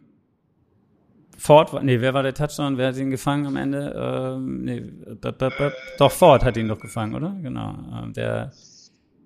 Ford, 1.39 1.83
nee, 1.83 2.01
wer 2.01 2.15
war 2.15 2.23
der 2.23 2.35
Touchdown? 2.35 2.79
Wer 2.79 2.89
hat 2.89 2.97
ihn 2.97 3.11
gefangen 3.11 3.47
am 3.47 3.57
Ende? 3.57 4.35
Ähm, 4.37 4.65
nee, 4.65 4.81
b 4.81 5.29
-b 5.29 5.51
-b 5.51 5.73
doch, 5.99 6.13
Ford 6.13 6.45
hat 6.45 6.57
ihn 6.57 6.69
doch 6.69 6.81
gefangen, 6.81 7.15
oder? 7.15 7.37
Genau. 7.43 7.75
Ähm, 8.03 8.13
der 8.13 8.53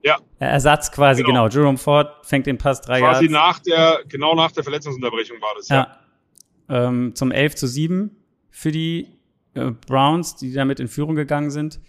ja. 0.03 0.19
Ersatz 0.39 0.91
quasi, 0.91 1.23
genau. 1.23 1.49
genau. 1.49 1.55
Jerome 1.55 1.79
Ford 1.79 2.27
fängt 2.27 2.47
den 2.47 2.59
Pass 2.59 2.81
drei 2.81 3.01
Jahre. 3.01 3.15
Quasi 3.15 3.29
nach 3.29 3.59
der, 3.61 4.01
genau 4.09 4.35
nach 4.35 4.53
der 4.53 4.63
Verletzungsunterbrechung 4.63 5.41
war 5.41 5.55
das, 5.57 5.69
ja. 5.69 5.99
ja. 6.69 6.89
Ähm, 6.89 7.15
zum 7.15 7.31
11 7.31 7.57
zu 7.57 7.67
7 7.67 8.11
für 8.51 8.71
die 8.71 9.09
äh, 9.55 9.71
Browns, 9.87 10.37
die 10.37 10.53
damit 10.53 10.81
in 10.81 10.89
Führung 10.89 11.15
gegangen 11.17 11.51
sind. 11.51 11.81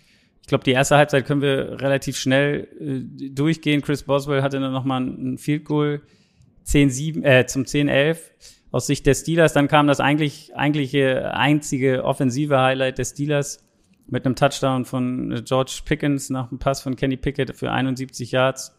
Ich 0.42 0.48
glaube, 0.48 0.64
die 0.64 0.72
erste 0.72 0.98
Halbzeit 0.98 1.26
können 1.26 1.42
wir 1.42 1.80
relativ 1.82 2.18
schnell 2.18 2.68
äh, 2.80 3.30
durchgehen. 3.30 3.82
Chris 3.82 4.04
Boswell 4.04 4.42
hatte 4.42 4.60
dann 4.60 4.72
nochmal 4.72 5.02
ein 5.02 5.38
Field 5.38 5.66
Goal 5.66 6.02
10-7, 6.66 7.24
äh, 7.24 7.46
zum 7.46 7.64
10-11 7.64 8.18
aus 8.72 8.88
Sicht 8.88 9.06
der 9.06 9.14
Steelers. 9.14 9.54
Dann 9.54 9.68
kam 9.68 9.88
das 9.88 10.00
eigentlich, 10.00 10.56
eigentliche 10.56 11.34
einzige 11.34 12.04
offensive 12.04 12.60
Highlight 12.60 12.98
der 12.98 13.06
Steelers 13.06 13.66
mit 14.08 14.26
einem 14.26 14.36
Touchdown 14.36 14.86
von 14.86 15.42
George 15.46 15.82
Pickens 15.86 16.30
nach 16.30 16.50
einem 16.50 16.60
Pass 16.60 16.82
von 16.82 16.96
Kenny 16.96 17.18
Pickett 17.18 17.56
für 17.56 17.72
71 17.72 18.32
Yards. 18.32 18.76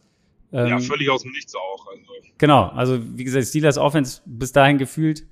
Ähm, 0.52 0.66
ja, 0.66 0.78
völlig 0.80 1.08
aus 1.10 1.22
dem 1.22 1.32
Nichts 1.32 1.54
auch. 1.54 1.86
Also. 1.86 2.00
Genau, 2.38 2.64
also 2.68 2.98
wie 3.16 3.24
gesagt, 3.24 3.46
Steelers 3.46 3.78
Offense 3.78 4.22
bis 4.26 4.52
dahin 4.52 4.78
gefühlt. 4.78 5.24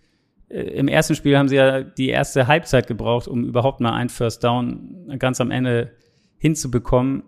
Äh, 0.49 0.63
Im 0.63 0.89
ersten 0.89 1.15
Spiel 1.15 1.37
haben 1.37 1.49
sie 1.49 1.57
ja 1.57 1.83
die 1.83 2.09
erste 2.09 2.47
Halbzeit 2.47 2.87
gebraucht, 2.87 3.27
um 3.27 3.45
überhaupt 3.45 3.81
mal 3.81 3.93
ein 3.93 4.09
First 4.09 4.45
Down 4.45 5.17
ganz 5.19 5.41
am 5.41 5.51
Ende 5.51 5.93
hinzubekommen. 6.39 7.25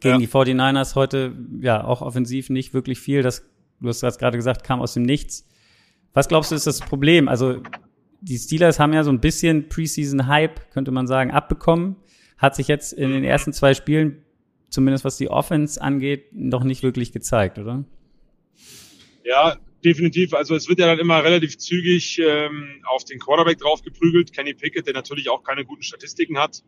Gegen 0.00 0.14
ja. 0.14 0.18
die 0.18 0.28
49ers 0.28 0.96
heute, 0.96 1.32
ja, 1.60 1.84
auch 1.84 2.02
offensiv 2.02 2.50
nicht 2.50 2.74
wirklich 2.74 2.98
viel. 2.98 3.22
Das 3.22 3.48
du 3.80 3.88
hast 3.88 4.02
das 4.02 4.18
gerade 4.18 4.36
gesagt, 4.36 4.64
kam 4.64 4.80
aus 4.80 4.94
dem 4.94 5.02
Nichts. 5.04 5.46
Was 6.14 6.28
glaubst 6.28 6.52
du, 6.52 6.54
ist 6.54 6.66
das 6.66 6.80
Problem? 6.80 7.28
Also, 7.28 7.60
die 8.20 8.38
Steelers 8.38 8.78
haben 8.78 8.92
ja 8.94 9.04
so 9.04 9.10
ein 9.10 9.20
bisschen 9.20 9.68
Preseason-Hype, 9.68 10.70
könnte 10.70 10.92
man 10.92 11.06
sagen, 11.06 11.32
abbekommen. 11.32 11.96
Hat 12.38 12.56
sich 12.56 12.68
jetzt 12.68 12.92
in 12.92 13.10
den 13.10 13.24
ersten 13.24 13.52
zwei 13.52 13.74
Spielen, 13.74 14.24
zumindest 14.70 15.04
was 15.04 15.18
die 15.18 15.28
Offense 15.28 15.80
angeht, 15.82 16.32
noch 16.32 16.64
nicht 16.64 16.82
wirklich 16.82 17.12
gezeigt, 17.12 17.58
oder? 17.58 17.84
Ja, 19.24 19.56
definitiv. 19.84 20.34
Also 20.34 20.54
es 20.54 20.68
wird 20.68 20.78
ja 20.78 20.86
dann 20.86 20.98
immer 20.98 21.22
relativ 21.22 21.58
zügig 21.58 22.20
ähm, 22.24 22.82
auf 22.86 23.04
den 23.04 23.18
Quarterback 23.18 23.58
draufgeprügelt. 23.58 24.32
Kenny 24.32 24.54
Pickett, 24.54 24.86
der 24.86 24.94
natürlich 24.94 25.28
auch 25.30 25.42
keine 25.42 25.64
guten 25.64 25.82
Statistiken 25.82 26.38
hat. 26.38 26.62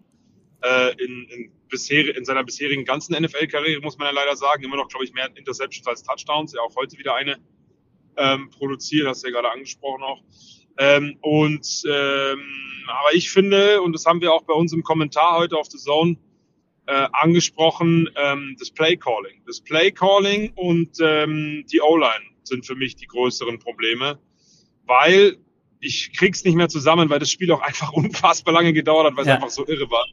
Äh, 0.63 0.93
in, 1.03 1.27
in, 1.29 1.53
bisher, 1.69 2.17
in 2.17 2.25
seiner 2.25 2.43
bisherigen 2.45 2.85
ganzen 2.85 3.15
NFL-Karriere, 3.21 3.81
muss 3.81 3.99
man 3.99 4.09
ja 4.09 4.13
leider 4.13 4.37
sagen, 4.37 4.65
immer 4.65 4.77
noch, 4.77 4.89
glaube 4.89 5.05
ich, 5.05 5.13
mehr 5.13 5.31
Interceptions 5.35 5.87
als 5.87 6.03
Touchdowns. 6.03 6.53
Ja, 6.55 6.63
auch 6.63 6.75
heute 6.77 6.99
wieder 6.99 7.15
eine 7.15 7.37
ähm, 8.17 8.51
produziert, 8.51 9.07
hast 9.07 9.23
du 9.23 9.29
ja 9.29 9.35
gerade 9.35 9.53
angesprochen 9.53 10.03
auch. 10.03 10.23
Ähm, 10.79 11.17
und 11.23 11.83
ähm, 11.91 12.41
aber 12.89 13.15
ich 13.15 13.31
finde, 13.31 13.81
und 13.83 13.93
das 13.93 14.05
haben 14.05 14.21
wir 14.21 14.33
auch 14.33 14.43
bei 14.43 14.53
uns 14.53 14.73
im 14.73 14.83
Kommentar 14.83 15.39
heute 15.39 15.57
auf 15.57 15.69
The 15.71 15.79
Zone 15.79 16.17
äh, 16.87 17.09
angesprochen, 17.13 18.11
ähm, 18.17 18.57
das 18.59 18.71
Play 18.71 18.97
Calling. 18.97 19.43
Das 19.47 19.61
Play 19.61 19.91
Calling 19.91 20.53
und 20.55 20.99
ähm, 21.01 21.65
die 21.73 21.81
O-Line 21.81 22.25
sind 22.45 22.67
für 22.67 22.77
mich 22.77 22.97
die 22.97 23.07
größeren 23.07 23.59
Probleme, 23.59 24.19
weil 24.85 25.39
ich 25.81 26.13
krieg's 26.17 26.45
nicht 26.45 26.55
mehr 26.55 26.69
zusammen, 26.69 27.11
weil 27.11 27.19
das 27.19 27.31
Spiel 27.31 27.51
auch 27.53 27.61
einfach 27.63 27.93
unfassbar 27.93 28.55
lange 28.55 28.73
gedauert 28.73 29.07
hat, 29.07 29.17
weil 29.17 29.27
ja. 29.27 29.33
es 29.33 29.37
einfach 29.37 29.51
so 29.51 29.67
irre 29.67 29.91
war 29.91 30.05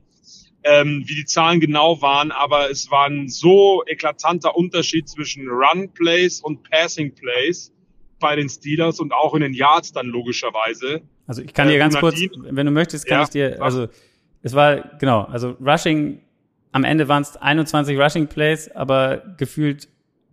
ähm, 0.64 1.04
wie 1.06 1.16
die 1.16 1.26
Zahlen 1.26 1.60
genau 1.60 2.02
waren, 2.02 2.32
aber 2.32 2.70
es 2.70 2.90
war 2.90 3.08
ein 3.08 3.28
so 3.28 3.84
eklatanter 3.86 4.56
Unterschied 4.56 5.10
zwischen 5.10 5.48
Run 5.48 5.92
Plays 5.94 6.42
und 6.42 6.64
Passing 6.70 7.14
Plays 7.14 7.73
bei 8.24 8.38
den 8.38 8.48
Steelers 8.48 9.02
und 9.02 9.14
auch 9.14 9.36
in 9.36 9.42
den 9.42 9.54
Yards 9.54 9.92
dann 9.92 10.08
logischerweise. 10.08 11.02
Also 11.28 11.42
ich 11.42 11.54
kann 11.54 11.68
dir 11.68 11.76
äh, 11.76 11.78
ganz 11.78 12.00
kurz, 12.00 12.20
wenn 12.38 12.66
du 12.66 12.72
möchtest, 12.72 13.06
kann 13.06 13.20
ja, 13.20 13.24
ich 13.24 13.30
dir, 13.30 13.62
also 13.62 13.88
es 14.42 14.54
war 14.54 14.98
genau, 14.98 15.24
also 15.24 15.58
Rushing, 15.60 16.22
am 16.72 16.86
Ende 16.86 17.10
waren 17.10 17.22
es 17.22 17.36
21 17.36 18.00
Rushing 18.00 18.28
Plays, 18.28 18.72
aber 18.72 19.36
gefühlt 19.38 19.90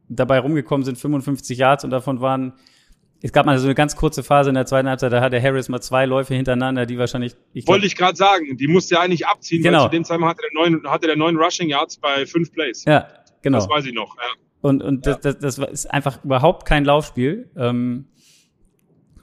dabei 0.09 0.38
rumgekommen 0.38 0.85
sind 0.85 0.98
55 0.98 1.59
Yards 1.59 1.83
und 1.85 1.90
davon 1.90 2.20
waren 2.20 2.55
es 3.22 3.33
gab 3.33 3.44
mal 3.44 3.59
so 3.59 3.66
eine 3.66 3.74
ganz 3.74 3.96
kurze 3.96 4.22
Phase 4.22 4.48
in 4.48 4.55
der 4.55 4.64
zweiten 4.64 4.88
Halbzeit, 4.88 5.12
da 5.12 5.20
hatte 5.20 5.42
Harris 5.42 5.68
mal 5.68 5.81
zwei 5.81 6.07
Läufe 6.07 6.35
hintereinander, 6.35 6.87
die 6.87 6.96
wahrscheinlich. 6.96 7.35
Ich 7.53 7.66
Wollte 7.66 7.85
ich 7.87 7.94
gerade 7.94 8.16
sagen, 8.16 8.57
die 8.57 8.66
musste 8.66 8.94
er 8.94 9.03
eigentlich 9.03 9.26
abziehen, 9.26 9.62
genau. 9.62 9.81
weil 9.81 9.85
zu 9.87 9.90
dem 9.90 10.05
Zeitpunkt 10.05 10.31
hatte 10.31 10.42
der 10.42 10.62
neun, 10.62 10.90
hatte 10.90 11.07
der 11.07 11.16
neun 11.16 11.37
Rushing 11.37 11.68
Yards 11.68 11.98
bei 11.98 12.24
fünf 12.24 12.50
Plays. 12.50 12.85
Ja, 12.87 13.09
genau. 13.42 13.59
Das 13.59 13.68
weiß 13.68 13.85
ich 13.85 13.92
noch. 13.92 14.16
Ja. 14.16 14.22
Und, 14.62 14.83
und 14.83 15.07
ja. 15.07 15.14
das, 15.14 15.38
das, 15.38 15.57
das 15.57 15.70
ist 15.70 15.87
einfach 15.87 16.25
überhaupt 16.25 16.66
kein 16.66 16.85
Laufspiel 16.85 17.51
ähm, 17.57 18.07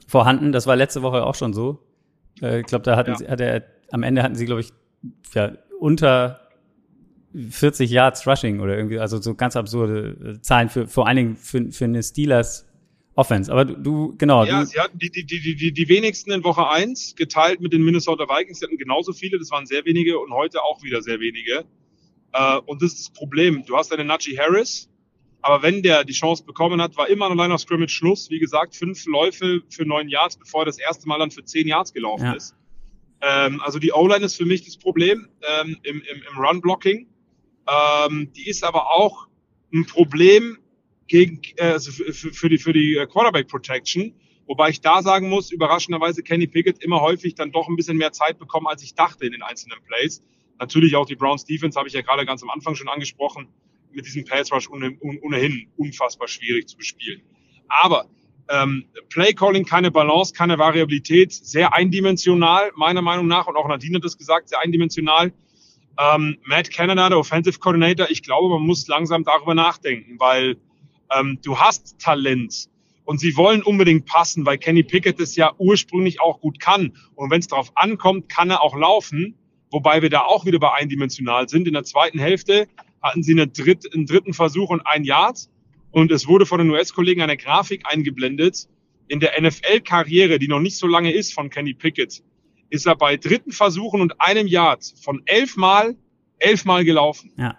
vorhanden. 0.06 0.52
Das 0.52 0.66
war 0.66 0.76
letzte 0.76 1.02
Woche 1.02 1.24
auch 1.24 1.34
schon 1.34 1.52
so. 1.52 1.84
Äh, 2.42 2.60
ich 2.60 2.66
glaube, 2.66 2.84
da 2.84 2.96
hatten 2.96 3.12
ja. 3.12 3.16
sie, 3.16 3.28
hat 3.28 3.40
er, 3.40 3.64
am 3.92 4.02
Ende 4.02 4.22
hatten 4.22 4.34
sie, 4.34 4.46
glaube 4.46 4.62
ich, 4.62 4.72
ja, 5.34 5.52
unter 5.78 6.40
40 7.50 7.90
Yards 7.90 8.26
Rushing 8.26 8.60
oder 8.60 8.76
irgendwie, 8.76 8.98
also 8.98 9.20
so 9.20 9.34
ganz 9.34 9.54
absurde 9.54 10.36
äh, 10.38 10.40
Zahlen 10.40 10.68
für 10.68 10.88
vor 10.88 11.06
allen 11.06 11.16
Dingen 11.16 11.36
für, 11.36 11.70
für 11.70 11.84
eine 11.84 12.02
Steelers 12.02 12.66
Offense. 13.14 13.50
Aber 13.50 13.64
du, 13.64 13.74
du 13.74 14.14
genau. 14.16 14.44
Ja, 14.44 14.60
du, 14.60 14.66
sie 14.66 14.78
hatten 14.78 14.98
die, 14.98 15.10
die, 15.10 15.24
die, 15.24 15.56
die, 15.56 15.72
die 15.72 15.88
wenigsten 15.88 16.30
in 16.30 16.44
Woche 16.44 16.68
eins 16.68 17.16
geteilt 17.16 17.60
mit 17.60 17.72
den 17.72 17.82
Minnesota 17.82 18.24
Vikings. 18.28 18.60
Sie 18.60 18.64
hatten 18.64 18.78
genauso 18.78 19.12
viele, 19.12 19.38
das 19.38 19.50
waren 19.50 19.66
sehr 19.66 19.84
wenige 19.84 20.18
und 20.18 20.32
heute 20.32 20.62
auch 20.62 20.82
wieder 20.82 21.02
sehr 21.02 21.18
wenige. 21.18 21.64
Äh, 22.32 22.58
und 22.66 22.80
das 22.80 22.92
ist 22.92 23.08
das 23.08 23.10
Problem. 23.10 23.64
Du 23.66 23.76
hast 23.76 23.92
einen 23.92 24.06
Najee 24.06 24.38
Harris, 24.38 24.87
aber 25.40 25.62
wenn 25.62 25.82
der 25.82 26.04
die 26.04 26.12
Chance 26.12 26.44
bekommen 26.44 26.82
hat, 26.82 26.96
war 26.96 27.08
immer 27.08 27.30
an 27.30 27.36
Line 27.36 27.54
of 27.54 27.60
Scrimmage 27.60 27.90
Schluss. 27.90 28.30
Wie 28.30 28.38
gesagt, 28.38 28.74
fünf 28.74 29.06
Läufe 29.06 29.62
für 29.68 29.84
neun 29.84 30.08
Yards, 30.08 30.36
bevor 30.36 30.62
er 30.62 30.66
das 30.66 30.78
erste 30.78 31.06
Mal 31.08 31.18
dann 31.18 31.30
für 31.30 31.44
zehn 31.44 31.68
Yards 31.68 31.92
gelaufen 31.92 32.26
ja. 32.26 32.32
ist. 32.32 32.54
Ähm, 33.20 33.60
also 33.60 33.78
die 33.78 33.92
O-Line 33.92 34.24
ist 34.24 34.36
für 34.36 34.46
mich 34.46 34.64
das 34.64 34.76
Problem 34.76 35.28
ähm, 35.42 35.76
im, 35.82 36.02
im, 36.02 36.22
im 36.30 36.38
Run-Blocking. 36.38 37.06
Ähm, 37.68 38.32
die 38.34 38.48
ist 38.48 38.64
aber 38.64 38.90
auch 38.90 39.28
ein 39.72 39.86
Problem 39.86 40.58
gegen, 41.06 41.40
äh, 41.56 41.64
also 41.64 41.90
für, 41.92 42.12
für 42.12 42.48
die, 42.48 42.58
für 42.58 42.72
die 42.72 42.96
äh, 42.96 43.06
Quarterback 43.06 43.48
Protection. 43.48 44.14
Wobei 44.46 44.70
ich 44.70 44.80
da 44.80 45.02
sagen 45.02 45.28
muss, 45.28 45.50
überraschenderweise 45.50 46.22
Kenny 46.22 46.46
Pickett 46.46 46.82
immer 46.82 47.00
häufig 47.00 47.34
dann 47.34 47.52
doch 47.52 47.68
ein 47.68 47.76
bisschen 47.76 47.98
mehr 47.98 48.12
Zeit 48.12 48.38
bekommen, 48.38 48.66
als 48.66 48.82
ich 48.82 48.94
dachte 48.94 49.26
in 49.26 49.32
den 49.32 49.42
einzelnen 49.42 49.78
Plays. 49.86 50.22
Natürlich 50.58 50.96
auch 50.96 51.06
die 51.06 51.16
Browns 51.16 51.44
Defense 51.44 51.78
habe 51.78 51.88
ich 51.88 51.94
ja 51.94 52.00
gerade 52.00 52.24
ganz 52.24 52.42
am 52.42 52.50
Anfang 52.50 52.74
schon 52.74 52.88
angesprochen. 52.88 53.48
Mit 53.92 54.06
diesem 54.06 54.24
Pass 54.24 54.52
Rush 54.52 54.68
ohnehin 54.70 55.68
unfassbar 55.76 56.28
schwierig 56.28 56.68
zu 56.68 56.76
bespielen. 56.76 57.22
Aber 57.68 58.06
ähm, 58.48 58.84
Play 59.10 59.32
Calling 59.34 59.64
keine 59.64 59.90
Balance, 59.90 60.32
keine 60.32 60.58
Variabilität, 60.58 61.32
sehr 61.32 61.74
eindimensional, 61.74 62.70
meiner 62.76 63.02
Meinung 63.02 63.26
nach. 63.26 63.46
Und 63.46 63.56
auch 63.56 63.68
Nadine 63.68 63.96
hat 63.96 64.04
das 64.04 64.16
gesagt, 64.16 64.48
sehr 64.48 64.60
eindimensional. 64.60 65.32
Ähm, 65.98 66.38
Matt 66.44 66.70
Canada, 66.70 67.08
der 67.08 67.18
Offensive 67.18 67.58
Coordinator, 67.58 68.08
ich 68.10 68.22
glaube, 68.22 68.48
man 68.48 68.66
muss 68.66 68.86
langsam 68.86 69.24
darüber 69.24 69.54
nachdenken, 69.54 70.18
weil 70.18 70.56
ähm, 71.16 71.38
du 71.42 71.58
hast 71.58 71.98
Talent 71.98 72.68
und 73.04 73.18
sie 73.18 73.36
wollen 73.36 73.62
unbedingt 73.62 74.06
passen, 74.06 74.46
weil 74.46 74.58
Kenny 74.58 74.82
Pickett 74.82 75.18
es 75.18 75.34
ja 75.34 75.52
ursprünglich 75.58 76.20
auch 76.20 76.40
gut 76.40 76.60
kann. 76.60 76.92
Und 77.14 77.30
wenn 77.30 77.40
es 77.40 77.48
darauf 77.48 77.72
ankommt, 77.74 78.28
kann 78.28 78.50
er 78.50 78.62
auch 78.62 78.76
laufen, 78.76 79.34
wobei 79.70 80.02
wir 80.02 80.10
da 80.10 80.20
auch 80.20 80.44
wieder 80.44 80.58
bei 80.58 80.72
eindimensional 80.72 81.48
sind. 81.48 81.66
In 81.66 81.72
der 81.72 81.84
zweiten 81.84 82.18
Hälfte 82.18 82.68
hatten 83.02 83.22
sie 83.22 83.32
eine 83.32 83.46
dritt, 83.46 83.92
einen 83.94 84.06
dritten 84.06 84.32
Versuch 84.32 84.70
und 84.70 84.86
ein 84.86 85.04
Yard. 85.04 85.48
Und 85.90 86.12
es 86.12 86.26
wurde 86.26 86.46
von 86.46 86.58
den 86.58 86.70
US-Kollegen 86.70 87.22
eine 87.22 87.36
Grafik 87.36 87.84
eingeblendet. 87.84 88.68
In 89.08 89.20
der 89.20 89.40
NFL-Karriere, 89.40 90.38
die 90.38 90.48
noch 90.48 90.60
nicht 90.60 90.76
so 90.76 90.86
lange 90.86 91.12
ist 91.12 91.32
von 91.32 91.48
Kenny 91.48 91.74
Pickett, 91.74 92.22
ist 92.70 92.86
er 92.86 92.96
bei 92.96 93.16
dritten 93.16 93.52
Versuchen 93.52 94.00
und 94.00 94.20
einem 94.20 94.46
Yard 94.46 94.84
von 95.02 95.22
elfmal, 95.24 95.96
elfmal 96.38 96.84
gelaufen. 96.84 97.32
Ja. 97.36 97.56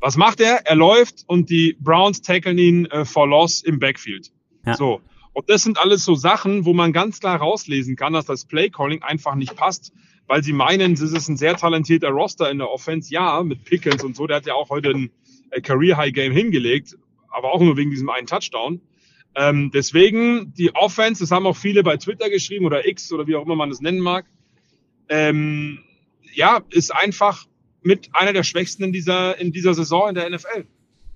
Was 0.00 0.16
macht 0.16 0.40
er? 0.40 0.66
Er 0.66 0.76
läuft 0.76 1.24
und 1.26 1.50
die 1.50 1.76
Browns 1.80 2.22
tackeln 2.22 2.58
ihn 2.58 2.86
äh, 2.86 3.04
for 3.04 3.26
loss 3.26 3.62
im 3.62 3.78
Backfield. 3.78 4.32
Ja. 4.66 4.74
So. 4.74 5.00
Und 5.32 5.50
das 5.50 5.62
sind 5.62 5.78
alles 5.78 6.04
so 6.04 6.14
Sachen, 6.14 6.64
wo 6.64 6.72
man 6.72 6.92
ganz 6.92 7.20
klar 7.20 7.38
rauslesen 7.38 7.96
kann, 7.96 8.12
dass 8.12 8.26
das 8.26 8.44
Play-Calling 8.44 9.02
einfach 9.02 9.34
nicht 9.34 9.56
passt, 9.56 9.92
weil 10.26 10.42
sie 10.42 10.52
meinen, 10.52 10.94
es 10.94 11.00
ist 11.00 11.28
ein 11.28 11.36
sehr 11.36 11.56
talentierter 11.56 12.08
Roster 12.08 12.50
in 12.50 12.58
der 12.58 12.70
Offense. 12.70 13.12
Ja, 13.12 13.42
mit 13.42 13.64
Pickens 13.64 14.02
und 14.02 14.16
so, 14.16 14.26
der 14.26 14.38
hat 14.38 14.46
ja 14.46 14.54
auch 14.54 14.70
heute 14.70 14.90
ein 14.90 15.10
äh, 15.50 15.60
Career-High-Game 15.60 16.32
hingelegt 16.32 16.96
aber 17.34 17.52
auch 17.52 17.60
nur 17.60 17.76
wegen 17.76 17.90
diesem 17.90 18.08
einen 18.08 18.26
Touchdown. 18.26 18.80
Ähm, 19.34 19.70
deswegen 19.72 20.54
die 20.54 20.74
Offense, 20.74 21.22
das 21.22 21.32
haben 21.32 21.46
auch 21.46 21.56
viele 21.56 21.82
bei 21.82 21.96
Twitter 21.96 22.30
geschrieben 22.30 22.64
oder 22.64 22.86
X 22.86 23.12
oder 23.12 23.26
wie 23.26 23.34
auch 23.34 23.44
immer 23.44 23.56
man 23.56 23.68
das 23.68 23.80
nennen 23.80 23.98
mag, 23.98 24.26
ähm, 25.08 25.80
ja, 26.32 26.62
ist 26.70 26.94
einfach 26.94 27.44
mit 27.82 28.10
einer 28.12 28.32
der 28.32 28.44
schwächsten 28.44 28.84
in 28.84 28.92
dieser, 28.92 29.38
in 29.38 29.52
dieser 29.52 29.74
Saison 29.74 30.08
in 30.08 30.14
der 30.14 30.30
NFL. 30.30 30.66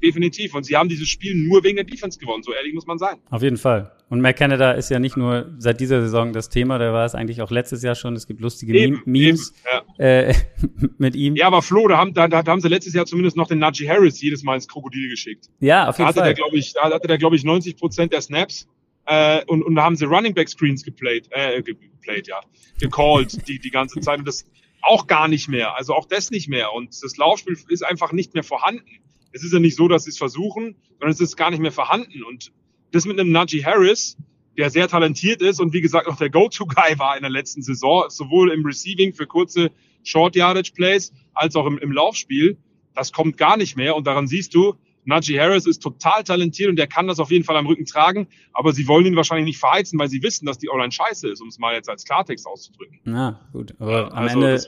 Definitiv. 0.03 0.55
Und 0.55 0.65
sie 0.65 0.77
haben 0.77 0.89
dieses 0.89 1.09
Spiel 1.09 1.35
nur 1.35 1.65
wegen 1.65 1.77
der 1.77 1.85
Defense 1.85 2.19
gewonnen. 2.19 2.43
So 2.43 2.53
ehrlich 2.53 2.75
muss 2.75 2.87
man 2.87 2.99
sein. 2.99 3.19
Auf 3.31 3.43
jeden 3.43 3.57
Fall. 3.57 3.93
Und 4.09 4.21
Matt 4.21 4.37
Canada 4.37 4.73
ist 4.73 4.91
ja 4.91 4.99
nicht 4.99 5.17
nur 5.17 5.55
seit 5.59 5.81
dieser 5.81 6.01
Saison 6.01 6.33
das 6.33 6.49
Thema, 6.49 6.79
der 6.79 6.93
war 6.93 7.05
es 7.05 7.15
eigentlich 7.15 7.43
auch 7.43 7.51
letztes 7.51 7.83
Jahr 7.83 7.95
schon. 7.95 8.15
Es 8.15 8.27
gibt 8.27 8.41
lustige 8.41 8.77
eben, 8.77 9.03
Memes 9.05 9.53
eben, 9.53 9.87
ja. 9.99 10.05
äh, 10.05 10.35
mit 10.99 11.15
ihm. 11.15 11.37
Ja, 11.37 11.47
aber 11.47 11.63
Flo, 11.63 11.89
da 11.89 11.99
haben, 11.99 12.15
da, 12.15 12.29
da 12.29 12.45
haben 12.45 12.61
sie 12.61 12.69
letztes 12.69 12.95
Jahr 12.95 13.07
zumindest 13.07 13.37
noch 13.37 13.49
den 13.49 13.59
Najee 13.59 13.89
Harris 13.89 14.21
jedes 14.21 14.43
Mal 14.43 14.55
ins 14.55 14.69
Krokodil 14.69 15.11
geschickt. 15.11 15.49
Ja, 15.61 15.89
auf 15.89 15.99
jeden 15.99 16.05
da 16.05 16.09
hatte 16.09 16.21
Fall. 16.21 16.29
Der, 16.29 16.35
glaub 16.35 16.55
ich, 16.55 16.73
da 16.73 16.91
hatte 16.91 17.09
der, 17.09 17.19
glaube 17.19 17.37
ich, 17.37 17.45
90 17.45 17.77
Prozent 17.77 18.13
der 18.13 18.23
Snaps. 18.23 18.69
Äh, 19.07 19.45
und, 19.47 19.63
und 19.63 19.75
da 19.75 19.83
haben 19.83 19.97
sie 19.97 20.05
Running 20.05 20.35
Back 20.35 20.49
Screens 20.49 20.85
geplayt, 20.85 21.29
äh, 21.31 21.63
geplayt, 21.63 22.29
ja, 22.29 22.41
gecallt 22.81 23.47
die, 23.49 23.59
die 23.59 23.71
ganze 23.71 24.01
Zeit. 24.01 24.19
Und 24.19 24.29
das 24.29 24.47
auch 24.83 25.07
gar 25.07 25.29
nicht 25.29 25.49
mehr. 25.49 25.77
Also 25.77 25.95
auch 25.95 26.07
das 26.07 26.31
nicht 26.31 26.49
mehr. 26.49 26.73
Und 26.73 27.03
das 27.03 27.17
Laufspiel 27.17 27.57
ist 27.69 27.85
einfach 27.85 28.13
nicht 28.13 28.35
mehr 28.35 28.45
vorhanden 28.45 28.85
es 29.33 29.45
ist 29.45 29.53
ja 29.53 29.59
nicht 29.59 29.77
so, 29.77 29.89
dass 29.89 30.05
sie 30.05 30.11
es 30.11 30.19
versuchen, 30.19 30.77
sondern 30.99 31.11
es 31.11 31.21
ist 31.21 31.37
gar 31.37 31.51
nicht 31.51 31.61
mehr 31.61 31.73
vorhanden. 31.73 32.23
Und 32.23 32.53
das 32.93 33.05
mit 33.05 33.19
einem 33.19 33.33
Najee 33.33 33.65
Harris, 33.65 34.17
der 34.57 34.71
sehr 34.71 34.89
talentiert 34.89 35.41
ist 35.41 35.61
und 35.61 35.73
wie 35.73 35.81
gesagt 35.81 36.09
auch 36.09 36.17
der 36.17 36.31
Go-To-Guy 36.31 36.99
war 36.99 37.17
in 37.17 37.23
der 37.23 37.31
letzten 37.31 37.63
Saison, 37.63 38.05
sowohl 38.09 38.51
im 38.51 38.65
Receiving 38.65 39.13
für 39.13 39.27
kurze 39.27 39.71
Short-Yardage-Plays 40.03 41.13
als 41.35 41.55
auch 41.57 41.67
im, 41.67 41.79
im 41.79 41.93
Laufspiel, 41.93 42.57
das 42.95 43.13
kommt 43.13 43.37
gar 43.37 43.57
nicht 43.57 43.77
mehr. 43.77 43.95
Und 43.95 44.07
daran 44.07 44.27
siehst 44.27 44.55
du, 44.55 44.75
Najee 45.05 45.41
Harris 45.41 45.67
ist 45.67 45.83
total 45.83 46.23
talentiert 46.23 46.69
und 46.69 46.77
der 46.77 46.87
kann 46.87 47.07
das 47.07 47.19
auf 47.19 47.31
jeden 47.31 47.45
Fall 47.45 47.57
am 47.57 47.67
Rücken 47.67 47.87
tragen, 47.87 48.29
aber 48.53 48.73
sie 48.73 48.87
wollen 48.89 49.07
ihn 49.07 49.17
wahrscheinlich 49.17 49.47
nicht 49.47 49.59
verheizen, 49.59 49.99
weil 49.99 50.09
sie 50.09 50.23
wissen, 50.23 50.45
dass 50.45 50.59
die 50.59 50.69
Online 50.69 50.93
scheiße 50.93 51.29
ist, 51.29 51.41
um 51.41 51.49
es 51.49 51.59
mal 51.59 51.75
jetzt 51.75 51.89
als 51.89 52.05
Klartext 52.05 52.47
auszudrücken. 52.47 53.01
Na, 53.05 53.41
gut, 53.53 53.75
aber 53.79 54.13
am 54.13 54.25
also, 54.25 54.43
Ende 54.43 54.61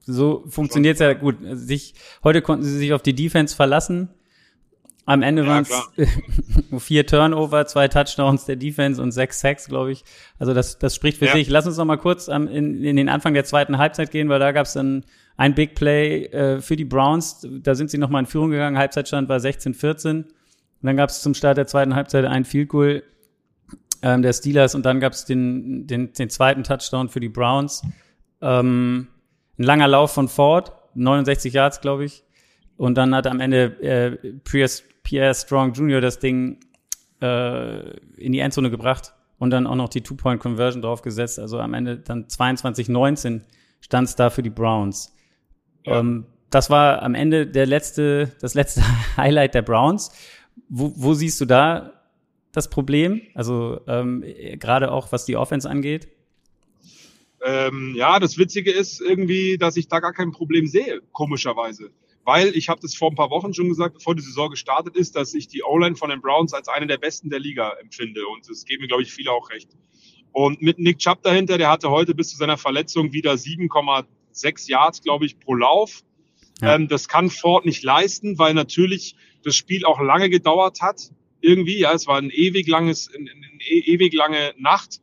so 0.00 0.44
funktioniert 0.48 0.94
es 0.94 1.00
ja 1.00 1.12
gut. 1.14 1.38
Sich, 1.52 1.94
heute 2.22 2.40
konnten 2.40 2.64
sie 2.64 2.78
sich 2.78 2.92
auf 2.92 3.02
die 3.02 3.14
Defense 3.14 3.56
verlassen. 3.56 4.10
Am 5.08 5.22
Ende 5.22 5.42
ja, 5.42 5.48
waren 5.48 5.66
es 5.96 6.08
vier 6.84 7.06
Turnover, 7.06 7.64
zwei 7.66 7.88
Touchdowns 7.88 8.44
der 8.44 8.56
Defense 8.56 9.00
und 9.00 9.10
sechs 9.10 9.40
Sacks, 9.40 9.66
glaube 9.66 9.90
ich. 9.90 10.04
Also 10.38 10.52
das, 10.52 10.78
das 10.78 10.94
spricht 10.94 11.16
für 11.16 11.24
ja. 11.24 11.32
sich. 11.32 11.48
Lass 11.48 11.66
uns 11.66 11.78
noch 11.78 11.86
mal 11.86 11.96
kurz 11.96 12.28
ähm, 12.28 12.46
in, 12.46 12.84
in 12.84 12.96
den 12.96 13.08
Anfang 13.08 13.32
der 13.32 13.46
zweiten 13.46 13.78
Halbzeit 13.78 14.10
gehen, 14.10 14.28
weil 14.28 14.38
da 14.38 14.52
gab 14.52 14.66
es 14.66 14.74
dann 14.74 15.06
ein 15.38 15.54
Big 15.54 15.74
Play 15.74 16.26
äh, 16.26 16.60
für 16.60 16.76
die 16.76 16.84
Browns. 16.84 17.48
Da 17.62 17.74
sind 17.74 17.90
sie 17.90 17.96
nochmal 17.96 18.20
in 18.20 18.26
Führung 18.26 18.50
gegangen. 18.50 18.76
Halbzeitstand 18.76 19.30
war 19.30 19.38
16-14. 19.38 20.10
Und 20.10 20.26
dann 20.82 20.98
gab 20.98 21.08
es 21.08 21.22
zum 21.22 21.32
Start 21.32 21.56
der 21.56 21.66
zweiten 21.66 21.94
Halbzeit 21.94 22.26
ein 22.26 22.44
Field 22.44 22.68
Goal 22.68 23.02
ähm, 24.02 24.20
der 24.20 24.34
Steelers 24.34 24.74
und 24.74 24.84
dann 24.84 25.00
gab 25.00 25.14
es 25.14 25.24
den, 25.24 25.86
den, 25.86 26.12
den 26.12 26.28
zweiten 26.28 26.64
Touchdown 26.64 27.08
für 27.08 27.20
die 27.20 27.30
Browns. 27.30 27.82
Ähm, 28.42 29.08
ein 29.58 29.62
langer 29.62 29.88
Lauf 29.88 30.12
von 30.12 30.28
Ford, 30.28 30.72
69 30.94 31.54
Yards, 31.54 31.80
glaube 31.80 32.04
ich. 32.04 32.24
Und 32.76 32.96
dann 32.96 33.14
hat 33.14 33.26
am 33.26 33.40
Ende 33.40 33.82
äh, 33.82 34.32
Pierre, 34.44 34.70
Pierre 35.08 35.34
Strong 35.34 35.72
Jr. 35.72 36.02
das 36.02 36.18
Ding 36.18 36.60
äh, 37.22 37.96
in 38.18 38.32
die 38.32 38.40
Endzone 38.40 38.70
gebracht 38.70 39.14
und 39.38 39.48
dann 39.48 39.66
auch 39.66 39.74
noch 39.74 39.88
die 39.88 40.02
Two-Point-Conversion 40.02 40.82
draufgesetzt. 40.82 41.38
Also 41.38 41.58
am 41.60 41.72
Ende 41.72 41.96
dann 41.96 42.26
22-19 42.26 43.40
stand 43.80 44.06
es 44.06 44.16
da 44.16 44.28
für 44.28 44.42
die 44.42 44.50
Browns. 44.50 45.16
Ja. 45.86 46.00
Ähm, 46.00 46.26
das 46.50 46.68
war 46.68 47.02
am 47.02 47.14
Ende 47.14 47.46
der 47.46 47.64
letzte, 47.64 48.36
das 48.42 48.52
letzte 48.52 48.82
Highlight 49.16 49.54
der 49.54 49.62
Browns. 49.62 50.10
Wo, 50.68 50.92
wo 50.94 51.14
siehst 51.14 51.40
du 51.40 51.46
da 51.46 51.94
das 52.52 52.68
Problem? 52.68 53.22
Also 53.34 53.80
ähm, 53.86 54.22
gerade 54.58 54.92
auch 54.92 55.10
was 55.10 55.24
die 55.24 55.36
Offense 55.38 55.70
angeht? 55.70 56.08
Ähm, 57.42 57.94
ja, 57.96 58.18
das 58.18 58.36
Witzige 58.36 58.72
ist 58.72 59.00
irgendwie, 59.00 59.56
dass 59.56 59.78
ich 59.78 59.88
da 59.88 60.00
gar 60.00 60.12
kein 60.12 60.32
Problem 60.32 60.66
sehe, 60.66 61.00
komischerweise. 61.12 61.92
Weil 62.24 62.54
ich 62.56 62.68
habe 62.68 62.80
das 62.80 62.94
vor 62.94 63.10
ein 63.10 63.14
paar 63.14 63.30
Wochen 63.30 63.54
schon 63.54 63.68
gesagt, 63.68 63.94
bevor 63.94 64.14
die 64.14 64.22
Saison 64.22 64.50
gestartet 64.50 64.96
ist, 64.96 65.16
dass 65.16 65.32
ich 65.32 65.48
die 65.48 65.62
O-Line 65.62 65.96
von 65.96 66.10
den 66.10 66.20
Browns 66.20 66.52
als 66.52 66.68
eine 66.68 66.86
der 66.86 66.98
besten 66.98 67.30
der 67.30 67.40
Liga 67.40 67.72
empfinde. 67.80 68.26
Und 68.26 68.48
das 68.48 68.64
geben 68.64 68.82
mir, 68.82 68.88
glaube 68.88 69.02
ich, 69.02 69.12
viele 69.12 69.32
auch 69.32 69.48
recht. 69.50 69.70
Und 70.32 70.60
mit 70.60 70.78
Nick 70.78 70.98
Chubb 70.98 71.22
dahinter, 71.22 71.56
der 71.56 71.70
hatte 71.70 71.90
heute 71.90 72.14
bis 72.14 72.28
zu 72.28 72.36
seiner 72.36 72.58
Verletzung 72.58 73.12
wieder 73.12 73.32
7,2 73.32 74.04
sechs 74.32 74.68
Yards, 74.68 75.02
glaube 75.02 75.26
ich, 75.26 75.38
pro 75.38 75.54
Lauf. 75.54 76.02
Ja. 76.60 76.74
Ähm, 76.74 76.88
das 76.88 77.08
kann 77.08 77.30
Ford 77.30 77.64
nicht 77.64 77.82
leisten, 77.82 78.38
weil 78.38 78.54
natürlich 78.54 79.16
das 79.42 79.56
Spiel 79.56 79.84
auch 79.84 80.00
lange 80.00 80.30
gedauert 80.30 80.80
hat. 80.80 81.10
Irgendwie, 81.40 81.78
ja, 81.78 81.92
es 81.92 82.06
war 82.06 82.18
ein 82.18 82.30
ewig 82.30 82.66
langes, 82.66 83.10
eine, 83.14 83.30
eine 83.30 83.62
ewig 83.62 84.12
lange 84.12 84.54
Nacht. 84.58 85.00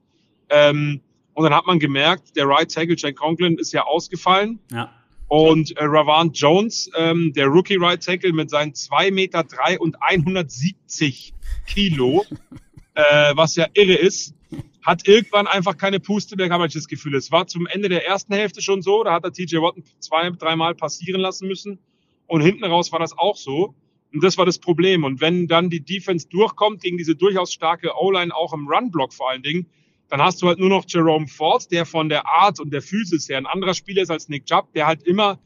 Ähm, 0.49 1.01
und 1.33 1.43
dann 1.43 1.53
hat 1.53 1.65
man 1.65 1.79
gemerkt, 1.79 2.35
der 2.35 2.47
Right 2.47 2.73
Tackle 2.73 2.95
Jack 2.97 3.15
Conklin 3.15 3.57
ist 3.57 3.73
ja 3.73 3.83
ausgefallen. 3.83 4.59
Ja. 4.71 4.93
Und 5.27 5.75
äh, 5.77 5.83
Ravant 5.83 6.37
Jones, 6.37 6.89
ähm, 6.95 7.33
der 7.33 7.47
Rookie 7.47 7.77
Right 7.77 8.03
Tackle 8.03 8.33
mit 8.33 8.49
seinen 8.49 8.73
zwei 8.75 9.09
Meter 9.11 9.43
drei 9.43 9.79
und 9.79 9.95
170 9.99 11.33
Kilo, 11.65 12.25
äh, 12.93 13.35
was 13.35 13.55
ja 13.55 13.67
irre 13.73 13.95
ist, 13.95 14.35
hat 14.83 15.07
irgendwann 15.07 15.47
einfach 15.47 15.77
keine 15.77 15.99
Puste 15.99 16.35
mehr, 16.35 16.49
habe 16.49 16.67
ich 16.67 16.73
das 16.73 16.87
Gefühl. 16.87 17.15
Es 17.15 17.31
war 17.31 17.47
zum 17.47 17.65
Ende 17.65 17.89
der 17.89 18.05
ersten 18.05 18.33
Hälfte 18.33 18.61
schon 18.61 18.83
so, 18.83 19.03
da 19.03 19.13
hat 19.13 19.23
er 19.23 19.33
TJ 19.33 19.57
Watt 19.57 19.75
zwei, 19.99 20.29
dreimal 20.29 20.75
passieren 20.75 21.21
lassen 21.21 21.47
müssen. 21.47 21.79
Und 22.27 22.41
hinten 22.41 22.63
raus 22.63 22.91
war 22.91 22.99
das 22.99 23.17
auch 23.17 23.35
so. 23.35 23.73
Und 24.13 24.23
das 24.23 24.37
war 24.37 24.45
das 24.45 24.59
Problem. 24.59 25.03
Und 25.03 25.21
wenn 25.21 25.47
dann 25.47 25.69
die 25.69 25.83
Defense 25.83 26.27
durchkommt 26.29 26.81
gegen 26.81 26.97
diese 26.97 27.15
durchaus 27.15 27.51
starke 27.51 27.91
O-Line, 27.99 28.33
auch 28.33 28.53
im 28.53 28.67
Run-Block 28.67 29.11
vor 29.11 29.31
allen 29.31 29.43
Dingen, 29.43 29.67
dann 30.09 30.21
hast 30.21 30.41
du 30.41 30.47
halt 30.47 30.59
nur 30.59 30.69
noch 30.69 30.85
Jerome 30.87 31.27
Ford, 31.27 31.71
der 31.71 31.85
von 31.85 32.09
der 32.09 32.27
Art 32.27 32.59
und 32.59 32.71
der 32.71 32.81
Physis 32.81 33.27
her 33.27 33.37
ein 33.37 33.45
anderer 33.45 33.73
Spieler 33.73 34.01
ist 34.03 34.11
als 34.11 34.29
Nick 34.29 34.49
Jubb, 34.49 34.71
der 34.73 34.87
halt 34.87 35.03
immer 35.03 35.39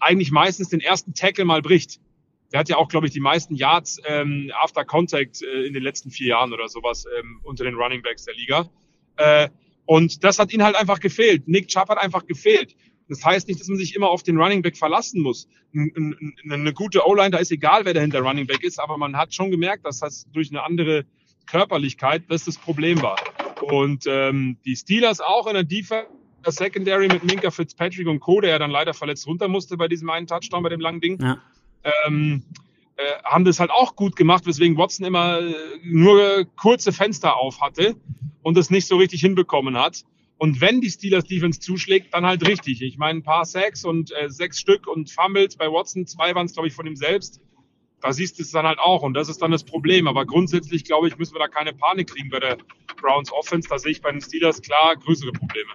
eigentlich 0.00 0.32
meistens 0.32 0.68
den 0.68 0.80
ersten 0.80 1.14
Tackle 1.14 1.44
mal 1.44 1.62
bricht. 1.62 2.00
Der 2.52 2.60
hat 2.60 2.68
ja 2.68 2.76
auch, 2.76 2.88
glaube 2.88 3.06
ich, 3.06 3.12
die 3.12 3.20
meisten 3.20 3.54
Yards 3.54 4.00
ähm, 4.04 4.52
after 4.60 4.84
Contact 4.84 5.42
äh, 5.42 5.66
in 5.66 5.72
den 5.72 5.82
letzten 5.82 6.10
vier 6.10 6.28
Jahren 6.28 6.52
oder 6.52 6.68
sowas 6.68 7.06
ähm, 7.18 7.40
unter 7.44 7.64
den 7.64 7.74
Running 7.74 8.02
Backs 8.02 8.24
der 8.24 8.34
Liga. 8.34 8.68
Äh, 9.16 9.48
und 9.86 10.22
das 10.24 10.38
hat 10.38 10.52
ihn 10.52 10.62
halt 10.62 10.76
einfach 10.76 11.00
gefehlt. 11.00 11.48
Nick 11.48 11.68
Chubb 11.68 11.88
hat 11.88 11.98
einfach 11.98 12.26
gefehlt. 12.26 12.76
Das 13.08 13.24
heißt 13.24 13.48
nicht, 13.48 13.60
dass 13.60 13.68
man 13.68 13.78
sich 13.78 13.94
immer 13.94 14.10
auf 14.10 14.22
den 14.22 14.38
Running 14.38 14.62
Back 14.62 14.76
verlassen 14.76 15.22
muss. 15.22 15.48
Eine 15.74 16.72
gute 16.72 17.06
O-Line, 17.06 17.30
da 17.30 17.38
ist 17.38 17.50
egal, 17.50 17.84
wer 17.84 17.94
dahinter 17.94 18.20
Running 18.20 18.46
Back 18.46 18.62
ist, 18.62 18.78
aber 18.78 18.96
man 18.96 19.16
hat 19.16 19.34
schon 19.34 19.50
gemerkt, 19.50 19.84
dass 19.86 20.00
das 20.00 20.26
durch 20.32 20.50
eine 20.50 20.62
andere 20.62 21.04
Körperlichkeit 21.46 22.24
das 22.28 22.44
das 22.44 22.56
Problem 22.56 23.02
war. 23.02 23.16
Und 23.62 24.04
ähm, 24.06 24.56
die 24.64 24.76
Steelers 24.76 25.20
auch 25.20 25.46
in 25.46 25.54
der 25.54 25.64
Defense, 25.64 26.08
der 26.44 26.52
Secondary 26.52 27.08
mit 27.08 27.24
Minka 27.24 27.50
Fitzpatrick 27.50 28.08
und 28.08 28.20
Co., 28.20 28.40
der 28.40 28.50
ja 28.50 28.58
dann 28.58 28.70
leider 28.70 28.94
verletzt 28.94 29.26
runter 29.26 29.48
musste 29.48 29.76
bei 29.76 29.88
diesem 29.88 30.10
einen 30.10 30.26
Touchdown, 30.26 30.62
bei 30.62 30.68
dem 30.70 30.80
langen 30.80 31.00
Ding. 31.00 31.20
Ja 31.20 31.38
ähm, 32.06 32.42
äh, 32.96 33.02
haben 33.24 33.44
das 33.44 33.60
halt 33.60 33.70
auch 33.70 33.96
gut 33.96 34.16
gemacht, 34.16 34.46
weswegen 34.46 34.76
Watson 34.76 35.06
immer 35.06 35.40
äh, 35.40 35.54
nur 35.82 36.44
kurze 36.56 36.92
Fenster 36.92 37.36
auf 37.36 37.60
hatte 37.60 37.96
und 38.42 38.56
es 38.56 38.70
nicht 38.70 38.86
so 38.86 38.96
richtig 38.96 39.20
hinbekommen 39.20 39.76
hat. 39.76 40.04
Und 40.38 40.60
wenn 40.60 40.80
die 40.80 40.90
Steelers 40.90 41.24
Defense 41.24 41.60
zuschlägt, 41.60 42.12
dann 42.12 42.26
halt 42.26 42.46
richtig. 42.46 42.82
Ich 42.82 42.98
meine, 42.98 43.20
ein 43.20 43.22
paar 43.22 43.44
Sacks 43.44 43.84
und 43.84 44.12
äh, 44.12 44.28
sechs 44.28 44.58
Stück 44.58 44.88
und 44.88 45.10
Fumbles 45.10 45.56
bei 45.56 45.68
Watson, 45.68 46.06
zwei 46.06 46.34
waren 46.34 46.46
es, 46.46 46.52
glaube 46.52 46.68
ich, 46.68 46.74
von 46.74 46.86
ihm 46.86 46.96
selbst. 46.96 47.40
Da 48.02 48.12
siehst 48.12 48.38
du 48.38 48.42
es 48.42 48.50
dann 48.50 48.66
halt 48.66 48.78
auch 48.78 49.02
und 49.02 49.14
das 49.14 49.28
ist 49.28 49.40
dann 49.40 49.52
das 49.52 49.64
Problem. 49.64 50.08
Aber 50.08 50.26
grundsätzlich, 50.26 50.84
glaube 50.84 51.08
ich, 51.08 51.16
müssen 51.18 51.34
wir 51.34 51.38
da 51.38 51.48
keine 51.48 51.72
Panik 51.72 52.10
kriegen 52.10 52.30
bei 52.30 52.40
der 52.40 52.58
Browns 53.00 53.32
Offense. 53.32 53.68
Da 53.68 53.78
sehe 53.78 53.92
ich 53.92 54.02
bei 54.02 54.10
den 54.10 54.20
Steelers 54.20 54.60
klar 54.60 54.96
größere 54.96 55.32
Probleme. 55.32 55.70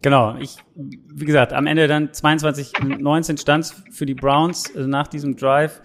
Genau, 0.00 0.36
ich, 0.38 0.56
wie 0.76 1.24
gesagt, 1.24 1.52
am 1.52 1.66
Ende 1.66 1.88
dann 1.88 2.10
22-19 2.10 3.40
stand 3.40 3.74
für 3.90 4.06
die 4.06 4.14
Browns 4.14 4.74
also 4.74 4.88
nach 4.88 5.08
diesem 5.08 5.36
Drive 5.36 5.82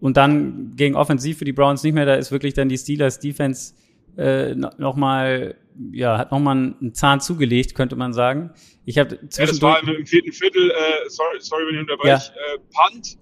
und 0.00 0.18
dann 0.18 0.76
gegen 0.76 0.96
Offensiv 0.96 1.38
für 1.38 1.46
die 1.46 1.54
Browns 1.54 1.82
nicht 1.82 1.94
mehr. 1.94 2.04
Da 2.04 2.14
ist 2.14 2.30
wirklich 2.30 2.52
dann 2.52 2.68
die 2.68 2.76
Steelers 2.76 3.20
Defense 3.20 3.72
äh, 4.18 4.54
nochmal, 4.54 5.56
ja, 5.92 6.18
hat 6.18 6.30
nochmal 6.30 6.56
einen 6.56 6.92
Zahn 6.92 7.20
zugelegt, 7.20 7.74
könnte 7.74 7.96
man 7.96 8.12
sagen. 8.12 8.50
Ich 8.84 8.98
habe 8.98 9.18
ja, 9.32 9.46
das 9.46 9.62
war 9.62 9.82
im 9.82 10.04
vierten 10.04 10.32
Viertel, 10.32 10.70
äh, 10.70 11.08
sorry, 11.08 11.36
sorry, 11.40 11.66
wenn 11.66 11.74
ich 11.76 11.80
unterbreche, 11.80 12.32
ja. 12.36 12.54
äh, 12.54 12.58
Punt, 12.92 13.16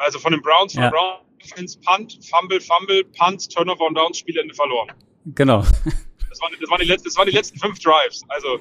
also 0.00 0.18
von 0.18 0.32
den 0.32 0.42
Browns, 0.42 0.74
von 0.74 0.82
ja. 0.82 0.90
Browns 0.90 1.24
Defense, 1.42 1.78
Punt, 1.80 2.18
Fumble, 2.22 2.60
Fumble, 2.60 3.04
Punt, 3.18 3.50
Turnover 3.50 3.86
und 3.86 3.94
Downs, 3.94 4.18
Spielende 4.18 4.54
verloren. 4.54 4.88
Genau. 5.34 5.62
Das 6.28 6.40
waren, 6.40 6.52
das, 6.60 6.70
waren 6.70 6.80
die 6.80 6.86
letzten, 6.86 7.08
das 7.08 7.16
waren 7.16 7.26
die 7.26 7.34
letzten 7.34 7.58
fünf 7.58 7.78
Drives, 7.80 8.22
also 8.28 8.58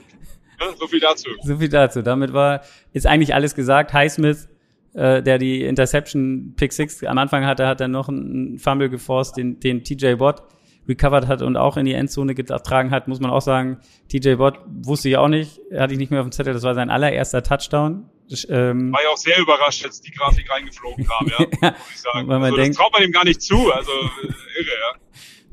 ne, 0.60 0.76
so 0.78 0.88
viel 0.88 1.00
dazu. 1.00 1.30
So 1.44 1.58
viel 1.58 1.70
dazu. 1.70 2.02
Damit 2.02 2.34
war, 2.34 2.62
ist 2.94 3.06
eigentlich 3.06 3.36
alles 3.36 3.54
gesagt. 3.54 3.94
Highsmith 3.94 4.48
äh, 4.94 5.22
der 5.22 5.38
die 5.38 5.64
Interception 5.64 6.54
Pick 6.56 6.74
Six 6.74 7.04
am 7.04 7.18
Anfang 7.18 7.46
hatte, 7.46 7.68
hat 7.68 7.80
dann 7.80 7.92
noch 7.92 8.10
einen 8.10 8.58
Fumble 8.58 8.90
geforst, 8.90 9.38
den, 9.38 9.60
den 9.60 9.84
TJ 9.84 10.20
Watt 10.20 10.44
recovered 10.90 11.28
hat 11.28 11.42
und 11.42 11.56
auch 11.56 11.78
in 11.78 11.86
die 11.86 11.94
Endzone 11.94 12.36
getragen 12.36 12.92
hat, 12.92 13.08
muss 13.08 13.20
man 13.20 13.32
auch 13.32 13.42
sagen, 13.42 13.78
TJ 14.10 14.40
Watt 14.40 14.60
wusste 14.66 15.08
ich 15.08 15.18
auch 15.18 15.28
nicht, 15.28 15.62
hatte 15.74 15.94
ich 15.94 16.00
nicht 16.00 16.12
mehr 16.12 16.20
auf 16.20 16.28
dem 16.28 16.32
Zettel, 16.32 16.54
das 16.54 16.64
war 16.64 16.74
sein 16.76 16.90
allererster 16.90 17.44
Touchdown. 17.44 18.10
Ähm, 18.50 18.92
war 18.92 19.02
ja 19.02 19.10
auch 19.10 19.18
sehr 19.18 19.40
überrascht, 19.40 19.86
als 19.86 20.02
die 20.02 20.12
Grafik 20.12 20.52
reingeflogen 20.52 21.06
kam, 21.06 21.28
ja, 21.28 21.46
ja 21.62 21.72
muss 21.72 21.92
ich 21.94 22.02
sagen. 22.02 22.32
Also, 22.32 22.56
denkt, 22.56 22.70
das 22.70 22.78
traut 22.78 22.94
man 22.94 23.04
ihm 23.04 23.12
gar 23.12 23.24
nicht 23.24 23.42
zu, 23.42 23.72
also 23.72 23.92
irre, 23.92 24.68
ja. 24.68 25.00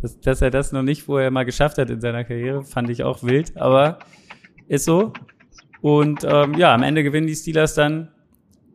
Dass, 0.03 0.21
dass 0.21 0.43
er 0.43 0.51
das 0.51 0.73
noch 0.73 0.83
nicht 0.83 1.05
vorher 1.05 1.31
mal 1.31 1.45
geschafft 1.45 1.79
hat 1.79 1.89
in 1.89 2.01
seiner 2.01 2.25
Karriere, 2.25 2.65
fand 2.65 2.91
ich 2.91 3.03
auch 3.03 3.23
wild, 3.23 3.57
aber 3.57 3.99
ist 4.69 4.85
so. 4.85 5.13
Und 5.81 6.25
ähm, 6.25 6.55
ja, 6.55 6.75
am 6.75 6.83
Ende 6.83 7.03
gewinnen 7.03 7.27
die 7.27 7.35
Steelers 7.35 7.75
dann 7.75 8.13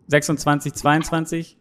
26, 0.08 0.74
22. 0.74 1.58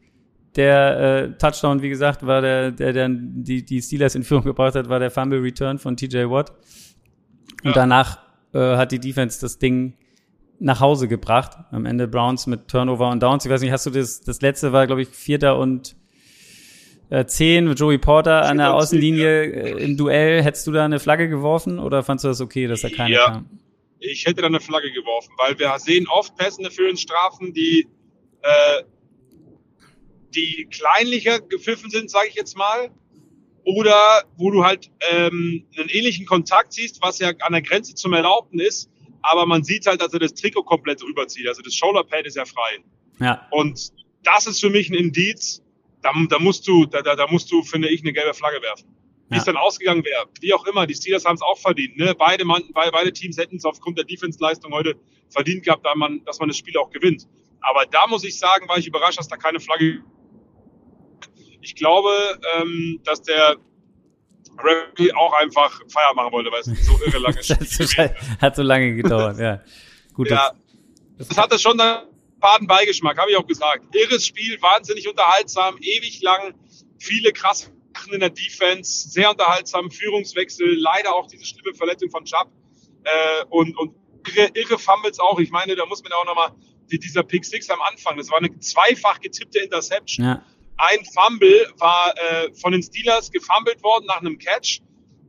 Der 0.57 1.01
äh, 1.01 1.39
Touchdown, 1.39 1.81
wie 1.81 1.89
gesagt, 1.89 2.27
war 2.27 2.41
der, 2.41 2.73
der 2.73 2.93
dann 2.93 3.45
die, 3.45 3.65
die 3.65 3.81
Steelers 3.81 4.15
in 4.15 4.25
Führung 4.25 4.45
gebracht 4.45 4.75
hat, 4.75 4.89
war 4.89 4.99
der 4.99 5.11
Fumble 5.11 5.41
Return 5.41 5.79
von 5.79 5.97
TJ 5.97 6.29
Watt. 6.29 6.51
Und 7.63 7.71
ja. 7.71 7.73
danach 7.73 8.19
äh, 8.53 8.77
hat 8.77 8.91
die 8.91 8.99
Defense 8.99 9.41
das 9.41 9.59
Ding 9.59 9.95
nach 10.59 10.81
Hause 10.81 11.09
gebracht. 11.09 11.57
Am 11.71 11.87
Ende 11.87 12.09
Browns 12.09 12.47
mit 12.47 12.69
Turnover 12.69 13.11
und 13.11 13.23
Downs. 13.23 13.45
Ich 13.45 13.51
weiß 13.51 13.61
nicht, 13.61 13.73
hast 13.73 13.87
du 13.87 13.91
das, 13.91 14.21
das 14.21 14.41
letzte 14.41 14.73
war, 14.73 14.87
glaube 14.87 15.03
ich, 15.03 15.09
Vierter 15.09 15.59
und 15.59 15.97
äh, 17.11 17.25
zehn 17.27 17.67
mit 17.67 17.79
Joey 17.79 17.99
Porter 17.99 18.45
an 18.45 18.59
der 18.59 18.75
Außenlinie 18.75 19.45
äh, 19.45 19.85
im 19.85 19.97
Duell. 19.97 20.43
Hättest 20.43 20.67
du 20.67 20.73
da 20.73 20.85
eine 20.85 21.01
Flagge 21.01 21.29
geworfen 21.29 21.79
oder 21.79 22.03
fandst 22.03 22.25
du 22.25 22.29
das 22.29 22.41
okay, 22.41 22.67
dass 22.67 22.83
da 22.83 22.89
keiner 22.89 23.15
ja. 23.15 23.31
kam? 23.31 23.51
Ich 23.99 24.25
hätte 24.27 24.41
da 24.41 24.47
eine 24.47 24.61
Flagge 24.61 24.91
geworfen, 24.93 25.33
weil 25.37 25.59
wir 25.59 25.79
sehen 25.79 26.07
oft 26.09 26.37
passende 26.37 26.71
Strafen, 26.97 27.53
die 27.53 27.87
äh, 28.43 28.83
die 30.35 30.69
kleinlicher 30.71 31.41
gepfiffen 31.41 31.91
sind, 31.91 32.11
sage 32.11 32.29
ich 32.29 32.35
jetzt 32.35 32.57
mal, 32.57 32.91
oder 33.65 34.25
wo 34.37 34.51
du 34.51 34.65
halt 34.65 34.91
ähm, 35.11 35.67
einen 35.77 35.89
ähnlichen 35.89 36.27
Kontakt 36.27 36.73
siehst, 36.73 37.03
was 37.03 37.19
ja 37.19 37.33
an 37.41 37.53
der 37.53 37.63
Grenze 37.63 37.95
zum 37.95 38.13
Erlaubten 38.13 38.59
ist, 38.59 38.91
aber 39.23 39.47
man 39.47 39.65
sieht 39.65 39.87
halt, 39.87 40.01
dass 40.01 40.13
er 40.13 40.19
das 40.19 40.35
Trikot 40.35 40.65
komplett 40.65 41.03
rüberzieht. 41.03 41.47
Also 41.47 41.63
das 41.63 41.75
Shoulderpad 41.75 42.27
ist 42.27 42.37
ja 42.37 42.45
frei. 42.45 42.79
Ja. 43.19 43.47
Und 43.51 43.93
das 44.23 44.47
ist 44.47 44.61
für 44.61 44.71
mich 44.71 44.89
ein 44.89 44.95
Indiz. 44.95 45.63
Da, 46.03 46.13
da 46.29 46.39
musst 46.39 46.67
du, 46.67 46.87
da, 46.87 47.03
da, 47.03 47.15
da 47.15 47.27
musst 47.27 47.51
du, 47.53 47.63
finde 47.63 47.89
ich, 47.89 48.01
eine 48.01 48.13
gelbe 48.13 48.33
Flagge 48.33 48.63
werfen. 48.63 48.89
Wie 49.29 49.35
ja. 49.35 49.41
es 49.41 49.45
dann 49.45 49.57
ausgegangen 49.57 50.05
wäre, 50.05 50.27
wie 50.41 50.53
auch 50.53 50.67
immer, 50.67 50.87
die 50.87 50.95
Steelers 50.95 51.25
haben 51.25 51.37
es 51.37 51.43
auch 51.43 51.59
verdient. 51.59 51.97
Ne? 51.97 52.15
Beide, 52.19 52.45
Mann, 52.45 52.65
beide 52.73 53.13
Teams 53.13 53.37
hätten 53.37 53.57
es 53.57 53.65
aufgrund 53.65 53.97
der 53.97 54.05
Defense-Leistung 54.05 54.73
heute 54.73 54.97
verdient 55.29 55.65
gehabt, 55.65 55.87
dass 55.87 55.95
man, 55.95 56.25
dass 56.25 56.41
man 56.41 56.49
das 56.49 56.57
Spiel 56.57 56.77
auch 56.79 56.91
gewinnt. 56.91 57.29
Aber 57.61 57.87
da 57.87 58.07
muss 58.09 58.25
ich 58.25 58.39
sagen, 58.39 58.69
war 58.69 58.79
ich 58.79 58.87
überrascht, 58.87 59.19
dass 59.19 59.29
da 59.29 59.37
keine 59.37 59.61
Flagge. 59.61 60.03
Ich 61.63 61.75
glaube, 61.75 62.11
ähm, 62.57 63.01
dass 63.05 63.23
der 63.23 63.57
Referee 64.59 65.13
auch 65.13 65.33
einfach 65.35 65.81
Feier 65.89 66.15
machen 66.15 66.33
wollte, 66.33 66.51
weil 66.51 66.61
es 66.61 66.87
so 66.87 66.99
irre 67.05 67.19
lange 67.19 67.43
Spiel 67.43 68.15
Hat 68.41 68.57
so 68.57 68.63
lange 68.63 68.95
gedauert, 68.95 69.39
ja. 69.39 69.63
Gut. 70.15 70.31
Ja, 70.31 70.53
das, 71.19 71.29
das 71.29 71.39
hatte 71.39 71.59
schon 71.59 71.81
einen 71.81 72.07
faden 72.41 72.67
Beigeschmack, 72.67 73.19
habe 73.19 73.31
ich 73.31 73.37
auch 73.37 73.47
gesagt. 73.47 73.95
Irres 73.95 74.27
Spiel, 74.27 74.61
wahnsinnig 74.61 75.09
unterhaltsam, 75.09 75.77
ewig 75.81 76.21
lang, 76.23 76.55
viele 76.99 77.33
krasse 77.33 77.71
Sachen 77.95 78.15
in 78.15 78.21
der 78.21 78.31
Defense, 78.31 79.11
sehr 79.11 79.31
unterhaltsam, 79.31 79.91
Führungswechsel, 79.91 80.79
leider 80.79 81.15
auch 81.15 81.27
diese 81.27 81.45
schlimme 81.45 81.75
Verletzung 81.75 82.11
von 82.11 82.25
Chubb 82.25 82.51
äh, 83.05 83.45
und, 83.49 83.77
und 83.79 83.95
irre, 84.35 84.51
irre 84.55 84.79
Fumbles 84.79 85.19
auch. 85.19 85.39
Ich 85.39 85.51
meine, 85.51 85.77
da 85.77 85.87
muss 85.87 86.03
man 86.03 86.13
auch 86.13 86.25
nochmal 86.25 86.53
dieser 86.91 87.23
Pick 87.23 87.45
Six 87.45 87.71
am 87.71 87.81
Anfang, 87.83 88.17
das 88.17 88.31
war 88.31 88.39
eine 88.39 88.59
zweifach 88.59 89.21
getippte 89.21 89.61
Interception. 89.61 90.27
Ja. 90.27 90.45
Ein 90.83 91.05
Fumble 91.05 91.71
war 91.77 92.15
äh, 92.17 92.55
von 92.55 92.73
den 92.73 92.83
Steelers 92.83 93.31
gefumbled 93.31 93.83
worden 93.83 94.07
nach 94.07 94.21
einem 94.21 94.39
Catch. 94.39 94.81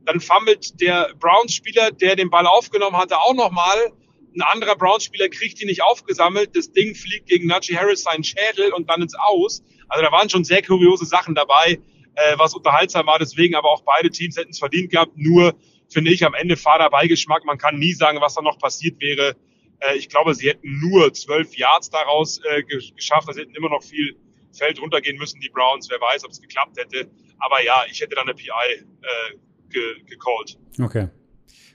Dann 0.06 0.18
fummelt 0.18 0.80
der 0.80 1.14
Browns-Spieler, 1.20 1.90
der 1.90 2.16
den 2.16 2.30
Ball 2.30 2.46
aufgenommen 2.46 2.96
hatte, 2.96 3.18
auch 3.18 3.34
nochmal. 3.34 3.92
Ein 4.34 4.40
anderer 4.40 4.76
Browns-Spieler 4.76 5.28
kriegt 5.28 5.60
ihn 5.60 5.66
nicht 5.66 5.82
aufgesammelt. 5.82 6.56
Das 6.56 6.72
Ding 6.72 6.94
fliegt 6.94 7.28
gegen 7.28 7.48
Najee 7.48 7.76
Harris 7.76 8.02
seinen 8.02 8.24
Schädel 8.24 8.72
und 8.72 8.88
dann 8.88 9.02
ins 9.02 9.14
Aus. 9.14 9.62
Also 9.88 10.02
da 10.02 10.10
waren 10.10 10.30
schon 10.30 10.42
sehr 10.42 10.62
kuriose 10.62 11.04
Sachen 11.04 11.34
dabei, 11.34 11.78
äh, 12.14 12.38
was 12.38 12.54
unterhaltsam 12.54 13.06
war. 13.06 13.18
Deswegen 13.18 13.54
aber 13.54 13.70
auch 13.70 13.82
beide 13.82 14.10
Teams 14.10 14.38
hätten 14.38 14.52
es 14.52 14.58
verdient 14.58 14.90
gehabt. 14.90 15.12
Nur 15.16 15.54
finde 15.90 16.12
ich 16.12 16.24
am 16.24 16.32
Ende 16.32 16.56
fader 16.56 16.88
Beigeschmack. 16.88 17.44
Man 17.44 17.58
kann 17.58 17.78
nie 17.78 17.92
sagen, 17.92 18.22
was 18.22 18.34
da 18.34 18.40
noch 18.40 18.58
passiert 18.58 18.98
wäre. 19.02 19.36
Äh, 19.80 19.98
ich 19.98 20.08
glaube, 20.08 20.34
sie 20.34 20.48
hätten 20.48 20.80
nur 20.80 21.12
zwölf 21.12 21.54
Yards 21.54 21.90
daraus 21.90 22.40
äh, 22.42 22.62
geschafft. 22.62 23.28
Also 23.28 23.42
hätten 23.42 23.54
immer 23.54 23.68
noch 23.68 23.82
viel 23.82 24.16
Feld 24.52 24.80
runtergehen 24.80 25.18
müssen, 25.18 25.40
die 25.40 25.48
Browns. 25.48 25.88
Wer 25.90 26.00
weiß, 26.00 26.24
ob 26.24 26.30
es 26.30 26.40
geklappt 26.40 26.76
hätte. 26.78 27.10
Aber 27.38 27.62
ja, 27.62 27.84
ich 27.90 28.00
hätte 28.00 28.14
dann 28.14 28.28
eine 28.28 28.34
PI 28.34 28.50
äh, 28.50 29.36
ge 29.68 29.82
gecallt. 30.06 30.58
Okay. 30.80 31.08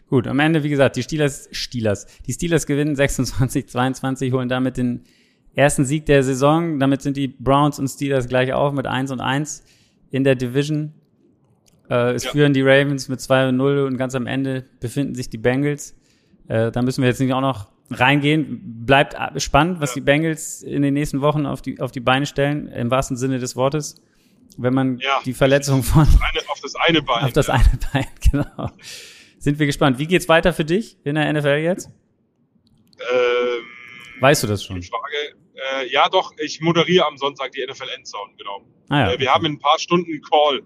Gut, 0.09 0.27
am 0.27 0.39
Ende, 0.39 0.63
wie 0.63 0.69
gesagt, 0.69 0.95
die 0.95 1.03
Steelers, 1.03 1.49
Steelers, 1.51 2.07
die 2.25 2.31
Steelers 2.31 2.65
gewinnen 2.65 2.95
26, 2.95 3.67
22, 3.67 4.31
holen 4.31 4.47
damit 4.47 4.77
den 4.77 5.03
ersten 5.53 5.83
Sieg 5.83 6.05
der 6.05 6.23
Saison. 6.23 6.79
Damit 6.79 7.01
sind 7.01 7.17
die 7.17 7.27
Browns 7.27 7.77
und 7.79 7.89
Steelers 7.89 8.29
gleich 8.29 8.53
auf 8.53 8.71
mit 8.71 8.87
1 8.87 9.11
und 9.11 9.19
1 9.19 9.65
in 10.11 10.23
der 10.23 10.35
Division. 10.35 10.93
Äh, 11.89 12.13
es 12.13 12.23
ja. 12.23 12.31
führen 12.31 12.53
die 12.53 12.61
Ravens 12.61 13.09
mit 13.09 13.19
2 13.19 13.49
und 13.49 13.57
0 13.57 13.79
und 13.79 13.97
ganz 13.97 14.15
am 14.15 14.27
Ende 14.27 14.65
befinden 14.79 15.15
sich 15.15 15.29
die 15.29 15.37
Bengals. 15.37 15.95
Äh, 16.47 16.71
da 16.71 16.81
müssen 16.81 17.01
wir 17.01 17.09
jetzt 17.09 17.19
nicht 17.19 17.33
auch 17.33 17.41
noch 17.41 17.69
reingehen. 17.89 18.85
Bleibt 18.85 19.15
spannend, 19.41 19.79
was 19.79 19.91
ja. 19.91 19.95
die 19.95 20.01
Bengals 20.01 20.63
in 20.63 20.81
den 20.81 20.93
nächsten 20.93 21.21
Wochen 21.21 21.45
auf 21.45 21.61
die, 21.61 21.79
auf 21.79 21.91
die 21.91 21.99
Beine 21.99 22.25
stellen, 22.25 22.67
im 22.67 22.91
wahrsten 22.91 23.17
Sinne 23.17 23.39
des 23.39 23.55
Wortes. 23.55 24.01
Wenn 24.57 24.73
man 24.73 24.97
ja, 24.99 25.21
die 25.23 25.33
Verletzung 25.33 25.83
von. 25.83 26.01
Eine, 26.01 26.49
auf 26.49 26.59
das 26.61 26.75
eine 26.75 27.01
Bein. 27.01 27.25
Auf 27.25 27.33
das 27.33 27.47
ja. 27.47 27.53
eine 27.53 27.79
Bein, 27.93 28.07
genau. 28.31 28.71
Sind 29.37 29.59
wir 29.59 29.65
gespannt. 29.65 29.99
Wie 29.99 30.07
geht's 30.07 30.27
weiter 30.27 30.53
für 30.53 30.65
dich 30.65 30.97
in 31.03 31.15
der 31.15 31.31
NFL 31.31 31.59
jetzt? 31.59 31.89
Ähm, 32.99 33.63
weißt 34.19 34.43
du 34.43 34.47
das 34.47 34.63
schon? 34.63 34.81
Frage. 34.81 35.35
Äh, 35.53 35.91
ja, 35.91 36.09
doch, 36.09 36.33
ich 36.37 36.59
moderiere 36.61 37.05
am 37.05 37.17
Sonntag 37.17 37.51
die 37.51 37.65
NFL 37.65 37.89
Endzone, 37.95 38.33
genau. 38.37 38.65
Ah, 38.89 38.99
ja, 38.99 39.05
äh, 39.05 39.09
wir 39.09 39.15
okay. 39.15 39.27
haben 39.27 39.45
in 39.45 39.51
ein 39.53 39.59
paar 39.59 39.79
Stunden 39.79 40.11
einen 40.11 40.21
Call, 40.21 40.61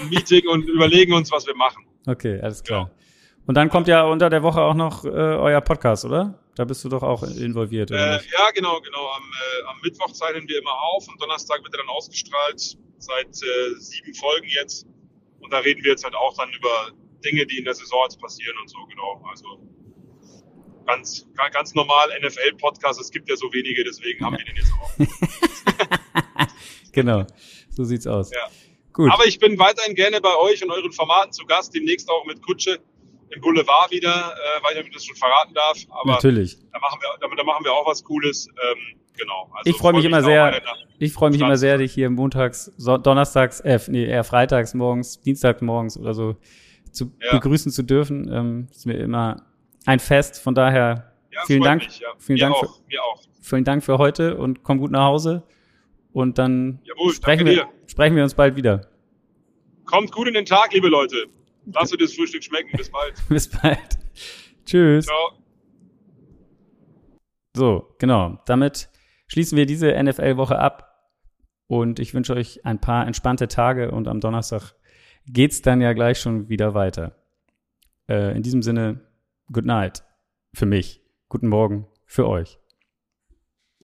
ein 0.00 0.08
Meeting 0.10 0.46
und 0.48 0.68
überlegen 0.68 1.12
uns, 1.12 1.30
was 1.30 1.46
wir 1.46 1.54
machen. 1.54 1.84
Okay, 2.06 2.40
alles 2.40 2.62
klar. 2.62 2.86
Genau. 2.86 3.05
Und 3.46 3.54
dann 3.54 3.68
kommt 3.68 3.86
ja 3.86 4.02
unter 4.04 4.28
der 4.28 4.42
Woche 4.42 4.60
auch 4.60 4.74
noch 4.74 5.04
äh, 5.04 5.08
euer 5.08 5.60
Podcast, 5.60 6.04
oder? 6.04 6.38
Da 6.56 6.64
bist 6.64 6.84
du 6.84 6.88
doch 6.88 7.02
auch 7.02 7.22
involviert, 7.22 7.90
oder? 7.90 8.16
Äh, 8.16 8.24
ja, 8.32 8.50
genau, 8.54 8.80
genau. 8.80 9.08
Am, 9.08 9.22
äh, 9.22 9.66
am, 9.68 9.80
Mittwoch 9.82 10.10
zeichnen 10.12 10.48
wir 10.48 10.58
immer 10.58 10.72
auf 10.72 11.06
und 11.06 11.20
Donnerstag 11.20 11.62
wird 11.62 11.72
er 11.74 11.78
dann 11.78 11.88
ausgestrahlt. 11.88 12.76
Seit 12.98 13.28
äh, 13.28 13.74
sieben 13.78 14.14
Folgen 14.14 14.48
jetzt. 14.48 14.86
Und 15.40 15.52
da 15.52 15.58
reden 15.58 15.84
wir 15.84 15.92
jetzt 15.92 16.02
halt 16.02 16.14
auch 16.14 16.34
dann 16.36 16.50
über 16.52 16.90
Dinge, 17.24 17.46
die 17.46 17.58
in 17.58 17.64
der 17.64 17.74
Saison 17.74 18.00
jetzt 18.04 18.20
passieren 18.20 18.56
und 18.60 18.68
so, 18.68 18.78
genau. 18.86 19.22
Also 19.30 19.60
ganz, 20.86 21.26
ganz 21.52 21.74
normal 21.74 22.08
NFL-Podcast. 22.20 23.00
Es 23.00 23.10
gibt 23.10 23.28
ja 23.28 23.36
so 23.36 23.52
wenige, 23.52 23.84
deswegen 23.84 24.24
haben 24.24 24.38
wir 24.38 24.44
den 24.44 24.56
jetzt 24.56 24.72
auch. 24.80 26.46
genau, 26.92 27.26
so 27.70 27.84
sieht's 27.84 28.06
aus. 28.06 28.30
Ja. 28.32 28.48
Gut. 28.92 29.12
Aber 29.12 29.26
ich 29.26 29.38
bin 29.38 29.58
weiterhin 29.58 29.94
gerne 29.94 30.22
bei 30.22 30.34
euch 30.36 30.64
und 30.64 30.70
euren 30.70 30.90
Formaten 30.90 31.32
zu 31.32 31.44
Gast, 31.44 31.74
demnächst 31.74 32.08
auch 32.08 32.24
mit 32.24 32.40
Kutsche 32.40 32.80
im 33.30 33.40
Boulevard 33.40 33.90
wieder, 33.90 34.10
äh, 34.10 34.62
weil 34.62 34.84
ich 34.84 34.92
das 34.92 35.04
schon 35.04 35.16
verraten 35.16 35.54
darf. 35.54 35.76
Aber 35.90 36.12
Natürlich. 36.12 36.58
Da 36.72 36.78
machen 36.78 36.98
wir, 37.00 37.36
da, 37.36 37.44
machen 37.44 37.64
wir 37.64 37.72
auch 37.72 37.86
was 37.86 38.02
Cooles. 38.04 38.48
Ähm, 38.48 39.00
genau. 39.16 39.50
Also 39.54 39.70
ich 39.70 39.76
freue 39.76 39.92
mich, 39.92 40.02
freu 40.02 40.02
mich 40.02 40.04
immer 40.04 40.22
sehr. 40.22 40.62
Ich 40.98 41.12
freue 41.12 41.30
mich 41.30 41.40
immer 41.40 41.56
sehr, 41.56 41.78
dich 41.78 41.92
hier 41.92 42.08
montags, 42.08 42.72
so, 42.76 42.96
donnerstags, 42.96 43.60
äh, 43.60 43.78
nee, 43.88 44.06
eher 44.06 44.24
freitags 44.24 44.74
morgens, 44.74 45.20
dienstags 45.20 45.60
morgens 45.60 45.98
oder 45.98 46.14
so 46.14 46.36
zu 46.90 47.12
ja. 47.20 47.32
begrüßen 47.32 47.70
zu 47.70 47.82
dürfen. 47.82 48.30
Ähm, 48.32 48.68
ist 48.70 48.86
mir 48.86 48.94
immer 48.94 49.42
ein 49.84 50.00
Fest. 50.00 50.40
Von 50.40 50.54
daher 50.54 51.12
ja, 51.30 51.40
vielen 51.46 51.62
Dank. 51.62 51.84
Mich, 51.84 52.00
ja. 52.00 52.08
Vielen 52.18 52.38
Dank, 52.38 52.54
auch, 52.54 52.76
für, 52.76 52.82
vielen 53.42 53.64
Dank 53.64 53.84
für 53.84 53.98
heute 53.98 54.36
und 54.36 54.62
komm 54.62 54.78
gut 54.78 54.90
nach 54.90 55.04
Hause. 55.04 55.42
Und 56.12 56.38
dann 56.38 56.80
Jawohl, 56.84 57.12
sprechen, 57.12 57.46
wir, 57.46 57.68
sprechen 57.86 58.16
wir 58.16 58.22
uns 58.22 58.34
bald 58.34 58.56
wieder. 58.56 58.88
Kommt 59.84 60.12
gut 60.12 60.28
in 60.28 60.34
den 60.34 60.46
Tag, 60.46 60.72
liebe 60.72 60.88
Leute. 60.88 61.28
Lasst 61.66 61.92
euch 61.92 61.98
das 61.98 62.14
Frühstück 62.14 62.44
schmecken. 62.44 62.76
Bis 62.76 62.90
bald. 62.90 63.14
Bis 63.28 63.48
bald. 63.48 63.98
Tschüss. 64.64 65.06
Ciao. 65.06 65.32
So, 67.54 67.94
genau. 67.98 68.38
Damit 68.46 68.88
schließen 69.28 69.56
wir 69.56 69.66
diese 69.66 69.92
NFL-Woche 70.02 70.58
ab. 70.58 70.92
Und 71.68 71.98
ich 71.98 72.14
wünsche 72.14 72.34
euch 72.34 72.64
ein 72.64 72.80
paar 72.80 73.06
entspannte 73.06 73.48
Tage 73.48 73.90
und 73.90 74.06
am 74.06 74.20
Donnerstag 74.20 74.74
geht's 75.26 75.62
dann 75.62 75.80
ja 75.80 75.92
gleich 75.94 76.20
schon 76.20 76.48
wieder 76.48 76.74
weiter. 76.74 77.16
Äh, 78.08 78.36
in 78.36 78.42
diesem 78.42 78.62
Sinne, 78.62 79.00
good 79.52 79.64
night 79.64 80.04
für 80.54 80.66
mich. 80.66 81.02
Guten 81.28 81.48
Morgen 81.48 81.88
für 82.04 82.28
euch. 82.28 82.60